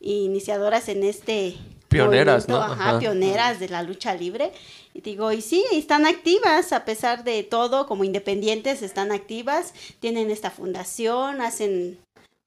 iniciadoras 0.00 0.88
en 0.88 1.02
este 1.02 1.56
Pioneras, 1.88 2.48
¿no? 2.48 2.58
Ajá, 2.58 2.90
Ajá. 2.90 2.98
pioneras 2.98 3.60
de 3.60 3.68
la 3.68 3.82
lucha 3.82 4.14
libre. 4.14 4.52
Y 4.92 5.00
digo, 5.00 5.32
y 5.32 5.40
sí, 5.40 5.64
están 5.72 6.06
activas, 6.06 6.72
a 6.72 6.84
pesar 6.84 7.24
de 7.24 7.42
todo, 7.44 7.86
como 7.86 8.04
independientes, 8.04 8.82
están 8.82 9.10
activas, 9.10 9.72
tienen 9.98 10.30
esta 10.30 10.50
fundación, 10.50 11.40
hacen 11.40 11.98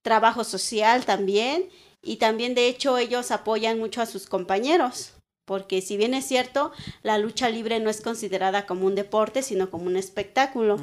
trabajo 0.04 0.43
social 0.43 1.06
también, 1.06 1.70
y 2.04 2.18
también 2.18 2.56
de 2.56 2.68
hecho 2.68 2.97
ellos 2.97 3.32
apoyan 3.32 3.80
mucho 3.80 4.02
a 4.02 4.06
sus 4.06 4.28
compañeros, 4.28 5.14
porque 5.45 5.81
si 5.81 5.97
bien 5.97 6.13
es 6.13 6.25
cierto, 6.25 6.71
la 7.03 7.17
lucha 7.17 7.49
libre 7.49 7.79
no 7.79 7.89
es 7.89 8.01
considerada 8.01 8.65
como 8.65 8.85
un 8.85 8.95
deporte, 8.95 9.41
sino 9.43 9.69
como 9.69 9.85
un 9.85 9.97
espectáculo. 9.97 10.79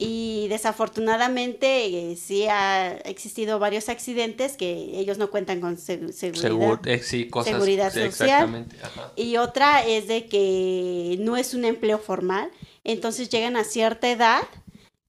Y 0.00 0.46
desafortunadamente 0.48 1.86
eh, 2.12 2.16
sí 2.16 2.46
ha 2.46 2.92
existido 2.98 3.58
varios 3.58 3.88
accidentes 3.88 4.56
que 4.56 4.70
ellos 4.96 5.18
no 5.18 5.28
cuentan 5.30 5.60
con 5.60 5.76
se- 5.76 6.12
seguridad. 6.12 6.50
Segur- 6.50 6.80
eh, 6.86 7.02
sí, 7.02 7.28
cosas. 7.28 7.52
seguridad 7.54 7.88
social. 7.88 8.06
Exactamente. 8.06 8.76
Ajá. 8.80 9.12
Y 9.16 9.38
otra 9.38 9.84
es 9.84 10.06
de 10.06 10.26
que 10.26 11.16
no 11.18 11.36
es 11.36 11.52
un 11.54 11.64
empleo 11.64 11.98
formal, 11.98 12.48
entonces 12.84 13.28
llegan 13.28 13.56
a 13.56 13.64
cierta 13.64 14.08
edad 14.08 14.42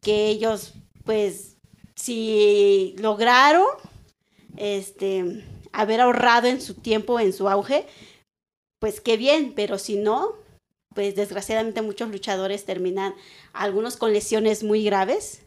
que 0.02 0.28
ellos, 0.30 0.74
pues, 1.06 1.58
si 1.94 2.96
lograron, 2.98 3.68
este, 4.58 5.46
haber 5.72 6.02
ahorrado 6.02 6.48
en 6.48 6.62
su 6.62 6.74
tiempo, 6.74 7.20
en 7.20 7.34
su 7.34 7.48
auge, 7.48 7.86
pues 8.80 9.02
qué 9.02 9.18
bien, 9.18 9.54
pero 9.56 9.78
si 9.78 9.96
no, 9.96 10.34
pues 10.94 11.16
desgraciadamente 11.16 11.82
muchos 11.82 12.10
luchadores 12.10 12.66
terminan, 12.66 13.14
algunos 13.54 13.98
con 13.98 14.14
lesiones 14.14 14.64
muy 14.64 14.84
graves 14.84 15.42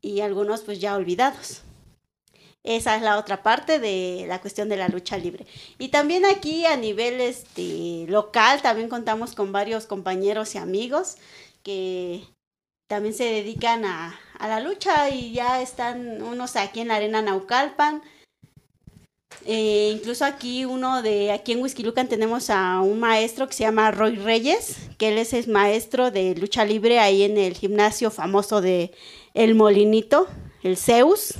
y 0.00 0.20
algunos 0.20 0.62
pues 0.62 0.80
ya 0.80 0.96
olvidados. 0.96 1.62
Esa 2.64 2.96
es 2.96 3.02
la 3.02 3.18
otra 3.18 3.42
parte 3.42 3.78
de 3.78 4.26
la 4.28 4.40
cuestión 4.40 4.68
de 4.68 4.76
la 4.76 4.88
lucha 4.88 5.16
libre. 5.16 5.46
Y 5.78 5.88
también 5.88 6.24
aquí 6.26 6.66
a 6.66 6.76
nivel 6.76 7.20
este, 7.20 8.04
local, 8.08 8.60
también 8.60 8.88
contamos 8.88 9.34
con 9.34 9.52
varios 9.52 9.86
compañeros 9.86 10.54
y 10.54 10.58
amigos 10.58 11.16
que 11.62 12.24
también 12.88 13.14
se 13.14 13.24
dedican 13.24 13.84
a, 13.84 14.18
a 14.38 14.48
la 14.48 14.60
lucha 14.60 15.08
y 15.08 15.32
ya 15.32 15.62
están 15.62 16.20
unos 16.22 16.56
aquí 16.56 16.80
en 16.80 16.88
la 16.88 16.96
arena 16.96 17.22
Naucalpan. 17.22 18.02
Eh, 19.46 19.90
incluso 19.94 20.24
aquí 20.24 20.64
uno 20.64 21.00
de 21.02 21.32
aquí 21.32 21.52
en 21.52 21.62
Huizquilucan 21.62 22.08
tenemos 22.08 22.50
a 22.50 22.80
un 22.80 22.98
maestro 23.00 23.46
que 23.46 23.54
se 23.54 23.64
llama 23.64 23.90
Roy 23.90 24.16
Reyes, 24.16 24.76
que 24.98 25.08
él 25.08 25.18
es 25.18 25.32
el 25.32 25.48
maestro 25.48 26.10
de 26.10 26.34
lucha 26.34 26.64
libre 26.64 26.98
ahí 26.98 27.22
en 27.22 27.38
el 27.38 27.54
gimnasio 27.54 28.10
famoso 28.10 28.60
de 28.60 28.90
El 29.34 29.54
Molinito, 29.54 30.26
el 30.62 30.76
Zeus. 30.76 31.34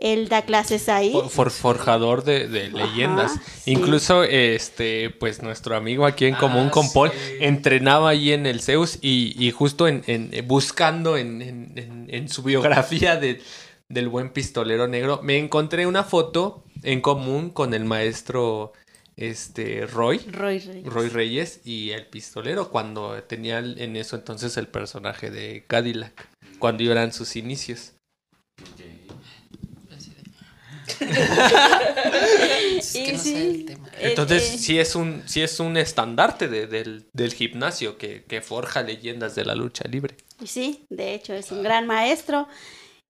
Él 0.00 0.28
da 0.28 0.42
clases 0.42 0.88
ahí. 0.88 1.10
For- 1.10 1.28
for- 1.28 1.50
forjador 1.50 2.22
de, 2.22 2.46
de 2.46 2.70
leyendas. 2.70 3.32
sí. 3.64 3.72
Incluso, 3.72 4.22
este, 4.22 5.10
pues 5.10 5.42
nuestro 5.42 5.74
amigo 5.74 6.06
aquí 6.06 6.26
en 6.26 6.36
común 6.36 6.68
con 6.70 6.88
Paul 6.92 7.10
entrenaba 7.40 8.10
ahí 8.10 8.32
en 8.32 8.46
el 8.46 8.60
Zeus 8.60 8.98
y, 9.02 9.34
y 9.44 9.50
justo 9.50 9.88
en, 9.88 10.04
en- 10.06 10.46
buscando 10.46 11.16
en, 11.16 11.42
en- 11.42 11.72
en- 11.74 12.06
en 12.10 12.28
su 12.28 12.44
biografía 12.44 13.16
de- 13.16 13.40
del 13.90 14.08
buen 14.08 14.30
pistolero 14.32 14.86
negro, 14.86 15.20
me 15.22 15.38
encontré 15.38 15.86
una 15.86 16.04
foto 16.04 16.64
en 16.82 17.00
común 17.00 17.50
con 17.50 17.72
el 17.74 17.84
maestro 17.84 18.72
este 19.16 19.86
Roy. 19.86 20.18
Roy 20.30 20.58
Reyes. 20.58 20.92
Roy 20.92 21.08
Reyes 21.08 21.60
y 21.64 21.90
el 21.90 22.06
pistolero 22.06 22.70
cuando 22.70 23.20
tenía 23.24 23.58
en 23.58 23.96
eso 23.96 24.14
entonces 24.16 24.56
el 24.56 24.68
personaje 24.68 25.30
de 25.30 25.64
Cadillac, 25.66 26.28
cuando 26.58 26.82
eran 26.90 27.12
sus 27.12 27.34
inicios. 27.36 27.94
Es 32.78 32.92
que 32.92 32.98
Y 33.08 33.12
no 33.12 33.18
sí, 33.18 33.30
sé 33.32 33.50
el 33.50 33.64
tema. 33.64 33.90
Entonces, 34.00 34.54
eh, 34.54 34.58
sí 34.58 34.78
es 34.78 34.94
un, 34.94 35.22
sí 35.26 35.42
es 35.42 35.60
un 35.60 35.76
estandarte 35.76 36.48
de- 36.48 36.66
del, 36.66 37.06
del 37.12 37.32
gimnasio 37.34 37.98
que, 37.98 38.24
que 38.24 38.40
forja 38.40 38.82
leyendas 38.82 39.34
de 39.34 39.44
la 39.44 39.54
lucha 39.54 39.84
libre. 39.88 40.16
Y 40.40 40.46
Sí, 40.46 40.84
de 40.90 41.14
hecho 41.14 41.32
es 41.34 41.50
un 41.52 41.62
gran 41.62 41.86
maestro 41.86 42.48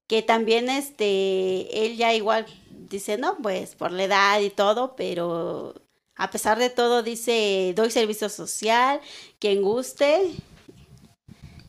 que 0.09 0.23
también 0.23 0.69
este 0.69 1.87
él 1.87 1.97
ya 1.97 2.13
igual 2.15 2.47
dice, 2.91 3.19
"No, 3.19 3.37
pues 3.39 3.77
por 3.77 3.93
la 3.93 4.05
edad 4.05 4.41
y 4.41 4.51
todo, 4.51 4.97
pero 4.97 5.75
a 6.19 6.31
pesar 6.31 6.59
de 6.59 6.69
todo 6.69 7.03
dice, 7.03 7.73
doy 7.77 7.91
servicio 7.91 8.29
social, 8.29 9.01
quien 9.39 9.63
guste 9.63 10.35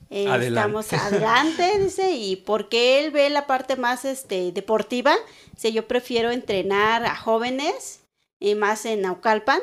eh, 0.09 0.27
Adelante. 0.27 0.47
estamos 0.47 0.91
adelante, 0.93 1.79
dice, 1.79 2.13
y 2.13 2.35
porque 2.35 2.99
él 2.99 3.11
ve 3.11 3.29
la 3.29 3.45
parte 3.45 3.75
más 3.75 4.05
este 4.05 4.51
deportiva, 4.51 5.13
dice, 5.53 5.71
yo 5.71 5.87
prefiero 5.87 6.31
entrenar 6.31 7.05
a 7.05 7.15
jóvenes 7.15 8.01
y 8.39 8.55
más 8.55 8.85
en 8.85 9.01
Naucalpan, 9.01 9.61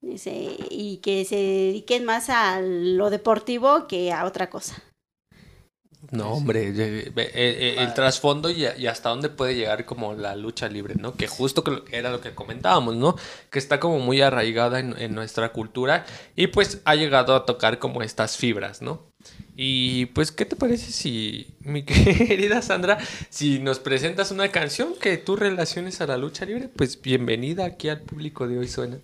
dice, 0.00 0.56
y 0.68 0.96
que 0.96 1.24
se 1.24 1.36
dediquen 1.36 2.04
más 2.04 2.28
a 2.28 2.60
lo 2.60 3.10
deportivo 3.10 3.86
que 3.86 4.12
a 4.12 4.24
otra 4.24 4.50
cosa. 4.50 4.82
No, 6.10 6.32
hombre, 6.32 6.68
eh, 6.68 7.12
eh, 7.16 7.30
eh, 7.34 7.74
el 7.78 7.94
trasfondo 7.94 8.50
y, 8.50 8.66
y 8.78 8.86
hasta 8.86 9.08
dónde 9.10 9.28
puede 9.30 9.54
llegar 9.54 9.84
como 9.84 10.14
la 10.14 10.36
lucha 10.36 10.68
libre, 10.68 10.94
¿no? 10.96 11.14
Que 11.14 11.26
justo 11.26 11.64
que 11.64 11.70
lo- 11.70 11.84
era 11.90 12.10
lo 12.10 12.20
que 12.20 12.34
comentábamos, 12.34 12.96
¿no? 12.96 13.16
Que 13.50 13.58
está 13.58 13.80
como 13.80 13.98
muy 13.98 14.20
arraigada 14.20 14.80
en, 14.80 14.94
en 14.98 15.14
nuestra 15.14 15.50
cultura 15.52 16.04
y 16.36 16.48
pues 16.48 16.80
ha 16.84 16.94
llegado 16.94 17.34
a 17.34 17.46
tocar 17.46 17.78
como 17.78 18.02
estas 18.02 18.36
fibras, 18.36 18.82
¿no? 18.82 19.02
Y 19.56 20.06
pues, 20.06 20.32
¿qué 20.32 20.44
te 20.44 20.56
parece 20.56 20.90
si, 20.92 21.54
mi 21.60 21.82
querida 21.84 22.60
Sandra, 22.60 22.98
si 23.30 23.58
nos 23.60 23.78
presentas 23.78 24.30
una 24.30 24.48
canción 24.48 24.94
que 25.00 25.16
tú 25.16 25.36
relaciones 25.36 26.00
a 26.00 26.06
la 26.06 26.16
lucha 26.16 26.44
libre? 26.44 26.68
Pues 26.68 27.00
bienvenida 27.00 27.64
aquí 27.64 27.88
al 27.88 28.00
público 28.00 28.46
de 28.48 28.58
Hoy 28.58 28.68
Suena. 28.68 28.98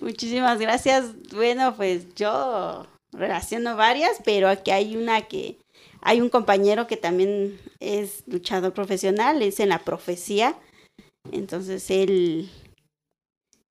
Muchísimas 0.00 0.58
gracias. 0.58 1.04
Bueno, 1.34 1.74
pues 1.76 2.14
yo 2.16 2.86
relaciono 3.12 3.76
varias, 3.76 4.12
pero 4.24 4.48
aquí 4.48 4.70
hay 4.70 4.96
una 4.96 5.22
que 5.22 5.58
hay 6.02 6.20
un 6.20 6.28
compañero 6.28 6.86
que 6.86 6.96
también 6.96 7.58
es 7.80 8.24
luchador 8.26 8.72
profesional, 8.74 9.40
es 9.42 9.60
en 9.60 9.70
la 9.70 9.84
profecía. 9.84 10.56
Entonces 11.30 11.90
él 11.90 12.50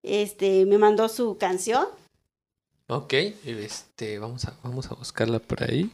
este 0.04 0.66
me 0.66 0.78
mandó 0.78 1.08
su 1.10 1.38
canción. 1.38 1.86
Ok, 2.88 3.14
este, 3.46 4.20
vamos 4.20 4.46
a, 4.46 4.58
vamos 4.64 4.92
a 4.92 4.96
buscarla 4.96 5.40
por 5.40 5.64
ahí. 5.64 5.92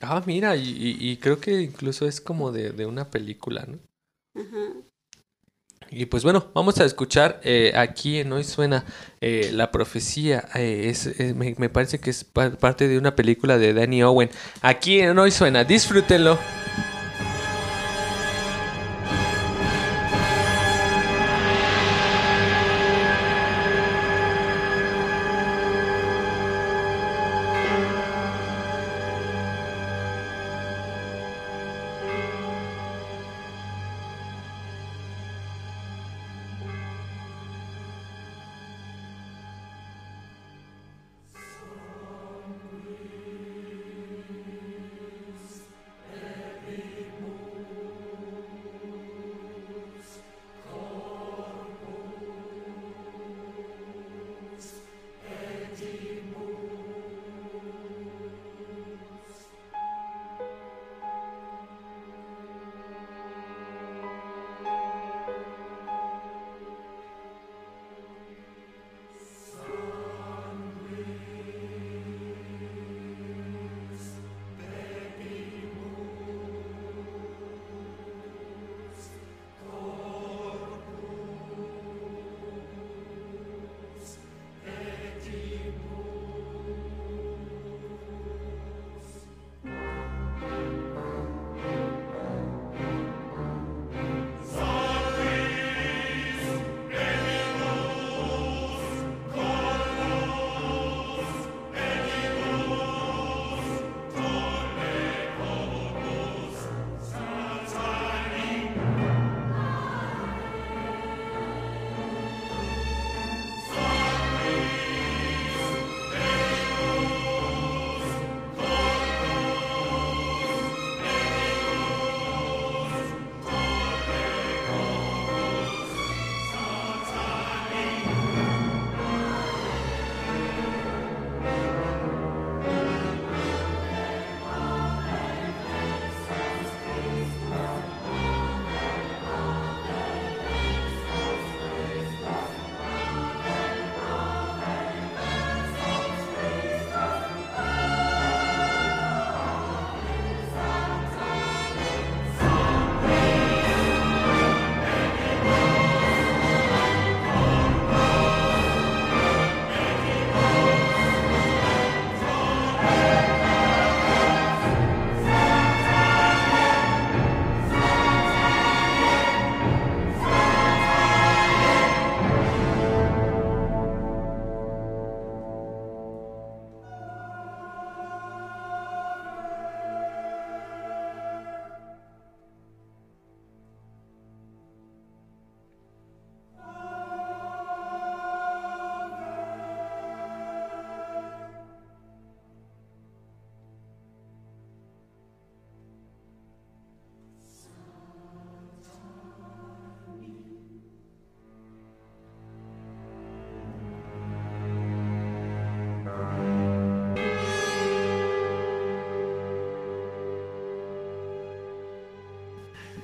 Ah, 0.00 0.22
mira, 0.24 0.56
y, 0.56 0.62
y- 0.70 1.10
y 1.10 1.16
creo 1.18 1.40
que 1.40 1.60
incluso 1.60 2.06
es 2.06 2.20
como 2.20 2.52
de, 2.52 2.70
de 2.72 2.86
una 2.86 3.10
película, 3.10 3.66
¿no? 3.66 3.78
Ajá. 4.40 4.72
Y 5.92 6.06
pues 6.06 6.22
bueno, 6.22 6.46
vamos 6.54 6.78
a 6.78 6.84
escuchar 6.84 7.40
eh, 7.42 7.72
aquí 7.74 8.20
en 8.20 8.32
Hoy 8.32 8.44
Suena 8.44 8.84
eh, 9.20 9.50
La 9.52 9.72
Profecía. 9.72 10.44
eh, 10.54 10.86
es, 10.88 11.06
eh, 11.06 11.34
me, 11.34 11.54
me 11.58 11.68
parece 11.68 11.98
que 11.98 12.10
es 12.10 12.22
pa- 12.22 12.50
parte 12.50 12.86
de 12.86 12.96
una 12.96 13.16
película 13.16 13.58
de 13.58 13.74
Danny 13.74 14.02
Owen. 14.04 14.30
Aquí 14.62 15.00
en 15.00 15.18
Hoy 15.18 15.32
Suena, 15.32 15.64
disfrútenlo. 15.64 16.38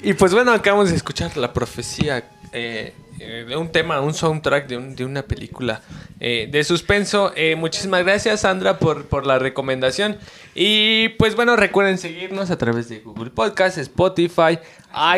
Y 0.07 0.15
pues 0.15 0.33
bueno, 0.33 0.53
acabamos 0.53 0.91
de 0.91 0.97
escuchar 0.97 1.37
la 1.37 1.53
profecía 1.53 2.23
eh, 2.53 2.93
eh, 3.19 3.45
de 3.49 3.57
un 3.57 3.73
tema, 3.73 4.01
un 4.01 4.15
soundtrack 4.15 4.69
de, 4.69 4.77
un- 4.77 4.95
de 4.95 5.05
una 5.05 5.23
película 5.23 5.83
eh, 6.21 6.49
de 6.51 6.63
suspenso. 6.63 7.33
Muchísimas 7.57 8.05
gracias, 8.05 8.43
Sandra, 8.43 8.79
por, 8.79 9.07
por 9.07 9.27
la 9.27 9.39
recomendación. 9.41 10.17
Y 10.55 11.09
pues 11.19 11.35
bueno, 11.35 11.57
recuerden 11.57 11.99
seguirnos 11.99 12.51
a 12.53 12.57
través 12.59 12.89
de 12.89 13.01
Google 13.01 13.31
Podcast, 13.31 13.79
Spotify, 13.79 14.59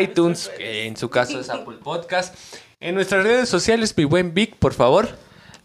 iTunes, 0.01 0.49
que 0.57 0.87
en 0.87 0.97
su 0.97 1.09
caso 1.09 1.39
es 1.39 1.49
Apple 1.51 1.77
Podcast. 1.83 2.35
En 2.79 2.95
nuestras 2.95 3.23
redes 3.23 3.47
sociales, 3.47 3.93
mi 3.95 4.05
buen 4.05 4.33
Vic, 4.33 4.55
por 4.55 4.73
favor. 4.73 5.07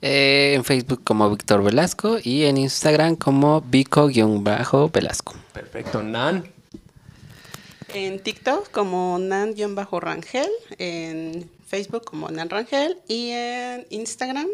Eh, 0.03 0.53
en 0.55 0.65
Facebook 0.65 1.01
como 1.03 1.31
Víctor 1.31 1.63
Velasco 1.65 2.19
y 2.23 2.45
en 2.45 2.59
Instagram 2.59 3.17
como 3.17 3.63
Vico-Velasco. 3.63 5.35
Perfecto, 5.55 6.03
Nan. 6.03 6.45
En 7.95 8.19
TikTok 8.19 8.73
como 8.73 9.19
Nan-Rangel, 9.21 10.51
en 10.79 11.49
Facebook 11.65 12.05
como 12.05 12.29
Nan 12.29 12.51
Rangel 12.51 12.99
y 13.07 13.31
en 13.31 13.87
Instagram 13.89 14.49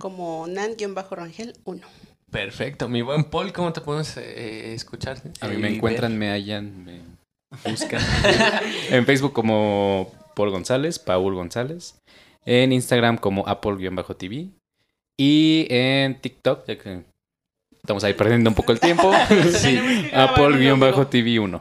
como 0.00 0.48
Nan-Rangel 0.48 1.54
1. 1.64 1.80
Perfecto, 2.28 2.88
mi 2.88 3.02
buen 3.02 3.22
Paul, 3.22 3.52
¿cómo 3.52 3.72
te 3.72 3.82
podemos 3.82 4.16
eh, 4.16 4.74
escuchar? 4.74 5.18
A 5.40 5.46
mí 5.46 5.54
Eh, 5.54 5.58
me 5.58 5.70
y 5.70 5.76
encuentran, 5.76 6.18
me 6.18 6.30
hallan, 6.30 6.84
me 6.84 7.02
buscan. 7.70 8.00
en 8.90 9.06
Facebook 9.06 9.32
como 9.32 10.12
Paul 10.34 10.50
González, 10.50 10.98
Paul 10.98 11.36
González. 11.36 11.94
En 12.44 12.72
Instagram 12.72 13.16
como 13.16 13.46
Apple-TV. 13.46 14.48
Y 15.16 15.68
en 15.70 16.20
TikTok, 16.20 16.66
ya 16.66 16.76
que 16.76 17.04
estamos 17.80 18.02
ahí 18.02 18.14
perdiendo 18.14 18.50
un 18.50 18.56
poco 18.56 18.72
el 18.72 18.80
tiempo. 18.80 19.12
sí, 19.52 19.78
Apple-TV1. 20.12 21.60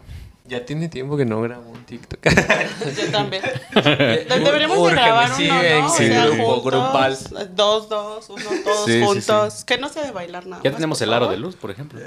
Ya 0.52 0.66
tiene 0.66 0.89
tiempo 0.89 1.16
que 1.16 1.24
no 1.24 1.41
grabo 1.41 1.70
un 1.70 1.86
TikTok. 1.86 2.20
Yo 2.97 3.10
también. 3.10 3.41
De- 3.74 4.26
Deberíamos 4.28 4.86
de 4.86 4.91
grabar 4.91 5.34
sí, 5.34 5.49
uno, 5.49 5.64
en 5.64 5.80
¿no? 5.80 5.86
O 5.88 5.89
sí, 5.95 6.08
sea, 6.08 6.26
grupo, 6.26 6.43
juntos, 6.43 6.64
grupal. 6.66 7.18
Dos, 7.56 7.88
dos, 7.88 8.30
uno, 8.30 8.43
todos 8.62 8.86
Sí, 8.86 8.91
sí, 8.99 9.02
juntos. 9.02 9.64
Que 9.64 9.78
no 9.78 9.88
sea 9.88 10.04
de 10.04 10.12
bailar 10.12 10.45
nada 10.47 10.62
Ya 10.62 10.72
más, 10.72 10.76
tenemos 10.78 11.02
el 11.02 11.14
aro 11.14 11.28
de 11.30 11.38
luz, 11.38 11.56
por 11.56 11.72
ejemplo. 11.72 12.02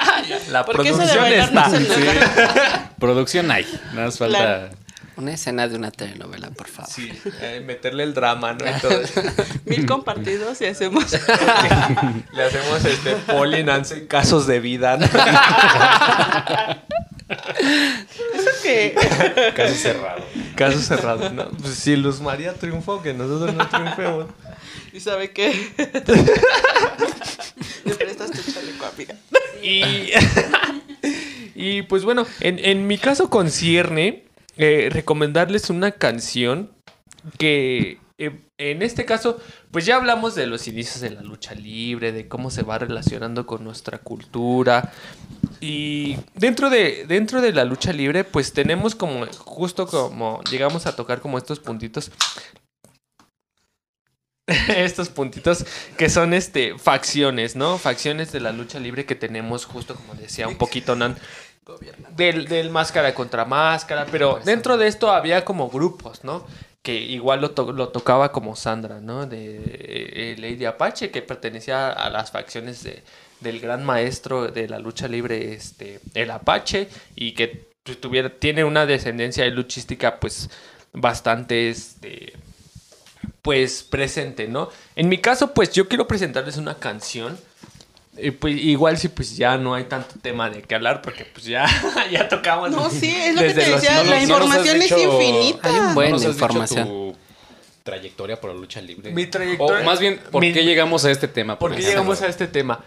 La 0.50 0.64
producción 0.64 0.96
no 0.98 1.26
está. 1.26 1.68
da. 1.68 2.92
Producción 2.98 3.50
hay. 3.50 3.66
Nada 3.92 4.06
más 4.06 4.16
falta. 4.16 4.70
Una 5.16 5.32
escena 5.34 5.68
de 5.68 5.76
una 5.76 5.90
telenovela, 5.90 6.48
por 6.48 6.68
favor. 6.68 6.90
Sí, 6.90 7.12
eh, 7.42 7.62
meterle 7.66 8.04
el 8.04 8.14
drama, 8.14 8.54
¿no? 8.54 8.64
Y 8.66 8.80
todo 8.80 8.98
eso. 9.02 9.20
Mil 9.66 9.84
compartidos 9.84 10.58
y 10.62 10.64
hacemos. 10.66 11.04
Le 12.32 12.42
hacemos 12.44 12.82
este 12.82 13.16
Paul 13.26 13.54
y 13.54 13.62
Nancy 13.62 14.06
casos 14.06 14.46
de 14.46 14.60
vida, 14.60 14.96
¿no? 14.96 15.06
Eso 17.30 18.50
que. 18.62 18.94
Caso 19.56 19.74
cerrado. 19.74 20.22
Casos 20.56 20.84
cerrados, 20.84 21.32
¿no? 21.32 21.48
Pues 21.50 21.74
si 21.74 21.96
Luz 21.96 22.20
María 22.20 22.54
triunfó, 22.54 23.02
que 23.02 23.14
nosotros 23.14 23.54
no 23.54 23.68
triunfemos. 23.68 24.26
¿Y 24.92 25.00
sabe 25.00 25.30
qué? 25.30 25.52
Me 27.84 27.94
prestas 27.94 28.30
tu 28.32 28.52
chaleco, 28.52 28.86
amiga. 28.86 29.14
Y, 29.62 30.10
y 31.54 31.82
pues 31.82 32.04
bueno, 32.04 32.26
en, 32.40 32.58
en 32.58 32.86
mi 32.86 32.98
caso 32.98 33.30
concierne 33.30 34.24
eh, 34.56 34.88
recomendarles 34.90 35.70
una 35.70 35.92
canción 35.92 36.70
que 37.38 37.98
eh, 38.18 38.38
en 38.58 38.82
este 38.82 39.06
caso, 39.06 39.40
pues 39.70 39.86
ya 39.86 39.96
hablamos 39.96 40.34
de 40.34 40.46
los 40.46 40.68
inicios 40.68 41.00
de 41.00 41.08
la 41.08 41.22
lucha 41.22 41.54
libre, 41.54 42.12
de 42.12 42.28
cómo 42.28 42.50
se 42.50 42.62
va 42.62 42.78
relacionando 42.78 43.46
con 43.46 43.64
nuestra 43.64 43.96
cultura. 43.96 44.92
Y 45.60 46.16
dentro 46.34 46.70
de, 46.70 47.04
dentro 47.06 47.40
de 47.42 47.52
la 47.52 47.64
lucha 47.64 47.92
libre, 47.92 48.24
pues 48.24 48.52
tenemos 48.52 48.94
como, 48.94 49.26
justo 49.26 49.86
como 49.86 50.42
llegamos 50.50 50.86
a 50.86 50.96
tocar 50.96 51.20
como 51.20 51.36
estos 51.38 51.60
puntitos 51.60 52.10
estos 54.68 55.08
puntitos 55.10 55.64
que 55.96 56.08
son 56.08 56.34
este 56.34 56.76
facciones, 56.78 57.56
¿no? 57.56 57.78
Facciones 57.78 58.32
de 58.32 58.40
la 58.40 58.52
lucha 58.52 58.80
libre 58.80 59.06
que 59.06 59.14
tenemos 59.14 59.64
justo 59.64 59.94
como 59.94 60.14
decía 60.14 60.48
un 60.48 60.56
poquito 60.56 60.96
Nan 60.96 61.16
del, 62.16 62.46
del 62.48 62.70
máscara 62.70 63.14
contra 63.14 63.44
máscara, 63.44 64.06
pero 64.10 64.40
dentro 64.44 64.76
de 64.76 64.88
esto 64.88 65.12
había 65.12 65.44
como 65.44 65.68
grupos, 65.70 66.24
¿no? 66.24 66.44
Que 66.82 66.94
igual 66.96 67.42
lo, 67.42 67.50
to- 67.52 67.72
lo 67.72 67.90
tocaba 67.90 68.32
como 68.32 68.56
Sandra, 68.56 69.00
¿no? 69.00 69.26
De 69.26 69.60
eh, 69.66 70.36
Lady 70.38 70.64
Apache, 70.64 71.10
que 71.12 71.22
pertenecía 71.22 71.90
a 71.90 72.10
las 72.10 72.32
facciones 72.32 72.82
de, 72.82 73.04
del 73.40 73.60
gran 73.60 73.84
maestro 73.84 74.48
de 74.48 74.68
la 74.68 74.78
lucha 74.78 75.08
libre, 75.08 75.52
este, 75.54 76.00
el 76.14 76.30
Apache, 76.30 76.88
y 77.16 77.32
que 77.32 77.68
tu- 77.82 77.94
tuviera, 77.96 78.28
tiene 78.30 78.64
una 78.64 78.86
descendencia 78.86 79.44
luchística, 79.46 80.20
pues, 80.20 80.50
bastante, 80.92 81.70
este, 81.70 82.34
pues 83.42 83.82
presente, 83.82 84.48
¿no? 84.48 84.68
En 84.96 85.08
mi 85.08 85.18
caso, 85.18 85.54
pues 85.54 85.72
yo 85.72 85.88
quiero 85.88 86.06
presentarles 86.06 86.56
una 86.56 86.74
canción. 86.76 87.38
Y 88.18 88.32
pues 88.32 88.54
igual 88.56 88.98
si 88.98 89.08
pues 89.08 89.36
ya 89.36 89.56
no 89.56 89.72
hay 89.74 89.84
tanto 89.84 90.16
tema 90.20 90.50
de 90.50 90.60
qué 90.62 90.74
hablar 90.74 91.00
porque 91.00 91.24
pues 91.24 91.46
ya, 91.46 91.64
ya 92.10 92.28
tocamos. 92.28 92.70
No, 92.70 92.90
sí, 92.90 93.08
es 93.16 93.34
lo 93.34 93.40
que 93.40 93.46
desde 93.48 93.62
te 93.64 93.70
los- 93.70 93.80
decía, 93.80 94.02
no 94.02 94.10
la 94.10 94.20
nos- 94.20 94.28
no 94.28 94.34
has 94.36 94.42
información 94.42 94.76
es 94.76 94.82
dicho- 94.82 94.98
infinita. 95.12 95.68
Hay 95.68 95.74
un 95.80 95.94
buen 95.94 96.10
¿No 96.10 96.16
información. 96.22 96.88
tu 96.88 97.16
trayectoria 97.82 98.38
por 98.38 98.52
la 98.52 98.56
lucha 98.60 98.82
libre? 98.82 99.12
Mi 99.12 99.26
trayectoria- 99.26 99.80
O 99.80 99.84
más 99.84 100.00
bien, 100.00 100.20
¿por 100.30 100.42
mi- 100.42 100.52
qué 100.52 100.64
llegamos 100.64 101.04
a 101.06 101.10
este 101.10 101.28
tema? 101.28 101.58
¿Por 101.58 101.70
qué 101.70 101.76
ejemplo? 101.78 101.90
llegamos 102.02 102.20
a 102.20 102.26
este 102.26 102.46
tema? 102.48 102.84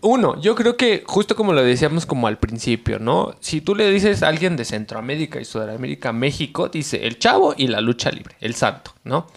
Uno, 0.00 0.40
yo 0.40 0.54
creo 0.54 0.76
que 0.76 1.04
justo 1.06 1.36
como 1.36 1.52
lo 1.52 1.62
decíamos 1.62 2.04
como 2.04 2.26
al 2.26 2.38
principio, 2.38 2.98
¿no? 2.98 3.36
Si 3.40 3.60
tú 3.60 3.74
le 3.74 3.90
dices 3.90 4.22
a 4.22 4.28
alguien 4.28 4.56
de 4.56 4.64
Centroamérica 4.64 5.40
y 5.40 5.44
Sudamérica, 5.44 6.12
México, 6.12 6.68
dice 6.68 7.06
el 7.06 7.18
chavo 7.18 7.54
y 7.56 7.68
la 7.68 7.80
lucha 7.80 8.10
libre, 8.10 8.36
el 8.40 8.54
santo, 8.54 8.92
¿no? 9.04 9.28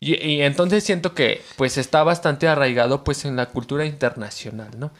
Y, 0.00 0.14
y 0.14 0.40
entonces 0.42 0.82
siento 0.84 1.14
que 1.14 1.42
pues 1.56 1.76
está 1.76 2.02
bastante 2.02 2.48
arraigado 2.48 3.04
pues 3.04 3.26
en 3.26 3.36
la 3.36 3.46
cultura 3.46 3.84
internacional, 3.84 4.70
¿no? 4.78 4.90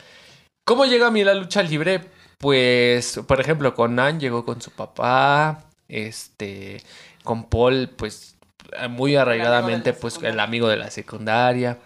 ¿Cómo 0.64 0.84
llega 0.84 1.08
a 1.08 1.10
mí 1.10 1.24
la 1.24 1.34
lucha 1.34 1.62
libre? 1.62 2.00
Pues, 2.38 3.20
por 3.26 3.40
ejemplo, 3.40 3.74
con 3.74 3.96
Nan 3.96 4.20
llegó 4.20 4.44
con 4.44 4.62
su 4.62 4.70
papá, 4.70 5.64
este, 5.88 6.82
con 7.22 7.48
Paul, 7.48 7.90
pues, 7.96 8.36
muy 8.88 9.16
arraigadamente, 9.16 9.92
pues, 9.92 10.18
el 10.22 10.40
amigo 10.40 10.68
de 10.68 10.76
la 10.76 10.90
secundaria. 10.90 11.78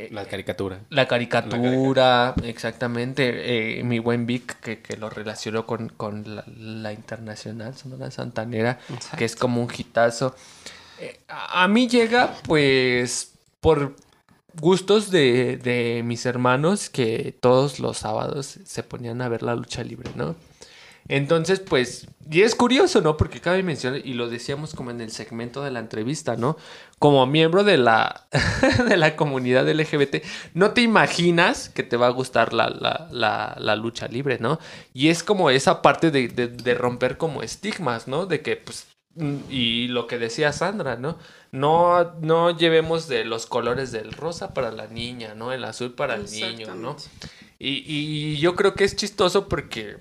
Eh, 0.00 0.10
La 0.12 0.24
caricatura. 0.26 0.78
la 0.90 1.08
caricatura, 1.08 2.32
exactamente. 2.44 3.78
eh, 3.80 3.82
mi 3.82 3.98
buen 3.98 4.26
Vic, 4.26 4.60
que, 4.60 4.80
que 4.80 4.96
lo 4.96 5.10
relacionó 5.10 5.66
con, 5.66 5.88
con 5.88 6.36
la, 6.36 6.44
la 6.56 6.92
internacional 6.92 7.74
Sonora 7.76 8.10
Santanera, 8.12 8.78
que 9.16 9.24
es 9.24 9.34
como 9.34 9.60
un 9.60 9.68
hitazo. 9.76 10.36
Eh, 11.00 11.18
a, 11.26 11.64
a 11.64 11.68
mí 11.68 11.88
llega, 11.88 12.32
pues, 12.44 13.32
por 13.60 13.96
gustos 14.60 15.10
de, 15.10 15.56
de 15.56 16.02
mis 16.04 16.26
hermanos 16.26 16.90
que 16.90 17.34
todos 17.40 17.80
los 17.80 17.98
sábados 17.98 18.58
se 18.64 18.82
ponían 18.84 19.20
a 19.20 19.28
ver 19.28 19.42
la 19.42 19.56
lucha 19.56 19.82
libre, 19.82 20.10
¿no? 20.14 20.36
Entonces, 21.08 21.60
pues, 21.60 22.06
y 22.30 22.42
es 22.42 22.54
curioso, 22.54 23.00
¿no? 23.00 23.16
Porque 23.16 23.40
cabe 23.40 23.62
mencionar, 23.62 24.04
y 24.04 24.12
lo 24.12 24.28
decíamos 24.28 24.74
como 24.74 24.90
en 24.90 25.00
el 25.00 25.10
segmento 25.10 25.62
de 25.62 25.70
la 25.70 25.80
entrevista, 25.80 26.36
¿no? 26.36 26.58
Como 26.98 27.26
miembro 27.26 27.64
de 27.64 27.78
la, 27.78 28.28
de 28.88 28.96
la 28.98 29.16
comunidad 29.16 29.66
LGBT, 29.66 30.16
no 30.52 30.72
te 30.72 30.82
imaginas 30.82 31.70
que 31.70 31.82
te 31.82 31.96
va 31.96 32.08
a 32.08 32.10
gustar 32.10 32.52
la, 32.52 32.68
la, 32.68 33.08
la, 33.10 33.56
la 33.58 33.76
lucha 33.76 34.06
libre, 34.08 34.38
¿no? 34.38 34.58
Y 34.92 35.08
es 35.08 35.22
como 35.22 35.48
esa 35.48 35.80
parte 35.80 36.10
de, 36.10 36.28
de, 36.28 36.48
de 36.48 36.74
romper 36.74 37.16
como 37.16 37.42
estigmas, 37.42 38.06
¿no? 38.06 38.26
De 38.26 38.42
que, 38.42 38.56
pues, 38.56 38.86
mm, 39.14 39.36
y 39.48 39.88
lo 39.88 40.06
que 40.06 40.18
decía 40.18 40.52
Sandra, 40.52 40.96
¿no? 40.96 41.16
No, 41.52 42.12
no 42.20 42.54
llevemos 42.54 43.08
de 43.08 43.24
los 43.24 43.46
colores 43.46 43.92
del 43.92 44.12
rosa 44.12 44.52
para 44.52 44.70
la 44.70 44.86
niña, 44.88 45.34
¿no? 45.34 45.52
El 45.52 45.64
azul 45.64 45.94
para 45.94 46.16
el 46.16 46.30
niño, 46.30 46.74
¿no? 46.74 46.96
Y, 47.58 47.82
y 47.86 48.36
yo 48.36 48.54
creo 48.54 48.74
que 48.74 48.84
es 48.84 48.94
chistoso 48.94 49.48
porque 49.48 49.96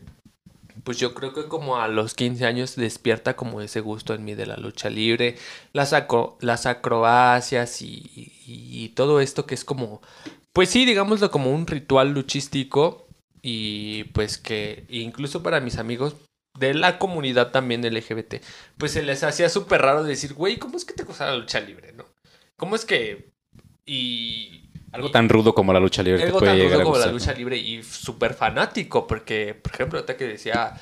pues 0.87 0.97
yo 0.99 1.13
creo 1.13 1.33
que 1.33 1.47
como 1.49 1.77
a 1.81 1.89
los 1.89 2.13
15 2.13 2.45
años 2.45 2.77
despierta 2.77 3.35
como 3.35 3.59
ese 3.61 3.81
gusto 3.81 4.13
en 4.13 4.23
mí 4.23 4.35
de 4.35 4.45
la 4.45 4.55
lucha 4.57 4.89
libre, 4.89 5.35
las, 5.73 5.91
acro- 5.93 6.37
las 6.39 6.65
acrobacias 6.65 7.81
y, 7.81 7.87
y- 8.15 8.85
y 8.85 8.89
todo 8.89 9.19
esto 9.19 9.45
que 9.45 9.53
es 9.55 9.65
como, 9.65 10.01
pues 10.53 10.69
sí, 10.69 10.85
digámoslo 10.85 11.29
como 11.31 11.51
un 11.51 11.67
ritual 11.67 12.11
luchístico 12.13 13.07
y 13.41 14.05
pues 14.13 14.37
que 14.37 14.85
incluso 14.89 15.43
para 15.43 15.59
mis 15.59 15.77
amigos 15.77 16.15
de 16.57 16.73
la 16.73 16.99
comunidad 16.99 17.51
también 17.51 17.83
LGBT, 17.85 18.41
pues 18.77 18.91
se 18.93 19.03
les 19.03 19.23
hacía 19.23 19.49
súper 19.49 19.81
raro 19.81 20.03
decir, 20.03 20.33
güey, 20.33 20.57
¿cómo 20.57 20.77
es 20.77 20.85
que 20.85 20.93
te 20.93 21.03
gusta 21.03 21.25
la 21.27 21.35
lucha 21.37 21.59
libre, 21.59 21.93
no? 21.93 22.05
¿Cómo 22.55 22.75
es 22.75 22.85
que... 22.85 23.31
Y... 23.85 24.66
Algo 24.91 25.11
tan 25.11 25.27
rudo 25.29 25.53
como 25.53 25.73
la 25.73 25.79
lucha 25.79 26.01
libre 26.01 26.19
te 26.21 26.25
Algo 26.27 26.39
puede 26.39 26.51
tan 26.51 26.57
llegar 26.59 26.79
rudo 26.79 26.81
a 26.81 26.83
como 26.85 26.97
la 26.97 27.11
lucha 27.11 27.33
libre 27.33 27.57
y 27.57 27.83
súper 27.83 28.33
fanático, 28.33 29.05
porque, 29.05 29.53
por 29.53 29.73
ejemplo, 29.73 29.99
ahorita 29.99 30.15
que 30.17 30.25
decía 30.27 30.73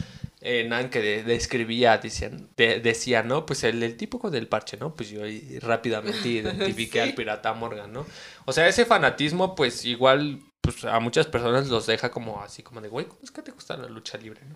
eh, 0.41 0.63
Nan 0.69 0.89
que 0.91 0.99
de- 1.01 1.23
describía, 1.23 1.97
decían, 1.97 2.49
de- 2.55 2.79
decía, 2.79 3.23
¿no? 3.23 3.45
Pues 3.47 3.63
el, 3.63 3.81
el 3.81 3.97
tipo 3.97 4.19
con 4.19 4.35
el 4.35 4.47
parche, 4.47 4.77
¿no? 4.77 4.93
Pues 4.93 5.09
yo 5.09 5.23
ahí 5.23 5.57
rápidamente 5.59 6.27
identifiqué 6.29 7.01
al 7.01 7.15
pirata 7.15 7.51
Morgan, 7.53 7.91
¿no? 7.91 8.05
O 8.45 8.53
sea, 8.53 8.67
ese 8.67 8.85
fanatismo, 8.85 9.55
pues 9.55 9.83
igual, 9.85 10.39
pues 10.61 10.85
a 10.85 10.99
muchas 10.99 11.25
personas 11.25 11.67
los 11.69 11.87
deja 11.87 12.11
como 12.11 12.41
así, 12.43 12.61
como 12.61 12.81
de, 12.81 12.89
güey, 12.89 13.07
¿cómo 13.07 13.21
es 13.23 13.31
que 13.31 13.41
te 13.41 13.51
gusta 13.51 13.75
la 13.75 13.87
lucha 13.89 14.19
libre, 14.19 14.41
no? 14.47 14.55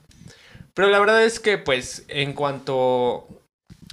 Pero 0.76 0.90
la 0.90 1.00
verdad 1.00 1.24
es 1.24 1.40
que, 1.40 1.58
pues, 1.58 2.06
en 2.08 2.34
cuanto 2.34 3.28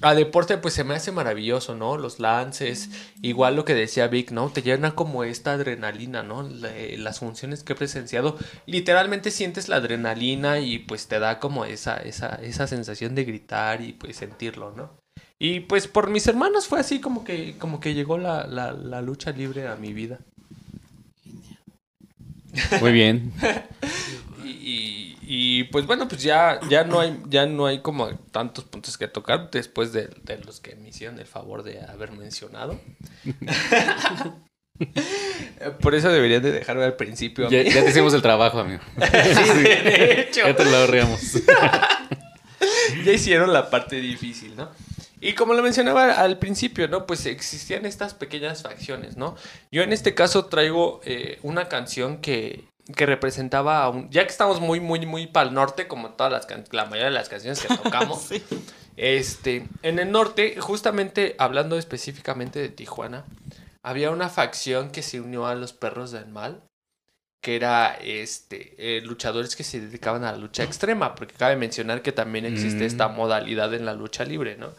a 0.03 0.15
deporte 0.15 0.59
pues 0.59 0.75
se 0.75 0.85
me 0.85 0.95
hace 0.95 1.11
maravilloso, 1.11 1.75
¿no? 1.75 1.97
Los 1.97 2.21
lances, 2.21 2.91
igual 3.23 3.57
lo 3.57 3.65
que 3.65 3.75
decía 3.75 4.09
Vic, 4.09 4.31
¿no? 4.31 4.51
Te 4.51 4.63
llena 4.63 4.95
como 4.95 5.25
esta 5.25 5.53
adrenalina, 5.53 6.23
¿no? 6.23 6.43
Le- 6.43 6.99
las 6.99 7.21
funciones 7.21 7.63
que 7.63 7.73
he 7.73 7.77
presenciado, 7.77 8.37
literalmente 8.67 9.31
sientes 9.31 9.69
la 9.69 9.77
adrenalina 9.77 10.59
y 10.61 10.79
pues 10.81 11.09
te 11.09 11.19
da 11.19 11.41
como 11.41 11.65
esa, 11.65 11.97
esa, 11.97 12.37
esa 12.43 12.67
sensación 12.67 13.15
de 13.15 13.25
gritar 13.25 13.81
y 13.81 13.93
pues 13.95 14.17
sentirlo, 14.17 14.73
¿no? 14.77 14.91
Y 15.39 15.61
pues 15.61 15.87
por 15.89 16.11
mis 16.11 16.27
hermanos 16.27 16.67
fue 16.67 16.81
así 16.81 17.01
como 17.01 17.25
que, 17.25 17.57
como 17.59 17.81
que 17.81 17.95
llegó 17.95 18.19
la, 18.19 18.47
la, 18.47 18.73
la 18.73 19.01
lucha 19.03 19.33
libre 19.33 19.67
a 19.69 19.77
mi 19.77 19.93
vida. 19.95 20.21
Muy 22.81 22.93
bien. 22.93 23.33
Y, 24.45 24.51
y- 24.51 25.16
y, 25.27 25.65
pues 25.65 25.87
bueno, 25.87 26.07
pues 26.07 26.23
ya, 26.23 26.61
ya 26.69 26.85
no 26.85 27.01
hay, 27.01 27.21
ya 27.29 27.47
no 27.47 27.67
hay 27.67 27.81
como 27.81 28.09
tantos 28.31 28.65
puntos 28.65 28.97
que 28.97 29.09
tocar 29.09 29.51
después 29.51 29.93
de, 29.93 30.09
de 30.23 30.39
los 30.39 30.61
que 30.61 30.77
me 30.77 30.91
hicieron 30.91 31.19
el 31.19 31.27
favor 31.27 31.65
de 31.65 31.81
haber 31.81 32.13
mencionado. 32.13 32.81
Por 35.81 35.95
eso 35.95 36.11
deberían 36.11 36.43
de 36.43 36.53
dejarme 36.53 36.85
al 36.85 36.95
principio. 36.95 37.49
Ya, 37.51 37.63
ya 37.63 37.83
te 37.83 37.91
hicimos 37.91 38.15
el 38.15 38.23
trabajo, 38.23 38.61
amigo. 38.61 38.83
Sí, 38.97 39.63
de 39.63 40.21
hecho. 40.21 40.43
Ya 40.43 40.55
te 40.55 40.65
lo 40.65 40.77
ahorramos. 40.77 41.21
ya 43.05 43.13
hicieron 43.13 43.53
la 43.53 43.69
parte 43.69 43.97
difícil, 43.97 44.55
¿no? 44.55 44.71
Y 45.21 45.33
como 45.33 45.55
lo 45.55 45.63
mencionaba 45.63 46.13
al 46.13 46.39
principio, 46.39 46.89
¿no? 46.89 47.07
Pues 47.07 47.27
existían 47.27 47.87
estas 47.87 48.15
pequeñas 48.15 48.63
facciones, 48.63 49.17
¿no? 49.17 49.35
Yo 49.73 49.83
en 49.83 49.93
este 49.93 50.15
caso 50.15 50.45
traigo 50.47 51.01
eh, 51.05 51.39
una 51.43 51.69
canción 51.69 52.19
que, 52.19 52.69
que 52.95 53.07
representaba, 53.07 53.83
a 53.83 53.89
un, 53.89 54.09
ya 54.11 54.23
que 54.25 54.31
estamos 54.31 54.61
muy, 54.61 54.79
muy, 54.81 55.05
muy 55.07 55.27
para 55.27 55.49
el 55.49 55.55
norte, 55.55 55.89
como 55.89 56.11
todas 56.11 56.33
las 56.33 56.47
can- 56.47 56.65
la 56.71 56.85
mayoría 56.85 57.07
de 57.07 57.11
las 57.11 57.29
canciones 57.29 57.61
que 57.61 57.75
tocamos, 57.77 58.29
este, 58.97 59.67
en 59.83 59.99
el 59.99 60.11
norte, 60.13 60.57
justamente 60.61 61.35
hablando 61.39 61.79
específicamente 61.79 62.59
de 62.61 62.69
Tijuana, 62.69 63.25
había 63.83 64.11
una 64.11 64.29
facción 64.29 64.91
que 64.91 65.03
se 65.03 65.21
unió 65.21 65.47
a 65.47 65.55
los 65.55 65.73
perros 65.73 66.11
del 66.13 66.27
mal, 66.29 66.63
que 67.43 67.55
era 67.57 67.95
este 68.01 68.75
eh, 68.79 69.01
luchadores 69.03 69.55
que 69.55 69.63
se 69.63 69.81
dedicaban 69.81 70.25
a 70.25 70.33
la 70.33 70.39
lucha 70.39 70.65
extrema, 70.65 71.15
porque 71.15 71.35
cabe 71.35 71.55
mencionar 71.57 72.03
que 72.03 72.11
también 72.13 72.45
existe 72.47 72.83
Mm. 72.85 72.87
esta 72.87 73.09
modalidad 73.09 73.73
en 73.75 73.85
la 73.85 73.95
lucha 73.95 74.25
libre, 74.25 74.57
¿no? 74.57 74.71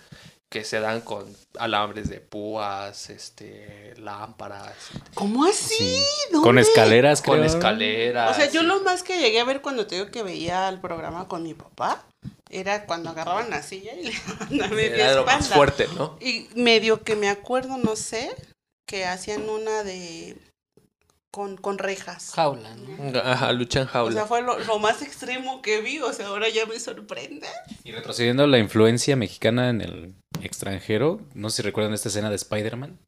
Que 0.49 0.63
se 0.63 0.79
dan 0.79 1.01
con 1.01 1.25
alambres 1.59 2.09
de 2.09 2.21
púas, 2.21 3.09
este, 3.09 3.93
lámparas, 3.97 4.75
¿Cómo 5.13 5.43
así? 5.45 6.01
Con 6.31 6.41
¿Dónde? 6.43 6.61
escaleras, 6.61 7.21
con 7.21 7.43
escaleras. 7.43 8.31
O 8.31 8.33
sea, 8.39 8.49
yo 8.49 8.63
lo 8.63 8.81
más 8.81 9.03
que 9.03 9.19
llegué 9.19 9.41
a 9.41 9.43
ver 9.43 9.61
cuando 9.61 9.85
te 9.87 9.95
digo 9.95 10.09
que 10.09 10.23
veía 10.23 10.69
el 10.69 10.79
programa 10.79 11.27
con 11.27 11.43
mi 11.43 11.53
papá 11.53 12.05
era 12.49 12.85
cuando 12.85 13.09
agarraban 13.09 13.49
la 13.49 13.61
silla 13.61 13.93
y 13.93 14.03
le 14.05 14.13
daban 14.25 14.61
a 14.63 14.67
media 14.73 14.95
era 15.09 15.15
lo 15.15 15.25
más 15.25 15.41
espalda. 15.41 15.55
fuerte, 15.57 15.87
¿no? 15.97 16.17
Y 16.21 16.47
medio 16.55 17.03
que 17.03 17.17
me 17.17 17.27
acuerdo, 17.27 17.75
no 17.77 17.97
sé, 17.97 18.33
que 18.87 19.05
hacían 19.05 19.49
una 19.49 19.83
de 19.83 20.37
con, 21.29 21.57
con 21.57 21.77
rejas. 21.77 22.31
Jaula, 22.33 22.73
¿no? 22.75 23.19
Ajá, 23.19 23.51
lucha 23.51 23.81
en 23.81 23.87
O 23.87 23.89
jaula. 23.91 24.13
sea, 24.13 24.25
fue 24.25 24.41
lo, 24.41 24.57
lo 24.59 24.79
más 24.79 25.01
extremo 25.01 25.61
que 25.61 25.81
vi, 25.81 25.99
o 25.99 26.11
sea, 26.13 26.27
ahora 26.27 26.47
ya 26.49 26.65
me 26.65 26.79
sorprende. 26.79 27.47
Y 27.83 27.91
retrocediendo 27.91 28.47
la 28.47 28.57
influencia 28.59 29.15
mexicana 29.17 29.69
en 29.69 29.81
el 29.81 30.13
extranjero, 30.43 31.21
no 31.33 31.49
sé 31.49 31.57
si 31.57 31.61
recuerdan 31.63 31.93
esta 31.93 32.09
escena 32.09 32.29
de 32.29 32.35
Spider-Man. 32.35 32.99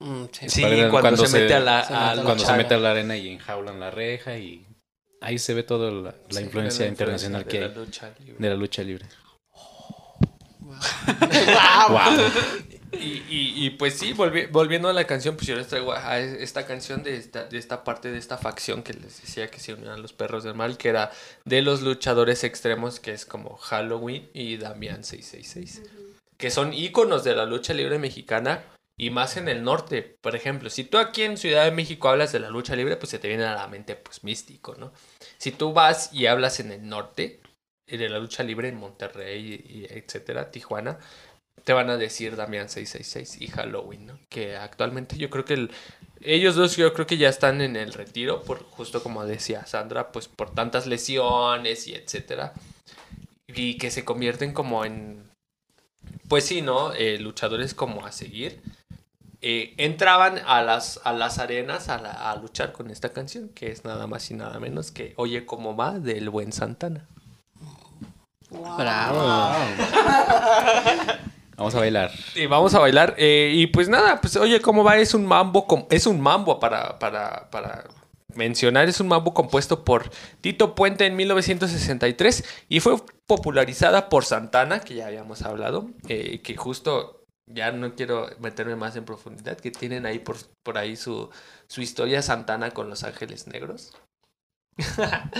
Mm, 0.00 0.24
sí. 0.32 0.62
Cuando, 0.90 1.26
se, 1.26 1.40
mete 1.40 1.54
a 1.54 1.60
la, 1.60 1.84
se 1.84 1.94
a 1.94 1.98
mete 1.98 2.10
a 2.10 2.14
la 2.16 2.22
Cuando 2.24 2.44
se 2.44 2.52
mete 2.56 2.74
a 2.74 2.78
la 2.78 2.90
arena 2.92 3.16
y 3.16 3.28
enjaulan 3.28 3.80
la 3.80 3.90
reja 3.90 4.36
y 4.38 4.66
ahí 5.20 5.38
se 5.38 5.52
ve 5.54 5.62
toda 5.62 5.90
la, 5.90 6.14
la 6.30 6.38
Sí, 6.38 6.42
influencia 6.44 6.84
la 6.86 6.90
internacional 6.90 7.44
de 7.44 7.48
que 7.50 7.60
la 7.60 7.66
hay 7.66 7.74
lucha 7.74 8.14
libre. 8.18 8.36
de 8.38 8.48
la 8.48 8.54
lucha 8.54 8.82
libre. 8.82 9.06
Y, 12.92 13.22
y, 13.28 13.66
y, 13.66 13.70
pues 13.70 13.94
sí, 13.94 14.14
volvi- 14.14 14.50
volviendo 14.50 14.88
a 14.88 14.92
la 14.92 15.04
canción, 15.06 15.36
pues 15.36 15.46
yo 15.46 15.54
les 15.54 15.68
traigo 15.68 15.92
a 15.92 16.18
esta 16.18 16.66
canción 16.66 17.04
de 17.04 17.16
esta, 17.16 17.44
de 17.44 17.56
esta 17.56 17.84
parte 17.84 18.10
de 18.10 18.18
esta 18.18 18.36
facción 18.36 18.82
que 18.82 18.92
les 18.94 19.20
decía 19.22 19.48
que 19.48 19.60
se 19.60 19.74
unían 19.74 20.02
los 20.02 20.12
perros 20.12 20.42
del 20.42 20.54
mal, 20.54 20.76
que 20.76 20.88
era 20.88 21.12
de 21.44 21.62
los 21.62 21.82
luchadores 21.82 22.42
extremos, 22.42 22.98
que 22.98 23.12
es 23.12 23.24
como 23.24 23.56
Halloween 23.58 24.28
y 24.34 24.56
Damián 24.56 25.04
666, 25.04 25.82
que 26.40 26.50
son 26.50 26.72
íconos 26.72 27.22
de 27.22 27.36
la 27.36 27.44
lucha 27.44 27.74
libre 27.74 27.98
mexicana 27.98 28.64
y 28.98 29.10
más 29.10 29.36
en 29.36 29.48
el 29.48 29.62
norte. 29.62 30.02
Por 30.20 30.34
ejemplo, 30.34 30.70
si 30.70 30.84
tú 30.84 30.98
aquí 30.98 31.22
en 31.22 31.36
Ciudad 31.36 31.64
de 31.64 31.70
México 31.70 32.08
hablas 32.08 32.32
de 32.32 32.40
la 32.40 32.50
lucha 32.50 32.74
libre, 32.74 32.96
pues 32.96 33.10
se 33.10 33.18
te 33.18 33.28
viene 33.28 33.44
a 33.44 33.54
la 33.54 33.68
mente 33.68 33.94
pues 33.94 34.24
místico, 34.24 34.74
¿no? 34.76 34.92
Si 35.38 35.52
tú 35.52 35.72
vas 35.72 36.12
y 36.12 36.26
hablas 36.26 36.58
en 36.60 36.72
el 36.72 36.88
norte, 36.88 37.40
eh, 37.86 37.98
de 37.98 38.08
la 38.08 38.18
lucha 38.18 38.42
libre 38.42 38.68
en 38.68 38.76
Monterrey 38.76 39.62
y, 39.68 39.84
etcétera, 39.90 40.50
Tijuana, 40.50 40.98
te 41.64 41.74
van 41.74 41.90
a 41.90 41.98
decir 41.98 42.36
Damián 42.36 42.70
666 42.70 43.40
y 43.42 43.48
Halloween, 43.48 44.06
¿no? 44.06 44.18
Que 44.30 44.56
actualmente 44.56 45.18
yo 45.18 45.28
creo 45.28 45.44
que 45.44 45.54
el- 45.54 45.70
ellos 46.22 46.54
dos 46.54 46.76
yo 46.76 46.92
creo 46.94 47.06
que 47.06 47.18
ya 47.18 47.28
están 47.28 47.60
en 47.60 47.76
el 47.76 47.92
retiro, 47.92 48.42
por 48.44 48.62
justo 48.64 49.02
como 49.02 49.26
decía 49.26 49.66
Sandra, 49.66 50.10
pues 50.10 50.26
por 50.28 50.54
tantas 50.54 50.86
lesiones 50.86 51.86
y 51.86 51.94
etcétera. 51.94 52.54
Y 53.48 53.76
que 53.78 53.90
se 53.90 54.04
convierten 54.04 54.52
como 54.52 54.84
en, 54.84 55.29
pues 56.30 56.46
sí, 56.46 56.62
¿no? 56.62 56.94
Eh, 56.94 57.18
luchadores 57.18 57.74
como 57.74 58.06
a 58.06 58.12
seguir. 58.12 58.62
Eh, 59.42 59.74
entraban 59.78 60.38
a 60.46 60.62
las, 60.62 61.00
a 61.04 61.12
las 61.12 61.38
arenas 61.38 61.88
a, 61.90 61.98
la- 62.00 62.30
a 62.30 62.36
luchar 62.36 62.72
con 62.72 62.90
esta 62.90 63.10
canción, 63.12 63.48
que 63.50 63.70
es 63.70 63.84
nada 63.84 64.06
más 64.06 64.30
y 64.30 64.34
nada 64.34 64.58
menos 64.60 64.90
que 64.90 65.12
Oye 65.16 65.44
cómo 65.46 65.74
va 65.76 65.98
del 65.98 66.30
buen 66.30 66.52
Santana. 66.52 67.06
Bravo. 68.50 69.20
Vamos 71.56 71.74
a 71.74 71.78
bailar. 71.80 72.10
Y 72.36 72.46
vamos 72.46 72.74
a 72.74 72.78
bailar. 72.78 73.14
eh, 73.18 73.52
y 73.54 73.66
pues 73.66 73.88
nada, 73.88 74.20
pues 74.20 74.34
oye, 74.36 74.60
¿cómo 74.62 74.82
va? 74.82 74.96
Es 74.96 75.12
un 75.12 75.26
mambo, 75.26 75.66
es 75.90 76.06
un 76.06 76.18
mambo 76.20 76.58
para, 76.58 76.98
para, 76.98 77.50
para 77.50 77.84
mencionar, 78.34 78.88
es 78.88 78.98
un 79.00 79.08
mambo 79.08 79.34
compuesto 79.34 79.84
por 79.84 80.10
Tito 80.40 80.74
Puente 80.74 81.04
en 81.04 81.16
1963 81.16 82.44
y 82.70 82.80
fue 82.80 82.96
popularizada 83.30 84.08
por 84.08 84.24
Santana, 84.24 84.80
que 84.80 84.96
ya 84.96 85.06
habíamos 85.06 85.42
hablado, 85.42 85.88
eh, 86.08 86.42
que 86.42 86.56
justo, 86.56 87.26
ya 87.46 87.70
no 87.70 87.94
quiero 87.94 88.28
meterme 88.40 88.74
más 88.74 88.96
en 88.96 89.04
profundidad, 89.04 89.56
que 89.56 89.70
tienen 89.70 90.04
ahí 90.04 90.18
por, 90.18 90.36
por 90.64 90.76
ahí 90.76 90.96
su, 90.96 91.30
su 91.68 91.80
historia 91.80 92.22
Santana 92.22 92.72
con 92.72 92.90
Los 92.90 93.04
Ángeles 93.04 93.46
Negros. 93.46 93.92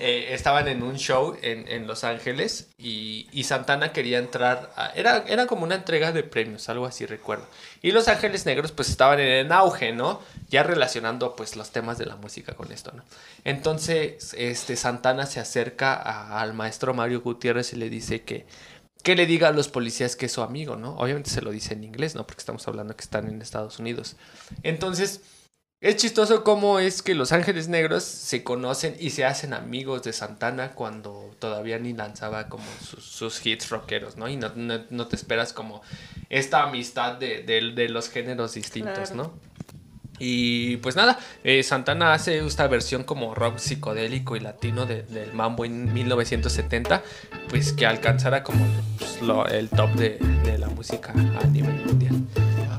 Eh, 0.00 0.32
estaban 0.32 0.68
en 0.68 0.84
un 0.84 0.96
show 0.96 1.36
en, 1.42 1.66
en 1.66 1.88
Los 1.88 2.04
Ángeles 2.04 2.68
y, 2.78 3.26
y 3.32 3.42
Santana 3.42 3.92
quería 3.92 4.18
entrar. 4.18 4.70
era, 4.94 5.24
era 5.26 5.46
como 5.48 5.64
una 5.64 5.74
entrega 5.74 6.12
de 6.12 6.22
premios, 6.22 6.68
algo 6.68 6.86
así 6.86 7.04
recuerdo. 7.04 7.44
Y 7.82 7.90
Los 7.90 8.06
Ángeles 8.06 8.46
Negros 8.46 8.70
pues 8.70 8.90
estaban 8.90 9.18
en 9.18 9.26
el 9.26 9.50
auge, 9.50 9.90
¿no? 9.90 10.20
Ya 10.50 10.62
relacionando 10.62 11.34
pues 11.34 11.56
los 11.56 11.72
temas 11.72 11.98
de 11.98 12.06
la 12.06 12.14
música 12.14 12.54
con 12.54 12.70
esto, 12.70 12.92
¿no? 12.94 13.02
Entonces 13.42 14.36
este, 14.38 14.76
Santana 14.76 15.26
se 15.26 15.40
acerca 15.40 15.94
al 16.38 16.54
maestro 16.54 16.94
Mario 16.94 17.20
Gutiérrez 17.20 17.72
y 17.72 17.76
le 17.76 17.90
dice 17.90 18.22
que, 18.22 18.46
que 19.02 19.16
le 19.16 19.26
diga 19.26 19.48
a 19.48 19.52
los 19.52 19.66
policías 19.66 20.14
que 20.14 20.26
es 20.26 20.32
su 20.32 20.42
amigo, 20.42 20.76
¿no? 20.76 20.96
Obviamente 20.96 21.30
se 21.30 21.42
lo 21.42 21.50
dice 21.50 21.74
en 21.74 21.82
inglés, 21.82 22.14
¿no? 22.14 22.24
Porque 22.24 22.38
estamos 22.38 22.68
hablando 22.68 22.94
que 22.94 23.02
están 23.02 23.26
en 23.26 23.42
Estados 23.42 23.80
Unidos. 23.80 24.14
Entonces... 24.62 25.22
Es 25.80 25.94
chistoso 25.94 26.42
cómo 26.42 26.80
es 26.80 27.02
que 27.02 27.14
los 27.14 27.30
Ángeles 27.30 27.68
Negros 27.68 28.02
se 28.02 28.42
conocen 28.42 28.96
y 28.98 29.10
se 29.10 29.24
hacen 29.24 29.54
amigos 29.54 30.02
de 30.02 30.12
Santana 30.12 30.72
cuando 30.72 31.30
todavía 31.38 31.78
ni 31.78 31.92
lanzaba 31.92 32.48
como 32.48 32.64
sus, 32.84 33.04
sus 33.04 33.46
hits 33.46 33.68
rockeros, 33.70 34.16
¿no? 34.16 34.28
Y 34.28 34.36
no, 34.36 34.50
no- 34.56 34.80
no 34.90 35.06
te 35.06 35.14
esperas 35.14 35.52
como 35.52 35.80
esta 36.30 36.64
amistad 36.64 37.14
de, 37.14 37.44
de- 37.44 37.70
de 37.76 37.88
los 37.90 38.08
géneros 38.10 38.54
distintos, 38.54 39.10
Claro. 39.10 39.14
¿no? 39.14 39.32
Y 40.18 40.78
pues 40.78 40.96
nada, 40.96 41.16
eh, 41.44 41.62
Santana 41.62 42.12
hace 42.12 42.44
esta 42.44 42.66
versión 42.66 43.04
como 43.04 43.36
rock 43.36 43.58
psicodélico 43.58 44.34
y 44.34 44.40
latino 44.40 44.84
de- 44.84 45.04
del 45.04 45.32
mambo 45.32 45.64
en 45.64 45.92
1970, 45.94 47.04
pues 47.50 47.72
que 47.72 47.86
alcanzara 47.86 48.42
como 48.42 48.66
pues, 48.98 49.22
lo- 49.22 49.46
el 49.46 49.68
top 49.68 49.90
de, 49.92 50.18
de 50.42 50.58
la 50.58 50.66
música 50.70 51.12
a 51.12 51.46
nivel 51.46 51.84
mundial. 51.84 52.16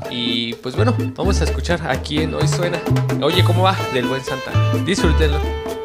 Y 0.09 0.53
pues 0.55 0.75
bueno, 0.75 0.95
vamos 1.15 1.41
a 1.41 1.43
escuchar 1.43 1.87
aquí 1.89 2.21
en 2.21 2.33
Hoy 2.33 2.47
Suena. 2.47 2.79
Oye, 3.21 3.43
¿cómo 3.43 3.63
va? 3.63 3.75
Del 3.93 4.05
buen 4.05 4.23
Santana. 4.23 4.83
Disfrútenlo. 4.85 5.78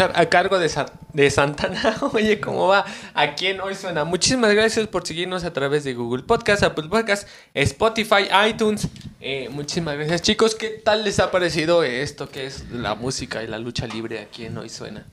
A 0.00 0.26
cargo 0.28 0.58
de, 0.58 0.70
de 1.12 1.30
Santana. 1.30 1.96
Oye, 2.12 2.40
¿cómo 2.40 2.68
va? 2.68 2.84
Aquí 3.14 3.48
en 3.48 3.60
Hoy 3.60 3.74
Suena. 3.74 4.04
Muchísimas 4.04 4.54
gracias 4.54 4.86
por 4.86 5.06
seguirnos 5.06 5.44
a 5.44 5.52
través 5.52 5.84
de 5.84 5.94
Google 5.94 6.22
Podcast, 6.22 6.62
Apple 6.62 6.88
Podcast, 6.88 7.26
Spotify, 7.54 8.28
iTunes. 8.48 8.88
Eh, 9.20 9.48
muchísimas 9.50 9.96
gracias, 9.96 10.22
chicos. 10.22 10.54
¿Qué 10.54 10.68
tal 10.68 11.04
les 11.04 11.18
ha 11.18 11.30
parecido 11.30 11.82
esto 11.82 12.28
que 12.28 12.46
es 12.46 12.70
la 12.70 12.94
música 12.94 13.42
y 13.42 13.48
la 13.48 13.58
lucha 13.58 13.86
libre 13.86 14.20
aquí 14.20 14.44
en 14.44 14.56
Hoy 14.56 14.68
Suena? 14.68 15.04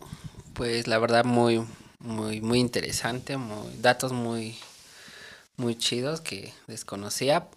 Pues 0.54 0.88
la 0.88 1.00
verdad 1.00 1.26
muy, 1.26 1.66
muy, 2.00 2.42
muy 2.42 2.60
interesante, 2.60 3.38
muy, 3.38 3.76
datos 3.82 4.12
muy, 4.12 4.56
muy 5.58 5.76
chidos 5.76 6.22
que 6.22 6.54
desconocía. 6.68 7.48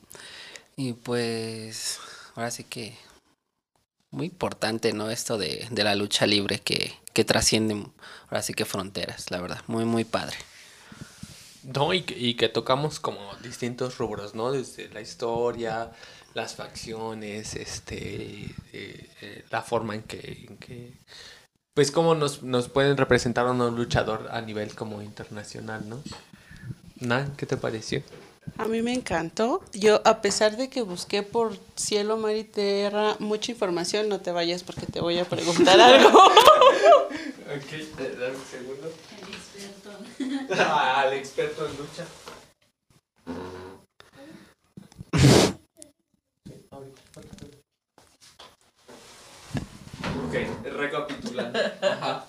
Y 0.76 0.94
pues 0.94 1.98
ahora 2.34 2.50
sí 2.50 2.64
que 2.64 2.96
muy 4.10 4.26
importante, 4.26 4.92
¿no? 4.92 5.10
Esto 5.10 5.38
de, 5.38 5.66
de 5.70 5.84
la 5.84 5.94
lucha 5.94 6.26
libre 6.26 6.60
que, 6.60 6.94
que 7.12 7.24
trasciende 7.24 7.86
ahora 8.26 8.42
sí 8.42 8.54
que 8.54 8.64
fronteras, 8.64 9.30
la 9.30 9.40
verdad. 9.40 9.60
Muy, 9.66 9.84
muy 9.84 10.04
padre. 10.04 10.36
No, 11.62 11.92
y 11.92 12.04
y 12.16 12.34
que 12.34 12.48
tocamos 12.48 13.00
como 13.00 13.20
distintos 13.42 13.98
rubros, 13.98 14.34
¿no? 14.34 14.52
Desde 14.52 14.88
la 14.90 15.00
historia, 15.00 15.90
las 16.34 16.54
facciones, 16.54 17.54
este, 17.56 18.44
eh, 18.72 19.10
eh, 19.20 19.44
la 19.50 19.62
forma 19.62 19.94
en 19.94 20.02
que, 20.02 20.46
en 20.48 20.56
que 20.56 20.92
pues 21.74 21.90
cómo 21.90 22.14
nos, 22.14 22.42
nos 22.42 22.68
pueden 22.68 22.96
representar 22.96 23.46
a 23.46 23.50
un 23.50 23.76
luchador 23.76 24.28
a 24.30 24.40
nivel 24.40 24.74
como 24.74 25.02
internacional, 25.02 25.88
¿no? 25.88 26.02
Nan, 27.00 27.34
¿qué 27.36 27.46
te 27.46 27.56
pareció? 27.56 28.02
A 28.56 28.64
mí 28.66 28.82
me 28.82 28.92
encantó. 28.92 29.62
Yo, 29.72 30.00
a 30.04 30.20
pesar 30.20 30.56
de 30.56 30.68
que 30.68 30.82
busqué 30.82 31.22
por 31.22 31.56
cielo, 31.76 32.16
mar 32.16 32.34
y 32.34 32.44
tierra 32.44 33.16
mucha 33.18 33.52
información, 33.52 34.08
no 34.08 34.20
te 34.20 34.32
vayas 34.32 34.62
porque 34.64 34.86
te 34.86 35.00
voy 35.00 35.18
a 35.18 35.24
preguntar 35.24 35.80
algo. 35.80 36.18
Ok, 36.18 37.98
dame 37.98 38.36
un 38.36 38.44
segundo. 38.50 38.92
Ah, 40.58 41.00
Al 41.02 41.12
experto 41.14 41.66
en 41.66 41.76
lucha. 41.76 42.04
Ok, 50.26 50.64
recapitulando. 50.64 51.58
Ajá. 51.82 52.26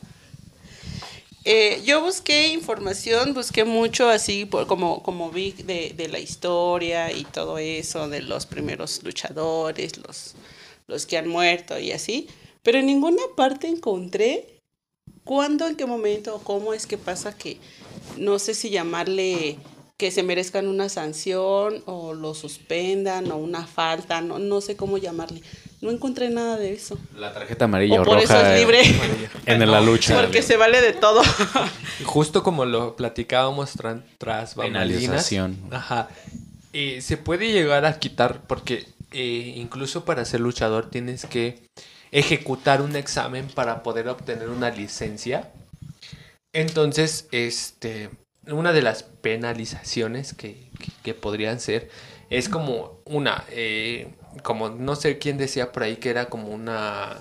Eh, 1.46 1.82
yo 1.86 2.02
busqué 2.02 2.50
información, 2.50 3.34
busqué 3.34 3.64
mucho 3.64 4.10
así 4.10 4.46
por, 4.46 4.68
como, 4.68 5.02
como 5.04 5.32
vi 5.32 5.54
de, 5.54 6.10
la 6.12 6.20
historia 6.20 7.12
y 7.14 7.24
todo 7.24 7.58
eso, 7.58 8.10
de 8.10 8.22
los 8.22 8.46
primeros 8.46 9.02
luchadores, 9.04 9.98
los, 10.06 10.36
los 10.88 11.06
que 11.06 11.18
han 11.18 11.30
muerto 11.30 11.80
y 11.80 11.92
así, 11.92 12.28
pero 12.62 12.80
en 12.80 12.88
ninguna 12.88 13.22
parte 13.38 13.68
encontré 13.68 14.60
cuándo, 15.24 15.68
en 15.68 15.76
qué 15.76 15.86
momento 15.86 16.42
cómo 16.44 16.74
es 16.74 16.86
que 16.86 16.98
pasa 16.98 17.38
que 17.38 17.58
no 18.18 18.38
sé 18.38 18.54
si 18.54 18.70
llamarle 18.70 19.58
que 19.98 20.12
se 20.12 20.24
merezcan 20.24 20.68
una 20.68 20.90
sanción 20.90 21.84
o 21.86 22.14
lo 22.14 22.34
suspendan 22.34 23.32
o 23.32 23.38
una 23.38 23.66
falta, 23.66 24.22
no, 24.22 24.40
no 24.40 24.62
sé 24.62 24.76
cómo 24.76 24.98
llamarle. 24.98 25.42
No 25.82 25.92
encontré 25.92 26.30
nada 26.30 26.58
de 26.58 26.74
eso. 26.74 26.98
La 27.18 27.34
tarjeta 27.34 27.66
amarilla 27.66 28.00
O 28.00 28.02
o, 28.02 28.06
por 28.06 28.18
eso 28.20 28.34
roja 28.34 28.54
es 28.54 28.60
libre. 28.60 28.82
en 29.46 29.72
la 29.72 29.80
lucha. 29.80 30.20
Porque 30.22 30.42
se 30.42 30.58
vale 30.58 30.82
de 30.82 30.92
todo. 30.94 31.22
Justo 32.04 32.44
como 32.44 32.66
lo 32.66 32.96
platicábamos 32.98 33.78
tran- 33.78 34.04
tras 34.18 34.56
bambalinas. 34.56 35.00
Penalización. 35.02 35.58
Ajá. 35.72 36.10
Eh, 36.74 37.02
se 37.02 37.16
puede 37.18 37.52
llegar 37.54 37.86
a 37.86 37.98
quitar 37.98 38.42
porque 38.46 38.88
eh, 39.12 39.54
incluso 39.56 40.04
para 40.06 40.26
ser 40.26 40.42
luchador 40.42 40.90
tienes 40.90 41.26
que 41.26 41.64
ejecutar 42.12 42.82
un 42.82 42.96
examen 42.96 43.48
para 43.48 43.82
poder 43.82 44.10
obtener 44.10 44.50
una 44.50 44.70
licencia. 44.72 45.50
Entonces, 46.54 47.28
este, 47.32 48.10
una 48.48 48.74
de 48.74 48.82
las 48.82 49.04
penalizaciones 49.04 50.34
que, 50.34 50.70
que- 50.80 50.92
que 51.04 51.14
podrían 51.14 51.60
ser 51.60 51.90
es 52.30 52.50
como 52.50 53.00
una, 53.06 53.46
eh, 53.52 54.10
como 54.44 54.70
no 54.70 54.96
sé 54.96 55.18
quién 55.18 55.38
decía 55.38 55.72
por 55.72 55.84
ahí 55.84 55.98
que 55.98 56.10
era 56.10 56.26
como 56.28 56.50
una 56.50 57.18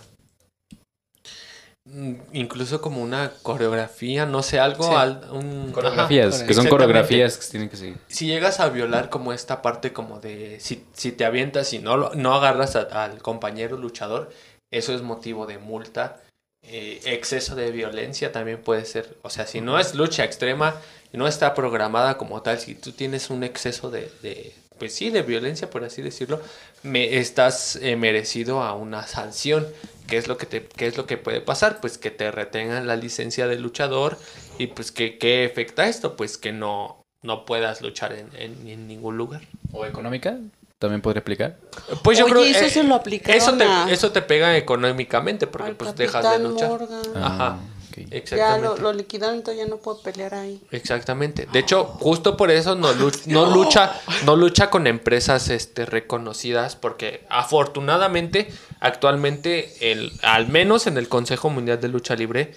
mm, 1.84 2.14
incluso 2.32 2.80
como 2.80 3.02
una 3.02 3.32
coreografía, 3.42 4.26
no 4.26 4.42
sé, 4.42 4.58
algo 4.60 4.88
Sí. 4.88 4.94
al- 4.94 5.28
un- 5.32 5.72
Coreografías, 5.72 6.36
Ajá, 6.36 6.46
que 6.46 6.54
son 6.54 6.68
coreografías 6.68 7.36
que 7.38 7.42
se 7.44 7.50
tienen 7.50 7.68
que 7.70 7.76
seguir. 7.76 7.96
Si 8.08 8.26
llegas 8.26 8.60
a 8.60 8.68
violar 8.68 9.08
como 9.10 9.32
esta 9.32 9.62
parte 9.62 9.92
como 9.92 10.20
de 10.20 10.60
si, 10.60 10.84
si 10.92 11.12
te 11.12 11.24
avientas 11.24 11.72
y 11.72 11.78
no, 11.78 12.10
no 12.14 12.34
agarras 12.34 12.76
a- 12.76 13.04
al 13.04 13.22
compañero 13.22 13.76
luchador, 13.78 14.30
eso 14.70 14.94
es 14.94 15.02
motivo 15.02 15.46
de 15.46 15.58
multa. 15.58 16.20
Eh, 16.62 17.00
exceso 17.04 17.54
de 17.54 17.70
violencia 17.70 18.32
también 18.32 18.60
puede 18.60 18.84
ser, 18.84 19.16
o 19.22 19.30
sea, 19.30 19.46
si 19.46 19.60
no 19.60 19.78
es 19.78 19.94
lucha 19.94 20.24
extrema, 20.24 20.74
no 21.12 21.26
está 21.28 21.54
programada 21.54 22.18
como 22.18 22.42
tal, 22.42 22.58
si 22.58 22.74
tú 22.74 22.90
tienes 22.92 23.30
un 23.30 23.44
exceso 23.44 23.90
de, 23.90 24.10
de 24.22 24.52
pues 24.78 24.94
sí, 24.94 25.10
de 25.10 25.22
violencia, 25.22 25.68
por 25.70 25.84
así 25.84 26.02
decirlo, 26.02 26.40
me 26.82 27.18
estás 27.18 27.76
eh, 27.76 27.96
merecido 27.96 28.62
a 28.62 28.74
una 28.74 29.06
sanción. 29.06 29.66
¿Qué 30.06 30.16
es 30.16 30.26
lo 30.28 30.38
que 30.38 30.46
te, 30.46 30.64
qué 30.64 30.86
es 30.86 30.96
lo 30.96 31.06
que 31.06 31.18
puede 31.18 31.40
pasar? 31.42 31.80
Pues 31.80 31.98
que 31.98 32.10
te 32.10 32.30
retengan 32.30 32.86
la 32.86 32.96
licencia 32.96 33.46
de 33.46 33.58
luchador 33.58 34.16
y 34.58 34.68
pues 34.68 34.90
que 34.90 35.18
qué 35.18 35.48
afecta 35.50 35.86
esto, 35.88 36.16
pues 36.16 36.38
que 36.38 36.52
no 36.52 37.04
no 37.20 37.44
puedas 37.44 37.82
luchar 37.82 38.12
en, 38.12 38.28
en- 38.38 38.68
en 38.68 38.86
ningún 38.86 39.16
lugar. 39.18 39.42
¿O 39.72 39.84
económica? 39.84 40.38
¿También 40.78 41.02
podría 41.02 41.18
explicar? 41.18 41.56
Pues 42.04 42.16
yo 42.16 42.26
Oye, 42.26 42.32
creo 42.34 42.44
eso 42.44 42.64
eh, 42.66 42.70
se 42.70 42.84
lo 42.84 42.94
aplicaron 42.94 43.36
eso 43.36 43.56
te, 43.56 43.64
a- 43.64 43.90
eso 43.90 44.12
te 44.12 44.22
pega 44.22 44.56
económicamente 44.56 45.48
porque 45.48 45.70
Al 45.70 45.74
pues 45.76 45.96
dejas 45.96 46.30
de 46.30 46.38
luchar. 46.38 46.68
Morgan. 46.70 47.00
Ajá. 47.16 47.58
Ya 48.06 48.16
Exactamente. 48.16 48.66
lo, 48.68 48.76
lo 48.76 48.92
liquidaron, 48.92 49.36
entonces 49.36 49.62
ya 49.64 49.68
no 49.68 49.76
puedo 49.78 50.00
pelear 50.02 50.34
ahí. 50.34 50.60
Exactamente. 50.70 51.46
De 51.52 51.58
hecho, 51.58 51.84
justo 51.84 52.36
por 52.36 52.50
eso 52.50 52.74
no, 52.74 52.92
lu- 52.92 53.10
no 53.26 53.46
lucha, 53.46 53.92
no 54.24 54.36
lucha 54.36 54.70
con 54.70 54.86
empresas 54.86 55.48
este, 55.50 55.86
reconocidas, 55.86 56.76
porque 56.76 57.24
afortunadamente, 57.28 58.48
actualmente, 58.80 59.90
el, 59.92 60.12
al 60.22 60.48
menos 60.48 60.86
en 60.86 60.98
el 60.98 61.08
Consejo 61.08 61.50
Mundial 61.50 61.80
de 61.80 61.88
Lucha 61.88 62.14
Libre, 62.14 62.54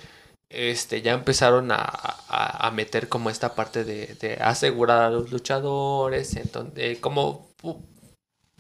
este, 0.49 1.01
ya 1.01 1.13
empezaron 1.13 1.71
a, 1.71 1.75
a- 1.77 2.67
a 2.67 2.71
meter 2.71 3.07
como 3.07 3.29
esta 3.29 3.55
parte 3.55 3.83
de, 3.83 4.15
de 4.19 4.33
asegurar 4.35 5.01
a 5.03 5.09
los 5.09 5.31
luchadores, 5.31 6.35
entonces, 6.35 6.99
como 6.99 7.47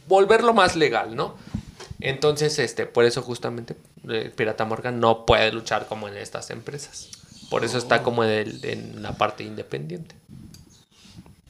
volverlo 0.07 0.53
más 0.53 0.75
legal, 0.75 1.15
¿no? 1.15 1.35
Entonces, 2.01 2.57
este, 2.59 2.85
por 2.85 3.05
eso 3.05 3.21
justamente 3.21 3.75
eh, 4.09 4.31
Pirata 4.35 4.65
Morgan 4.65 4.99
no 4.99 5.25
puede 5.25 5.51
luchar 5.51 5.87
como 5.87 6.07
en 6.07 6.17
estas 6.17 6.49
empresas. 6.49 7.09
Por 7.49 7.63
eso 7.65 7.77
está 7.77 8.01
como 8.01 8.23
en, 8.23 8.29
el- 8.31 8.65
en 8.65 9.01
la 9.03 9.17
parte 9.17 9.43
independiente. 9.43 10.15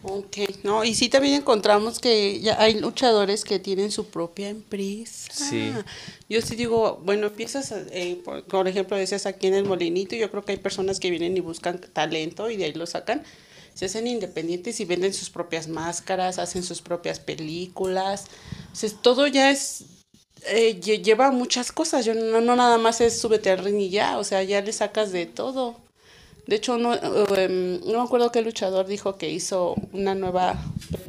Ok, 0.03 0.37
no, 0.63 0.83
y 0.83 0.95
sí 0.95 1.09
también 1.09 1.35
encontramos 1.35 1.99
que 1.99 2.39
ya 2.41 2.59
hay 2.59 2.79
luchadores 2.79 3.43
que 3.43 3.59
tienen 3.59 3.91
su 3.91 4.07
propia 4.07 4.49
empresa. 4.49 5.31
Sí. 5.31 5.71
Yo 6.27 6.41
sí 6.41 6.55
digo, 6.55 6.99
bueno, 7.05 7.27
empiezas, 7.27 7.71
eh, 7.91 8.19
por, 8.25 8.43
por 8.45 8.67
ejemplo, 8.67 8.97
decías 8.97 9.27
aquí 9.27 9.45
en 9.45 9.53
el 9.53 9.63
Molinito, 9.65 10.15
yo 10.15 10.31
creo 10.31 10.43
que 10.43 10.53
hay 10.53 10.57
personas 10.57 10.99
que 10.99 11.11
vienen 11.11 11.37
y 11.37 11.39
buscan 11.39 11.79
talento 11.79 12.49
y 12.49 12.57
de 12.57 12.65
ahí 12.65 12.73
lo 12.73 12.87
sacan. 12.87 13.23
Se 13.75 13.85
hacen 13.85 14.07
independientes 14.07 14.79
y 14.79 14.85
venden 14.85 15.13
sus 15.13 15.29
propias 15.29 15.67
máscaras, 15.67 16.39
hacen 16.39 16.63
sus 16.63 16.81
propias 16.81 17.19
películas. 17.19 18.25
O 18.73 18.75
sea, 18.75 18.89
todo 19.03 19.27
ya 19.27 19.51
es, 19.51 19.85
eh, 20.47 20.79
lle- 20.81 21.01
lleva 21.03 21.31
muchas 21.31 21.71
cosas. 21.71 22.05
Yo 22.05 22.13
no, 22.13 22.41
no 22.41 22.55
nada 22.55 22.77
más 22.77 23.01
es 23.01 23.19
súbete 23.19 23.49
al 23.51 23.59
ring 23.63 23.79
y 23.79 23.89
ya, 23.89 24.17
o 24.17 24.23
sea, 24.23 24.43
ya 24.43 24.61
le 24.61 24.71
sacas 24.73 25.11
de 25.11 25.25
todo. 25.25 25.75
De 26.47 26.55
hecho, 26.55 26.77
no, 26.77 26.93
em, 27.37 27.79
no 27.85 27.99
me 27.99 28.03
acuerdo 28.03 28.31
qué 28.31 28.41
luchador 28.41 28.87
dijo 28.87 29.17
que 29.17 29.29
hizo 29.29 29.75
una 29.93 30.15
nueva 30.15 30.55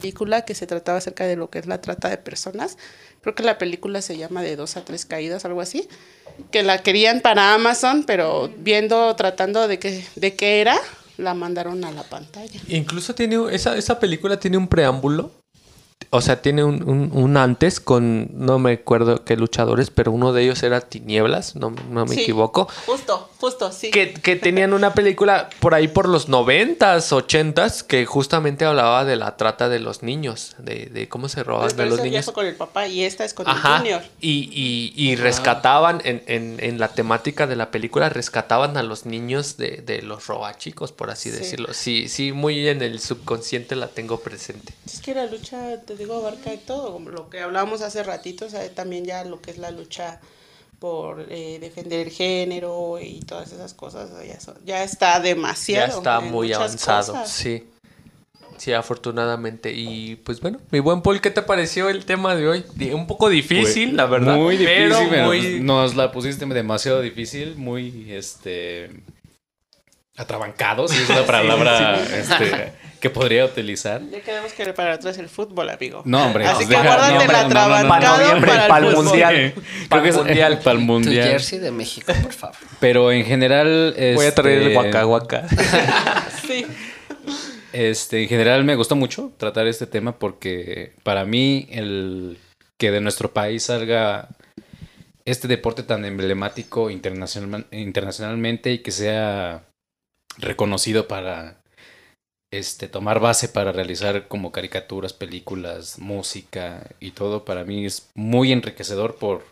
película 0.00 0.42
que 0.44 0.54
se 0.54 0.66
trataba 0.66 0.98
acerca 0.98 1.26
de 1.26 1.36
lo 1.36 1.48
que 1.50 1.59
es 1.59 1.66
la 1.66 1.80
trata 1.80 2.09
de 2.10 2.18
personas. 2.18 2.76
Creo 3.22 3.34
que 3.34 3.42
la 3.42 3.56
película 3.56 4.02
se 4.02 4.16
llama 4.18 4.42
De 4.42 4.56
dos 4.56 4.76
a 4.76 4.84
tres 4.84 5.06
caídas, 5.06 5.44
algo 5.44 5.60
así. 5.60 5.88
Que 6.50 6.62
la 6.62 6.82
querían 6.82 7.20
para 7.22 7.54
Amazon, 7.54 8.04
pero 8.04 8.50
viendo, 8.59 9.14
tratando 9.16 9.66
de 9.68 9.78
que, 9.78 10.04
de 10.16 10.34
qué 10.34 10.60
era, 10.60 10.76
la 11.16 11.32
mandaron 11.34 11.82
a 11.84 11.90
la 11.92 12.02
pantalla. 12.02 12.60
Incluso 12.68 13.14
tiene 13.14 13.38
esa, 13.54 13.76
esa 13.76 13.98
película 13.98 14.38
tiene 14.38 14.59
un 14.59 14.68
preámbulo. 14.68 15.30
O 16.14 16.20
sea, 16.20 16.43
tiene 16.43 16.62
un, 16.62 16.86
un- 16.86 17.10
un 17.14 17.36
antes 17.39 17.80
con, 17.80 18.28
no 18.34 18.59
me 18.59 18.72
acuerdo 18.72 19.24
qué 19.24 19.34
luchadores, 19.34 19.89
pero 19.89 20.12
uno 20.12 20.34
de 20.34 20.43
ellos 20.43 20.62
era 20.62 20.82
Tinieblas, 20.82 21.56
no, 21.56 21.74
no 21.90 22.05
me 22.05 22.14
Sí, 22.14 22.20
equivoco. 22.20 22.68
Justo, 22.84 23.30
justo, 23.40 23.72
sí. 23.72 23.90
Que, 23.90 24.12
que 24.12 24.36
tenían 24.36 24.74
una 24.74 24.93
película 24.93 25.48
por 25.59 25.72
ahí 25.74 25.89
por 25.89 26.06
los 26.10 26.28
noventas, 26.28 27.12
ochentas, 27.14 27.82
que 27.82 28.05
justamente 28.05 28.66
hablaba 28.66 29.06
de 29.06 29.16
la 29.16 29.39
trata 29.39 29.70
de 29.70 29.80
los 29.80 30.02
niños, 30.02 30.55
de, 30.59 30.86
de 30.93 31.09
cómo 31.09 31.30
se 31.30 31.43
robaban 31.44 31.70
de 31.70 31.74
Pero 31.76 31.89
los 31.89 32.02
niños. 32.02 32.30
con 32.30 32.44
el 32.44 32.56
papá 32.56 32.86
y 32.89 33.05
esta 33.05 33.24
es 33.24 33.32
con 33.32 33.48
Ajá. 33.48 33.76
el 33.76 33.78
Junior. 33.78 34.02
Y, 34.20 34.51
y, 34.52 34.93
y 34.94 35.16
rescataban 35.16 36.02
en, 36.05 36.22
en, 36.26 36.56
en 36.60 36.78
la 36.78 36.89
temática 36.89 37.47
de 37.47 37.56
la 37.56 37.70
película, 37.70 38.10
rescataban 38.10 38.76
a 38.76 38.82
los 38.82 39.06
niños 39.06 39.56
de, 39.56 39.78
de 39.84 40.02
los 40.02 40.26
robachicos, 40.26 40.93
por 40.93 41.09
así 41.10 41.30
Sí. 41.30 41.39
decirlo. 41.39 41.72
Sí, 41.72 42.09
sí, 42.09 42.32
muy 42.32 42.68
en 42.68 42.82
el 42.82 43.01
subconsciente 43.01 43.76
la 43.76 43.89
tengo 43.89 44.20
presente. 44.20 44.74
Es 44.84 45.01
que 45.01 45.14
la 45.14 45.24
lucha, 45.24 45.80
digo, 46.02 46.16
abarca 46.16 46.50
de 46.50 46.58
todo, 46.58 46.92
como 46.92 47.10
lo 47.10 47.28
que 47.30 47.40
hablábamos 47.40 47.82
hace 47.82 48.02
ratito, 48.02 48.46
o 48.46 48.50
sea, 48.50 48.68
también 48.74 49.04
ya 49.04 49.24
lo 49.24 49.40
que 49.40 49.50
es 49.50 49.58
la 49.58 49.70
lucha 49.70 50.20
por 50.78 51.26
eh, 51.28 51.58
defender 51.60 52.06
el 52.08 52.12
género 52.12 52.98
y 53.00 53.20
todas 53.20 53.52
esas 53.52 53.72
cosas. 53.74 54.10
Ya, 54.26 54.40
son- 54.40 54.58
ya 54.64 54.82
está 54.82 55.14
Ya 55.18 55.20
demasiado. 55.20 55.98
está 55.98 56.18
en 56.18 56.30
muy 56.30 56.52
avanzado, 56.52 57.12
cosas. 57.12 57.30
sí. 57.30 57.68
Sí, 58.58 58.72
afortunadamente. 58.72 59.72
Y 59.72 60.16
pues 60.16 60.40
bueno, 60.40 60.60
mi 60.70 60.78
buen 60.78 61.02
Paul, 61.02 61.20
¿qué 61.20 61.30
te 61.30 61.42
pareció 61.42 61.88
el 61.88 62.04
tema 62.04 62.34
de 62.36 62.46
hoy? 62.48 62.64
Un 62.92 63.06
poco 63.08 63.28
difícil, 63.28 63.88
Fue 63.90 63.96
la 63.96 64.06
verdad. 64.06 64.36
Muy 64.36 64.56
pero 64.58 64.88
difícil, 64.98 65.08
pero 65.10 65.26
muy- 65.26 65.60
nos 65.60 65.96
la 65.96 66.12
pusiste 66.12 66.44
demasiado 66.46 67.00
difícil, 67.00 67.56
muy 67.56 68.12
este 68.12 68.90
atrabancado, 70.16 70.86
si 70.88 71.02
es 71.02 71.08
una 71.10 71.24
palabra 71.26 71.96
este, 72.02 72.72
que 73.02 73.10
podría 73.10 73.44
utilizar. 73.44 74.00
Ya 74.10 74.20
quedamos 74.20 74.52
que 74.52 74.64
para 74.72 74.94
atrás 74.94 75.18
el 75.18 75.28
fútbol, 75.28 75.68
amigo. 75.70 76.02
No, 76.04 76.24
hombre. 76.26 76.46
Así 76.46 76.68
que 76.68 76.74
guárdate 76.74 77.26
no, 77.26 77.32
la 77.32 77.42
no, 77.42 77.48
no, 77.48 77.82
no, 77.82 78.16
noviembre, 78.16 78.50
para 78.52 78.62
el 78.62 78.68
para 78.68 78.90
mundial. 78.90 79.52
Creo 79.54 79.88
Para 79.88 80.02
que 80.02 80.08
el 80.08 80.14
es 80.14 80.24
mundial. 80.24 80.58
para 80.60 80.70
el 80.72 80.78
Tu 80.78 80.86
mundial. 80.86 81.28
jersey 81.28 81.58
de 81.58 81.70
México, 81.72 82.12
por 82.22 82.32
favor. 82.32 82.56
Pero 82.78 83.10
en 83.10 83.24
general. 83.24 83.94
Voy 84.14 84.24
a 84.26 84.34
traer 84.34 84.58
el 84.58 84.68
este, 84.68 84.76
Waka 84.78 85.06
Waka. 85.06 85.46
Sí. 86.46 86.66
Este, 87.72 88.22
en 88.22 88.28
general 88.28 88.64
me 88.64 88.76
gustó 88.76 88.94
mucho 88.94 89.32
tratar 89.36 89.66
este 89.66 89.86
tema 89.86 90.18
porque 90.18 90.92
para 91.02 91.24
mí 91.24 91.66
el 91.70 92.38
que 92.78 92.90
de 92.90 93.00
nuestro 93.00 93.32
país 93.32 93.64
salga 93.64 94.28
este 95.24 95.48
deporte 95.48 95.82
tan 95.82 96.04
emblemático 96.04 96.90
internacional, 96.90 97.66
internacionalmente 97.70 98.72
y 98.72 98.78
que 98.78 98.90
sea 98.90 99.64
reconocido 100.38 101.08
para 101.08 101.61
este 102.52 102.86
tomar 102.86 103.18
base 103.18 103.48
para 103.48 103.72
realizar 103.72 104.28
como 104.28 104.52
caricaturas, 104.52 105.12
películas, 105.12 105.98
música 105.98 106.88
y 107.00 107.10
todo 107.10 107.44
para 107.44 107.64
mí 107.64 107.84
es 107.86 108.08
muy 108.14 108.52
enriquecedor 108.52 109.16
por 109.16 109.44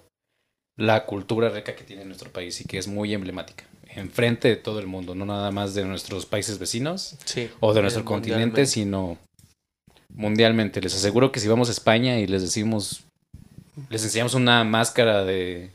la 0.77 1.07
cultura 1.07 1.49
rica 1.49 1.75
que 1.75 1.83
tiene 1.85 2.05
nuestro 2.05 2.31
país 2.31 2.61
y 2.61 2.65
que 2.65 2.79
es 2.79 2.87
muy 2.87 3.13
emblemática 3.13 3.65
enfrente 3.97 4.47
de 4.49 4.57
todo 4.57 4.79
el 4.79 4.87
mundo, 4.87 5.15
no 5.17 5.27
nada 5.27 5.51
más 5.51 5.75
de 5.75 5.85
nuestros 5.85 6.25
países 6.25 6.59
vecinos, 6.61 7.17
Sí. 7.25 7.51
o 7.59 7.75
de 7.75 7.83
nuestro 7.83 8.05
continente, 8.05 8.65
sino 8.67 9.19
mundialmente. 10.15 10.81
Les 10.81 10.95
aseguro 10.95 11.33
que 11.33 11.41
si 11.41 11.49
vamos 11.49 11.69
a 11.69 11.73
España 11.73 12.19
y 12.21 12.27
les 12.27 12.43
decimos, 12.43 13.03
les 13.89 14.05
enseñamos 14.05 14.35
una 14.35 14.63
máscara 14.65 15.25
de, 15.25 15.73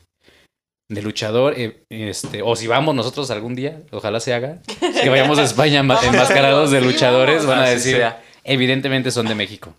de 0.88 1.02
luchador, 1.02 1.54
eh, 1.56 1.82
este, 1.90 2.42
o 2.42 2.54
si 2.56 2.66
vamos 2.66 2.94
nosotros 2.94 3.30
algún 3.30 3.54
día, 3.54 3.82
ojalá 3.90 4.20
se 4.20 4.32
haga, 4.34 4.60
que 5.02 5.08
vayamos 5.08 5.38
a 5.38 5.42
España 5.44 5.80
enmascarados 5.80 6.70
de 6.70 6.80
luchadores, 6.80 7.44
van 7.44 7.58
a 7.60 7.68
decir, 7.68 8.02
evidentemente 8.44 9.10
son 9.10 9.26
de 9.26 9.34
México. 9.34 9.74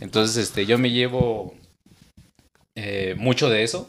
Entonces, 0.00 0.36
este, 0.36 0.64
yo 0.66 0.78
me 0.78 0.90
llevo 0.90 1.54
eh, 2.74 3.14
mucho 3.18 3.48
de 3.50 3.62
eso 3.62 3.88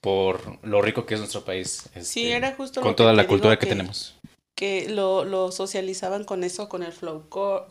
por 0.00 0.58
lo 0.64 0.82
rico 0.82 1.04
que 1.06 1.14
es 1.14 1.20
nuestro 1.20 1.44
país. 1.44 1.88
Sí, 1.94 2.00
este, 2.00 2.32
era 2.32 2.54
justo 2.54 2.80
con 2.80 2.94
toda 2.94 3.12
la 3.12 3.26
cultura 3.26 3.58
que 3.58 3.66
que- 3.66 3.72
tenemos. 3.72 4.14
Que 4.54 4.88
lo, 4.88 5.24
lo 5.24 5.52
socializaban 5.52 6.24
con 6.24 6.42
eso, 6.44 6.68
con 6.68 6.82
el 6.82 6.92
folclore. 6.92 7.66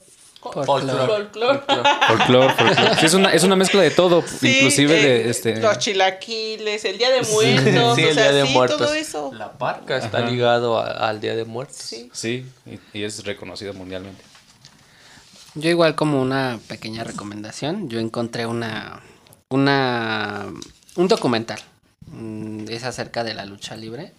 Folclore. 0.53 1.05
Folclore. 1.07 1.61
Folclor, 2.07 2.51
folclor. 2.55 2.95
Sí, 2.99 3.05
es 3.05 3.13
una, 3.13 3.31
es 3.34 3.43
una 3.43 3.55
mezcla 3.55 3.81
de 3.81 3.91
todo, 3.91 4.23
Sí, 4.27 4.57
inclusive 4.57 4.99
eh, 4.99 5.23
de 5.23 5.30
este. 5.30 5.57
Los 5.59 5.77
chilaquiles, 5.80 6.85
el 6.85 6.97
Día 6.97 7.09
de 7.11 7.22
Muertos, 7.23 7.95
Sí, 7.95 8.03
el 8.03 8.13
sea, 8.13 8.23
Día 8.23 8.31
de 8.34 8.47
sí, 8.47 8.53
Muertos. 8.53 8.77
todo 8.77 8.93
eso. 8.93 9.31
La 9.34 9.51
parca 9.53 9.97
está 9.97 10.19
ligado 10.22 10.80
a- 10.80 11.09
al 11.09 11.19
Día 11.22 11.35
de 11.35 11.45
Muertos. 11.45 11.77
Sí. 11.77 12.09
Sí, 12.13 12.45
y, 12.65 12.80
y 12.99 13.03
es 13.03 13.23
reconocido 13.26 13.73
mundialmente. 13.73 14.23
Yo 15.55 15.69
igual 15.69 15.95
como 15.95 16.22
una 16.22 16.59
pequeña 16.67 17.03
recomendación, 17.03 17.89
yo 17.89 17.99
encontré 17.99 18.45
una, 18.45 19.01
una 19.49 20.45
un 20.95 21.07
documental. 21.07 21.59
mm, 22.07 22.65
Es 22.69 22.84
acerca 22.84 23.23
de 23.23 23.34
la 23.34 23.45
lucha 23.45 23.76
libre. 23.76 24.11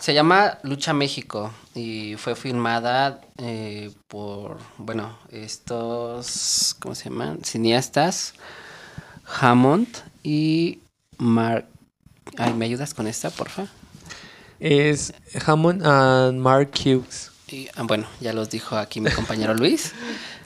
Se 0.00 0.14
llama 0.14 0.58
Lucha 0.62 0.94
México 0.94 1.52
y 1.74 2.14
fue 2.16 2.34
filmada 2.34 3.20
eh, 3.36 3.90
por, 4.08 4.56
bueno, 4.78 5.18
estos, 5.30 6.74
¿cómo 6.80 6.94
se 6.94 7.10
llaman? 7.10 7.44
Cineastas, 7.44 8.32
Hammond 9.40 9.88
y 10.22 10.78
Mark. 11.18 11.66
Ay, 12.38 12.54
¿me 12.54 12.64
ayudas 12.64 12.94
con 12.94 13.06
esta, 13.08 13.28
porfa? 13.28 13.66
Es 14.58 15.12
Hammond 15.44 15.84
and 15.84 16.40
Mark 16.40 16.70
Hughes. 16.82 17.30
Y, 17.48 17.68
ah, 17.76 17.82
bueno, 17.82 18.06
ya 18.20 18.32
los 18.32 18.48
dijo 18.48 18.76
aquí 18.76 19.02
mi 19.02 19.10
compañero 19.10 19.54
Luis. 19.54 19.92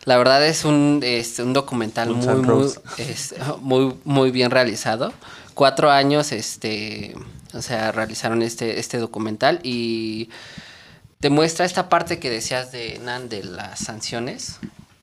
La 0.04 0.16
verdad 0.16 0.44
es 0.44 0.64
un, 0.64 1.00
este, 1.04 1.44
un 1.44 1.52
documental 1.52 2.10
Un 2.10 2.18
muy, 2.18 2.42
muy, 2.42 2.72
este, 2.98 3.36
muy, 3.60 3.94
muy 4.02 4.30
bien 4.32 4.50
realizado. 4.50 5.12
Cuatro 5.54 5.92
años, 5.92 6.32
este, 6.32 7.14
o 7.54 7.62
sea, 7.62 7.92
realizaron 7.92 8.42
este, 8.42 8.78
este 8.80 8.98
documental 8.98 9.60
y 9.62 10.28
te 11.20 11.30
muestra 11.30 11.64
esta 11.64 11.88
parte 11.88 12.18
que 12.18 12.28
decías 12.30 12.70
de 12.72 12.98
Nan 13.02 13.28
de 13.28 13.44
las 13.44 13.78
sanciones. 13.80 14.56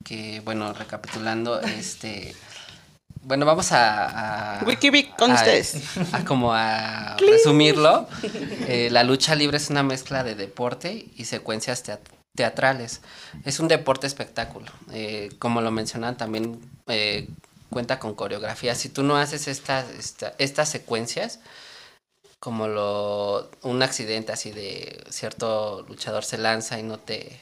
Que, 0.04 0.40
bueno, 0.44 0.72
recapitulando, 0.72 1.60
este, 1.78 2.34
bueno, 3.22 3.46
vamos 3.46 3.70
a, 3.72 4.58
a 4.60 4.64
Wikivic 4.64 5.16
con 5.16 5.30
a- 5.30 5.34
ustedes. 5.34 5.74
a 6.12 6.24
como 6.24 6.52
a 6.54 7.16
resumirlo, 7.20 8.08
eh, 8.66 8.88
la 8.90 9.04
lucha 9.04 9.34
libre 9.34 9.56
es 9.58 9.70
una 9.70 9.82
mezcla 9.82 10.24
de 10.24 10.34
deporte 10.34 11.06
y 11.16 11.24
secuencias 11.24 11.84
teat- 11.84 12.00
teatrales. 12.34 13.00
Es 13.44 13.60
un 13.60 13.68
deporte 13.68 14.06
espectáculo. 14.06 14.66
Eh, 14.92 15.30
como 15.38 15.60
lo 15.60 15.70
mencionan, 15.70 16.16
también 16.16 16.60
eh, 16.88 17.28
cuenta 17.70 17.98
con 18.00 18.14
coreografía. 18.14 18.74
Si 18.74 18.88
tú 18.88 19.02
no 19.04 19.16
haces 19.16 19.46
estas, 19.48 19.88
esta- 19.90 20.34
estas 20.38 20.68
secuencias, 20.68 21.38
como 22.42 22.66
lo 22.66 23.48
un 23.62 23.84
accidente 23.84 24.32
así 24.32 24.50
de 24.50 25.04
cierto 25.10 25.84
luchador 25.88 26.24
se 26.24 26.38
lanza 26.38 26.76
y 26.80 26.82
no 26.82 26.98
te 26.98 27.40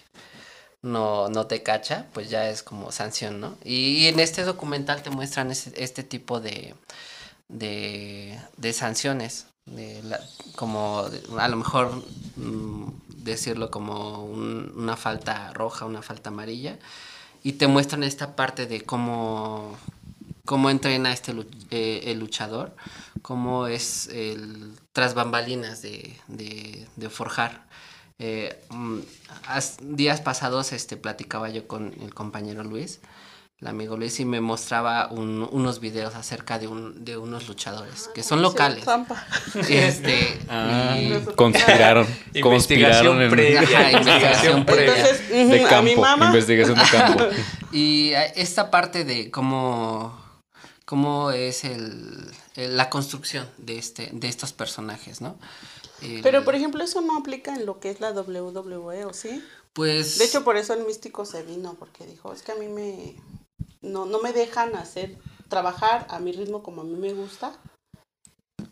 no, 0.82 1.30
no 1.30 1.46
te 1.46 1.62
cacha, 1.62 2.06
pues 2.12 2.28
ya 2.28 2.50
es 2.50 2.62
como 2.62 2.92
sanción, 2.92 3.40
¿no? 3.40 3.56
Y, 3.64 4.06
en 4.08 4.20
este 4.20 4.44
documental 4.44 5.02
te 5.02 5.08
muestran 5.10 5.50
este 5.50 6.02
tipo 6.04 6.40
de, 6.40 6.74
de, 7.48 8.38
de 8.58 8.72
sanciones, 8.74 9.46
de 9.66 10.02
la- 10.02 10.20
como 10.56 11.06
a 11.38 11.48
lo 11.48 11.56
mejor 11.56 12.02
mm, 12.36 12.88
decirlo 13.24 13.70
como 13.70 14.22
un- 14.24 14.72
una 14.76 14.96
falta 14.98 15.52
roja, 15.54 15.86
una 15.86 16.02
falta 16.02 16.30
amarilla, 16.30 16.78
y 17.42 17.52
te 17.54 17.66
muestran 17.66 18.02
esta 18.04 18.36
parte 18.36 18.66
de 18.66 18.82
cómo, 18.82 19.76
cómo 20.44 20.70
entrena 20.70 21.12
este 21.12 21.32
eh, 21.70 22.02
el 22.06 22.18
luchador, 22.20 22.74
cómo 23.22 23.66
es 23.66 24.08
el 24.08 24.72
tras 24.92 25.14
bambalinas 25.14 25.82
de, 25.82 26.16
de, 26.28 26.86
de 26.96 27.10
forjar. 27.10 27.64
Eh, 28.18 28.62
mm, 28.70 28.98
días 29.82 30.20
pasados 30.20 30.72
este, 30.72 30.96
platicaba 30.96 31.48
yo 31.48 31.66
con 31.66 31.94
el 32.02 32.12
compañero 32.14 32.62
Luis, 32.64 33.00
el 33.62 33.68
amigo 33.68 33.96
Luis, 33.96 34.20
y 34.20 34.24
me 34.26 34.40
mostraba 34.40 35.08
un- 35.10 35.48
unos 35.52 35.80
videos 35.80 36.14
acerca 36.14 36.58
de, 36.58 36.66
un, 36.68 37.04
de 37.04 37.16
unos 37.16 37.48
luchadores 37.48 38.08
que 38.14 38.22
son 38.22 38.42
locales. 38.42 38.84
Trampa. 38.84 39.26
Este, 39.68 40.38
Ah, 40.48 40.96
y- 40.98 41.18
conspiraron. 41.34 42.06
Investigación 42.34 42.42
conspiraron 43.18 43.22
en- 43.22 43.30
previa. 43.30 43.60
Ajá, 43.62 43.90
investigación 43.92 44.64
previa. 44.66 44.96
Entonces, 44.96 45.28
de 45.30 45.42
a 45.42 45.62
mi 45.62 45.64
campo, 45.94 46.00
mamá. 46.02 46.26
investigación 46.26 46.78
de 46.78 46.84
campo. 46.90 47.24
Y 47.72 48.10
eh, 48.10 48.32
esta 48.36 48.70
parte 48.70 49.04
de 49.04 49.30
cómo, 49.30 50.18
cómo 50.90 51.30
es 51.30 51.62
el, 51.62 52.28
el- 52.56 52.76
la 52.76 52.90
construcción 52.90 53.48
de, 53.58 53.78
este, 53.78 54.10
de 54.12 54.26
estos 54.28 54.52
personajes, 54.52 55.20
¿no? 55.20 55.38
El- 56.02 56.20
Pero, 56.20 56.44
por 56.44 56.56
ejemplo, 56.56 56.82
eso 56.82 57.00
no 57.00 57.16
aplica 57.16 57.54
en 57.54 57.64
lo 57.64 57.78
que 57.78 57.90
es 57.90 58.00
la 58.00 58.10
WWE, 58.10 59.04
¿o 59.04 59.12
sí? 59.14 59.40
pues, 59.72 60.18
De 60.18 60.24
hecho, 60.24 60.42
por 60.42 60.56
eso 60.56 60.74
el 60.74 60.84
místico 60.84 61.24
se 61.24 61.44
vino, 61.44 61.74
porque 61.78 62.06
dijo, 62.06 62.32
es 62.32 62.42
que 62.42 62.50
a 62.52 62.56
mí 62.56 62.66
me... 62.66 63.14
No, 63.82 64.04
no 64.04 64.20
me 64.20 64.32
dejan 64.32 64.74
hacer, 64.74 65.16
trabajar 65.48 66.06
a 66.10 66.18
mi 66.18 66.32
ritmo 66.32 66.62
como 66.64 66.80
a 66.80 66.84
mí 66.84 66.96
me 66.96 67.12
gusta. 67.12 67.56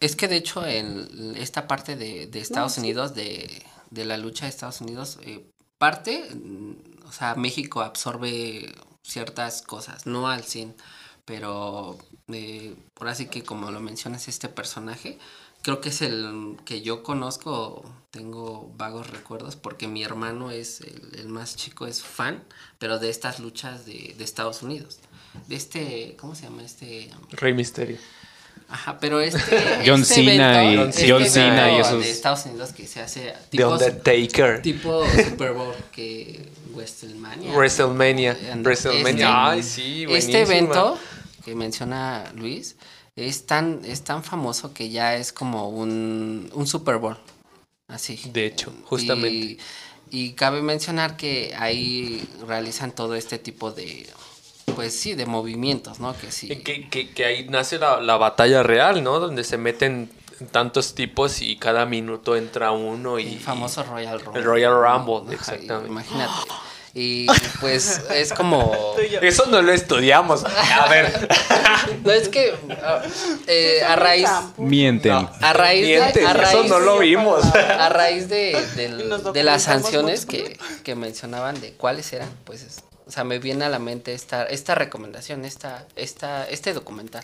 es 0.01 0.17
que 0.17 0.27
de 0.29 0.37
hecho 0.37 0.67
en 0.67 1.35
esta 1.37 1.69
parte 1.69 1.95
de, 1.97 2.27
de 2.27 2.41
Estados. 2.41 2.79
Unidos, 2.79 3.15
de, 3.15 3.63
de 3.91 4.05
la 4.05 4.17
lucha 4.19 4.45
de 4.47 4.51
Estados 4.51 4.81
Unidos, 4.81 5.19
eh, 5.23 5.47
parte, 5.79 6.29
mm, 6.35 7.07
o 7.07 7.13
sea, 7.13 7.37
México 7.37 7.81
absorbe 7.81 8.75
ciertas 9.05 9.63
cosas, 9.63 10.05
no 10.07 10.29
al 10.29 10.43
100, 10.45 10.75
pero 11.25 11.97
eh, 12.33 12.75
por 12.95 13.09
así 13.09 13.27
que 13.27 13.43
como 13.43 13.71
lo 13.71 13.81
mencionas, 13.81 14.29
este 14.29 14.49
personaje, 14.49 15.19
creo 15.63 15.81
que 15.81 15.89
es 15.89 16.03
el 16.03 16.57
que 16.65 16.83
yo 16.83 17.03
conozco, 17.03 17.85
tengo 18.11 18.73
vagos 18.77 19.11
recuerdos, 19.11 19.57
porque 19.57 19.89
mi 19.89 20.03
hermano 20.05 20.51
es 20.51 20.81
el, 20.81 21.21
el 21.21 21.29
más 21.29 21.57
chico, 21.57 21.87
es 21.87 22.03
fan, 22.03 22.43
pero 22.79 22.99
de 22.99 23.11
estas 23.11 23.39
luchas 23.41 23.87
de, 23.87 24.15
de 24.17 24.25
Estados 24.25 24.63
Unidos. 24.63 24.99
De 25.47 25.57
este, 25.57 26.17
¿cómo 26.19 26.35
se 26.35 26.45
llama? 26.45 26.63
Este... 26.63 27.11
Rey 27.33 27.53
Misterio. 27.55 27.99
Ajá, 28.71 28.99
pero 28.99 29.21
este. 29.23 29.41
John 29.87 30.03
este 30.03 30.15
Cena 30.17 30.63
evento- 30.65 30.87
y- 30.87 30.91
este 30.91 31.11
John 31.11 31.25
Cena 31.25 31.73
y 31.73 31.81
esos- 31.81 32.03
De 32.03 32.11
Estados 32.11 32.45
Unidos 32.47 32.73
que 32.73 32.87
se 32.87 33.01
hace. 33.01 33.21
The 33.51 33.57
Tipo, 33.57 33.69
Undertaker. 33.71 34.63
tipo 34.63 35.05
Super 35.29 35.53
Bowl 35.53 35.75
que 35.91 36.49
WrestleMania. 36.75 37.53
WrestleMania. 37.55 38.37
WrestleMania. 38.57 39.11
este- 39.11 39.25
Ay, 39.27 39.63
sí, 39.63 40.05
Este 40.11 40.43
evento 40.43 40.99
que 41.49 41.55
menciona 41.55 42.31
Luis 42.35 42.77
es 43.17 43.47
tan, 43.47 43.81
es 43.85 44.03
tan 44.03 44.23
famoso 44.23 44.73
que 44.73 44.91
ya 44.91 45.17
es 45.17 45.33
como 45.33 45.69
un, 45.71 46.51
un 46.55 46.67
Super 46.67 46.99
Bowl. 46.99 47.17
Así. 47.89 48.21
De 48.33 48.47
hecho, 48.47 48.73
justamente. 48.85 49.31
Y, 49.35 49.59
y 50.11 50.33
cabe 50.33 50.63
mencionar 50.63 51.17
que 51.17 51.55
ahí 51.59 52.27
realizan 52.47 52.93
todo 52.93 53.15
este 53.15 53.39
tipo 53.39 53.73
de, 53.73 54.07
pues 54.75 54.99
sí, 54.99 55.15
de 55.15 55.27
movimientos, 55.27 55.99
¿no? 56.01 56.17
Que 56.17 56.31
sí. 56.31 56.49
Que, 56.49 56.89
que- 56.89 57.11
que 57.11 57.25
ahí 57.25 57.49
nace 57.49 57.79
la, 57.79 58.01
la 58.01 58.17
batalla 58.17 58.63
real, 58.63 59.03
¿no? 59.03 59.19
Donde 59.21 59.43
se 59.43 59.59
meten 59.59 60.11
tantos 60.53 60.95
tipos 60.95 61.43
y 61.43 61.57
cada 61.57 61.87
minuto 61.87 62.37
entra 62.37 62.71
uno 62.71 63.19
y... 63.19 63.27
El 63.27 63.41
famoso 63.41 63.83
Royal 63.83 64.21
Rumble. 64.21 64.41
El 64.41 64.47
Royal 64.47 64.75
Rumble, 64.75 65.35
Ajá, 65.35 65.53
exactamente. 65.53 65.89
Imagínate. 65.89 66.33
Y 67.01 67.27
pues 67.61 68.03
es 68.11 68.33
como... 68.33 68.75
Eso 69.23 69.47
no 69.47 69.63
lo 69.63 69.73
estudiamos. 69.73 70.45
A 70.45 70.89
ver. 70.89 71.29
No, 72.05 72.11
es 72.13 72.29
que 72.29 72.55
ah, 72.83 73.03
eh, 73.47 73.83
a 73.87 73.95
raíz... 73.97 74.29
Mienten. 74.57 75.29
A 75.41 75.53
raíz 75.53 75.87
de... 75.87 76.01
Mientes, 76.01 76.27
a 76.27 76.33
eso 76.33 76.41
raíz, 76.41 76.71
no 76.71 76.81
lo 76.81 76.99
vimos. 76.99 77.45
A 77.55 77.89
raíz 77.89 78.29
de, 78.29 78.57
de 79.33 79.43
las 79.43 79.63
sanciones 79.63 80.27
que, 80.27 80.59
que 80.83 80.95
mencionaban 80.95 81.61
de 81.61 81.73
cuáles 81.73 82.13
eran, 82.13 82.29
pues, 82.45 82.63
es- 82.63 82.81
o 83.07 83.11
sea, 83.11 83.25
me 83.25 83.39
viene 83.39 83.65
a 83.65 83.69
la 83.69 83.79
mente 83.79 84.13
esta, 84.13 84.45
esta 84.45 84.75
recomendación, 84.75 85.45
esta, 85.45 85.87
esta, 85.97 86.47
este 86.49 86.75
documental. 86.75 87.23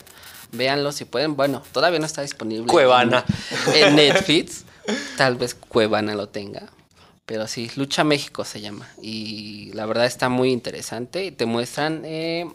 Véanlo 0.53 0.93
si 0.93 1.05
pueden. 1.05 1.37
Bueno, 1.37 1.63
todavía 1.73 1.99
no 1.99 2.07
está 2.07 2.23
disponible. 2.23 2.67
Cuevana. 2.67 3.25
En, 3.75 3.89
en 3.89 3.97
Netflix. 3.97 4.65
Tal 5.19 5.37
vez 5.37 5.55
Cuevana 5.55 6.15
lo 6.15 6.29
tenga. 6.29 6.69
Pero 7.27 7.47
sí, 7.47 7.71
Lucha 7.77 8.05
México 8.05 8.45
se 8.45 8.61
llama. 8.61 8.89
Y 9.01 9.71
la 9.73 9.87
verdad 9.87 10.05
está 10.07 10.29
muy 10.29 10.51
interesante. 10.53 11.25
Y 11.25 11.31
te 11.31 11.47
muestran. 11.47 12.03
eh, 12.05 12.47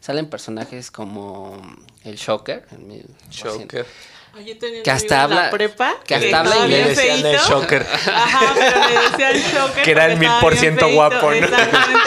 salen 0.00 0.28
personajes 0.28 0.90
como 0.90 1.60
el 2.04 2.16
Shocker. 2.16 2.66
el 2.72 2.78
mil- 2.78 3.06
Shocker. 3.30 3.86
Ay, 4.34 4.44
yo 4.44 4.82
Que 4.84 4.90
hasta 4.90 5.14
en 5.24 5.30
la 5.30 5.38
habla- 5.38 5.50
prepa 5.50 5.94
que 6.06 6.14
hasta 6.14 6.40
habla 6.40 6.56
inglés. 6.58 6.96
decían 6.96 7.26
el. 7.26 7.36
Shocker. 7.38 7.86
Ajá, 8.14 8.52
pero 8.54 8.88
le 8.88 9.10
decían 9.32 9.52
Shocker. 9.52 9.84
Que 9.84 9.90
era 9.90 10.06
el 10.06 10.18
bien 10.18 10.30
1000% 10.32 10.56
feíto, 10.58 10.88
guapo. 10.94 11.30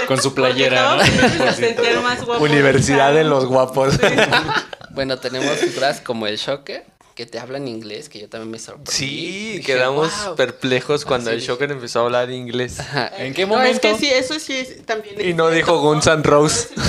Con 0.08 0.22
su 0.22 0.34
playera, 0.34 0.98
¿no? 0.98 2.02
más 2.04 2.26
guapo. 2.26 2.44
Universidad 2.44 3.14
de 3.14 3.24
los 3.24 3.46
guapos. 3.46 3.96
Bueno, 4.92 5.18
tenemos 5.20 5.58
figuras 5.58 6.02
como 6.02 6.28
el 6.28 6.38
Shocker, 6.38 6.86
que 7.16 7.26
te 7.26 7.40
hablan 7.40 7.68
inglés, 7.68 8.10
que 8.10 8.20
yo 8.20 8.30
también 8.30 8.52
me 8.52 8.60
sorprendí. 8.60 8.92
Sí, 8.92 9.52
Dije, 9.58 9.64
quedamos 9.64 10.12
"Wow". 10.26 10.36
perplejos 10.36 11.06
cuando 11.06 11.30
Así 11.30 11.36
el 11.36 11.42
dije. 11.42 11.52
Shocker 11.52 11.72
empezó 11.72 12.00
a 12.00 12.04
hablar 12.04 12.30
inglés. 12.32 12.80
Ajá. 12.80 13.12
¿En 13.18 13.34
qué 13.34 13.46
No, 13.46 13.56
es 13.56 13.60
momento? 13.60 13.82
que 13.82 13.98
sí, 13.98 14.10
eso 14.10 14.40
sí 14.40 14.56
es 14.56 14.86
también. 14.86 15.16
Y 15.20 15.30
es 15.32 15.36
no 15.36 15.50
dijo 15.50 15.80
Guns 15.80 16.08
N' 16.08 16.24
Roses. 16.24 16.70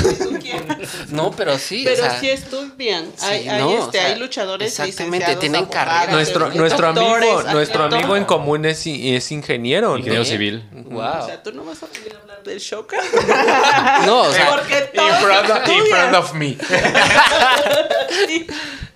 No, 1.09 1.31
pero 1.31 1.59
sí. 1.59 1.83
Pero 1.85 2.05
o 2.05 2.11
sea, 2.11 2.21
sí 2.21 2.29
estudian. 2.29 3.05
Hay, 3.21 3.43
sí, 3.43 3.49
hay, 3.49 3.61
no, 3.63 3.71
este, 3.73 3.83
o 3.87 3.93
sea, 3.93 4.07
hay 4.07 4.19
luchadores 4.19 4.79
exactamente, 4.79 5.37
tienen 5.37 5.65
carrera. 5.67 6.13
Nuestro, 6.13 6.51
nuestro 6.53 6.89
amigo, 6.89 7.43
nuestro 7.53 7.85
amigo 7.85 8.17
en 8.17 8.25
común 8.25 8.65
es, 8.67 8.83
es 8.87 9.33
ingeniero. 9.33 9.91
¿no? 9.91 9.99
Ingeniero 9.99 10.25
civil. 10.25 10.65
Wow. 10.73 11.23
O 11.23 11.27
sea, 11.27 11.43
tú 11.43 11.53
no 11.53 11.65
vas 11.65 11.83
a 11.83 11.87
a 11.87 12.21
hablar 12.21 12.43
del 12.43 12.59
Shocker. 12.59 13.01
No, 14.07 14.23
o 14.23 14.33
sea, 14.33 14.51
Porque 14.51 14.91
In 14.95 15.15
front, 15.23 15.51
of, 15.51 15.69
in 15.69 15.87
front 15.87 16.15
of 16.15 16.35
me. 16.35 16.57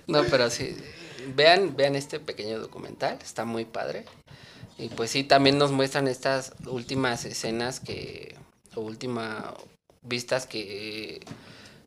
No, 0.07 0.23
pero 0.23 0.49
sí. 0.49 0.75
Vean, 1.37 1.75
vean 1.77 1.95
este 1.95 2.19
pequeño 2.19 2.57
documental, 2.59 3.19
está 3.21 3.45
muy 3.45 3.63
padre. 3.63 4.05
Y 4.79 4.89
pues 4.89 5.11
sí, 5.11 5.23
también 5.23 5.59
nos 5.59 5.71
muestran 5.71 6.07
estas 6.07 6.55
últimas 6.65 7.25
escenas 7.25 7.79
que, 7.79 8.35
o 8.73 8.81
últimas 8.81 9.53
vistas 10.01 10.47
que, 10.47 11.19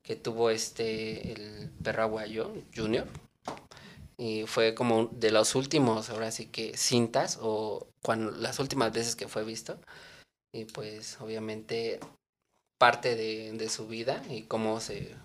que 0.05 0.15
tuvo 0.15 0.51
este, 0.51 1.33
el 1.33 1.69
perro 1.83 2.05
aguayo 2.05 2.55
Junior. 2.77 3.09
Y 4.17 4.45
fue 4.47 4.77
como 4.77 5.07
de 5.07 5.33
los 5.33 5.57
últimos, 5.57 6.11
ahora 6.11 6.31
sí 6.31 6.47
que 6.47 6.77
cintas, 6.77 7.37
o 7.43 7.89
cuando 8.05 8.31
las 8.31 8.61
últimas 8.61 8.93
veces 8.93 9.17
que 9.17 9.27
fue 9.27 9.43
visto. 9.43 9.81
Y 10.55 10.67
pues 10.67 11.21
obviamente 11.21 11.99
parte 12.79 13.17
de, 13.17 13.51
de 13.51 13.69
su 13.69 13.89
vida 13.89 14.23
y 14.31 14.43
cómo 14.43 14.79
se 14.79 15.17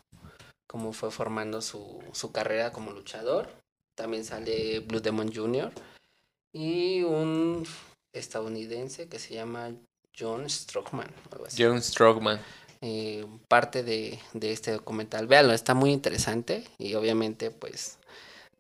cómo 0.68 0.94
fue 0.94 1.12
formando 1.12 1.62
su, 1.62 2.04
su 2.14 2.32
carrera 2.32 2.72
como 2.72 2.92
luchador. 2.92 3.65
También 3.96 4.26
sale 4.26 4.80
Blue 4.82 5.00
Demon 5.00 5.34
Jr. 5.34 5.72
y 6.54 7.04
un 7.04 7.66
estadounidense 8.14 9.08
que 9.08 9.20
se 9.20 9.34
llama 9.34 9.72
John 10.18 10.50
Strockman. 10.50 11.14
algo 11.32 11.46
así. 11.46 11.62
John 11.64 11.82
Strongman. 11.82 12.40
Eh, 12.82 13.26
parte 13.48 13.84
de, 13.84 14.20
de 14.34 14.52
este 14.52 14.72
documental. 14.72 15.28
Véanlo, 15.28 15.54
está 15.54 15.74
muy 15.74 15.92
interesante 15.92 16.64
y 16.78 16.94
obviamente 16.96 17.52
pues 17.52 17.98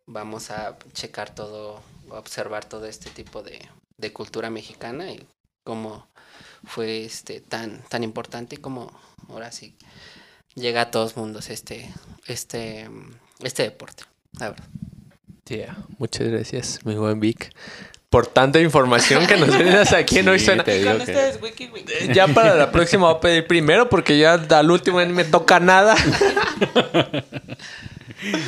vamos 0.07 0.51
a 0.51 0.77
checar 0.93 1.33
todo, 1.33 1.81
observar 2.09 2.65
todo 2.65 2.85
este 2.85 3.09
tipo 3.09 3.43
de, 3.43 3.59
de 3.97 4.13
cultura 4.13 4.49
mexicana 4.49 5.11
y 5.11 5.27
cómo 5.63 6.07
fue 6.63 7.05
este 7.05 7.41
tan, 7.41 7.81
tan 7.83 8.03
importante 8.03 8.55
y 8.55 8.59
cómo 8.59 8.91
ahora 9.29 9.51
sí 9.51 9.75
llega 10.55 10.81
a 10.81 10.91
todos 10.91 11.17
mundos 11.17 11.49
este, 11.49 11.93
este, 12.27 12.89
este 13.41 13.63
deporte. 13.63 14.03
La 14.39 14.49
verdad. 14.49 14.67
Yeah, 15.47 15.77
muchas 15.99 16.27
gracias, 16.27 16.79
mi 16.85 16.95
buen 16.95 17.19
Vic, 17.19 17.51
por 18.09 18.25
tanta 18.25 18.59
información 18.59 19.27
que 19.27 19.37
nos 19.37 19.55
brindas 19.55 19.93
aquí 19.93 20.17
en 20.19 20.27
Hoy 20.29 20.39
Suena. 20.39 20.63
te 20.63 20.79
digo 20.79 20.89
Con 20.89 20.97
que- 21.05 21.11
ustedes, 21.11 21.39
Wiki 21.41 21.67
Wiki. 21.67 21.93
Eh, 21.93 22.11
Ya 22.15 22.27
para 22.27 22.55
la 22.55 22.71
próxima 22.71 23.07
voy 23.07 23.15
a 23.17 23.19
pedir 23.19 23.45
primero 23.45 23.87
porque 23.87 24.17
ya 24.17 24.33
al 24.33 24.71
último 24.71 24.99
no 25.01 25.13
me 25.13 25.23
toca 25.23 25.59
nada. 25.59 25.95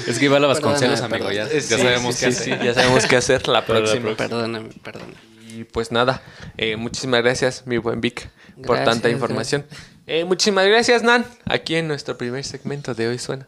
Es 0.08 0.18
que 0.18 0.26
iba 0.26 0.38
a 0.38 0.40
la 0.40 0.48
Vasconcelos, 0.48 1.02
amigo. 1.02 1.30
Ya, 1.32 1.44
perdón. 1.44 1.60
ya 1.60 1.62
Sí, 1.62 1.84
sabemos 1.84 2.16
sí, 2.16 2.26
qué 2.26 2.32
sí, 2.32 2.42
hacer. 2.52 2.60
sí, 2.60 2.66
ya 2.66 2.74
sabemos 2.74 3.06
qué 3.06 3.16
hacer 3.16 3.48
la 3.48 3.64
próxima. 3.68 4.16
Perdóname, 4.16 4.70
perdóname. 4.84 5.14
Y 5.56 5.66
pues 5.66 5.92
nada, 5.92 6.24
eh, 6.58 6.78
muchísimas 6.78 7.22
gracias, 7.22 7.68
mi 7.68 7.78
buen 7.78 8.02
Vic, 8.02 8.28
por 8.66 8.84
tanta 8.84 9.10
información. 9.10 9.66
Eh, 10.08 10.24
muchísimas 10.24 10.66
gracias, 10.66 11.04
Nan, 11.04 11.26
aquí 11.46 11.76
en 11.76 11.88
nuestro 11.88 12.18
primer 12.18 12.44
segmento 12.44 12.96
de 12.96 13.08
Hoy 13.08 13.20
Suena. 13.20 13.48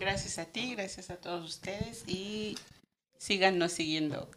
Gracias 0.00 0.38
a 0.38 0.46
ti, 0.46 0.74
gracias 0.74 1.10
a 1.10 1.16
todos 1.16 1.48
ustedes 1.48 2.02
y 2.08 2.56
síganos 3.18 3.72
siguiendo. 3.72 4.28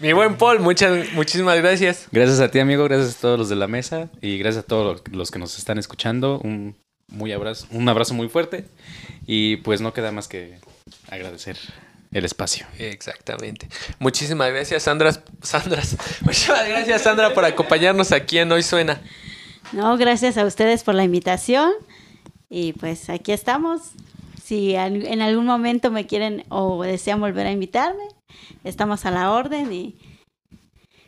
Mi 0.00 0.12
buen 0.12 0.36
Paul, 0.36 0.60
muchas, 0.60 1.12
muchísimas 1.12 1.56
gracias. 1.58 2.06
Gracias 2.12 2.40
a 2.40 2.50
ti, 2.50 2.60
amigo. 2.60 2.84
Gracias 2.84 3.16
a 3.16 3.20
todos 3.20 3.38
los 3.38 3.48
de 3.48 3.56
la 3.56 3.66
mesa. 3.66 4.08
Y 4.20 4.38
gracias 4.38 4.64
a 4.64 4.66
todos 4.66 5.02
los 5.10 5.30
que 5.30 5.38
nos 5.38 5.58
están 5.58 5.78
escuchando. 5.78 6.38
Un, 6.38 6.76
muy 7.08 7.32
abrazo, 7.32 7.66
un 7.70 7.88
abrazo 7.88 8.14
muy 8.14 8.28
fuerte. 8.28 8.66
Y 9.26 9.56
pues 9.58 9.80
no 9.80 9.92
queda 9.92 10.12
más 10.12 10.28
que 10.28 10.58
agradecer 11.10 11.56
el 12.12 12.24
espacio. 12.24 12.66
Exactamente. 12.78 13.68
Muchísimas 13.98 14.50
gracias, 14.50 14.84
Sandra. 14.84 15.12
Sandras. 15.42 15.96
Muchísimas 16.20 16.68
gracias, 16.68 17.02
Sandra, 17.02 17.34
por 17.34 17.44
acompañarnos 17.44 18.12
aquí 18.12 18.38
en 18.38 18.52
Hoy 18.52 18.62
Suena. 18.62 19.00
No, 19.72 19.96
gracias 19.96 20.38
a 20.38 20.44
ustedes 20.44 20.84
por 20.84 20.94
la 20.94 21.04
invitación. 21.04 21.72
Y 22.48 22.72
pues 22.74 23.10
aquí 23.10 23.32
estamos. 23.32 23.80
Si 24.48 24.74
en 24.74 25.20
algún 25.20 25.44
momento 25.44 25.90
me 25.90 26.06
quieren 26.06 26.42
o 26.48 26.82
desean 26.82 27.20
volver 27.20 27.46
a 27.46 27.52
invitarme, 27.52 28.04
estamos 28.64 29.04
a 29.04 29.10
la 29.10 29.30
orden. 29.30 29.70
Y 29.70 29.94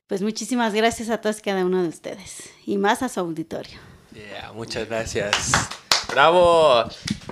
pues 0.06 0.20
muchísimas 0.20 0.74
gracias 0.74 1.08
a 1.08 1.22
todos 1.22 1.38
y 1.38 1.40
cada 1.40 1.64
uno 1.64 1.82
de 1.82 1.88
ustedes. 1.88 2.50
Y 2.66 2.76
más 2.76 3.02
a 3.02 3.08
su 3.08 3.18
auditorio. 3.20 3.78
Yeah, 4.12 4.52
muchas 4.52 4.86
gracias. 4.86 5.52
Bravo. 6.10 6.84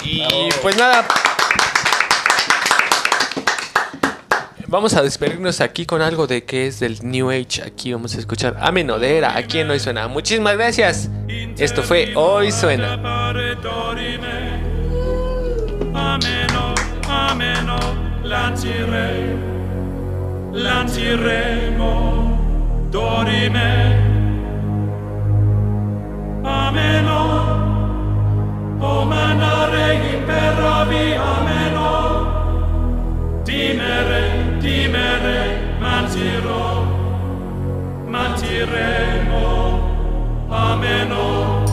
Y 0.03 0.23
pues 0.63 0.79
nada. 0.79 1.07
Vamos 4.67 4.95
a 4.95 5.03
despedirnos 5.03 5.61
aquí 5.61 5.85
con 5.85 6.01
algo 6.01 6.27
de 6.27 6.43
que 6.45 6.69
es 6.69 6.81
del 6.81 7.01
New 7.03 7.31
Age. 7.31 7.65
Aquí 7.67 7.93
vamos 7.93 8.15
a 8.15 8.19
escuchar 8.19 8.57
Amenodera, 8.59 9.37
aquí 9.37 9.59
en 9.59 9.69
Hoy 9.69 9.79
Suena. 9.79 10.09
Muchísimas 10.09 10.57
gracias. 10.57 11.11
Esto 11.59 11.83
fue 11.83 12.15
Hoy 12.17 12.51
Suena. 12.51 12.97
ameno, 15.95 16.75
oh, 16.75 17.11
ameno, 17.11 17.77
oh, 17.77 17.95
lancirei, 18.25 19.37
lanciremo, 20.53 21.93
dorime. 22.91 23.73
Ameno, 26.45 27.21
o 28.81 28.87
oh, 28.87 29.05
manare 29.05 29.89
imperavi, 30.15 31.07
ameno, 31.15 31.91
timere, 33.45 34.25
timere, 34.61 35.41
manciro, 35.81 36.65
manciremo, 38.07 39.47
ameno. 40.51 41.68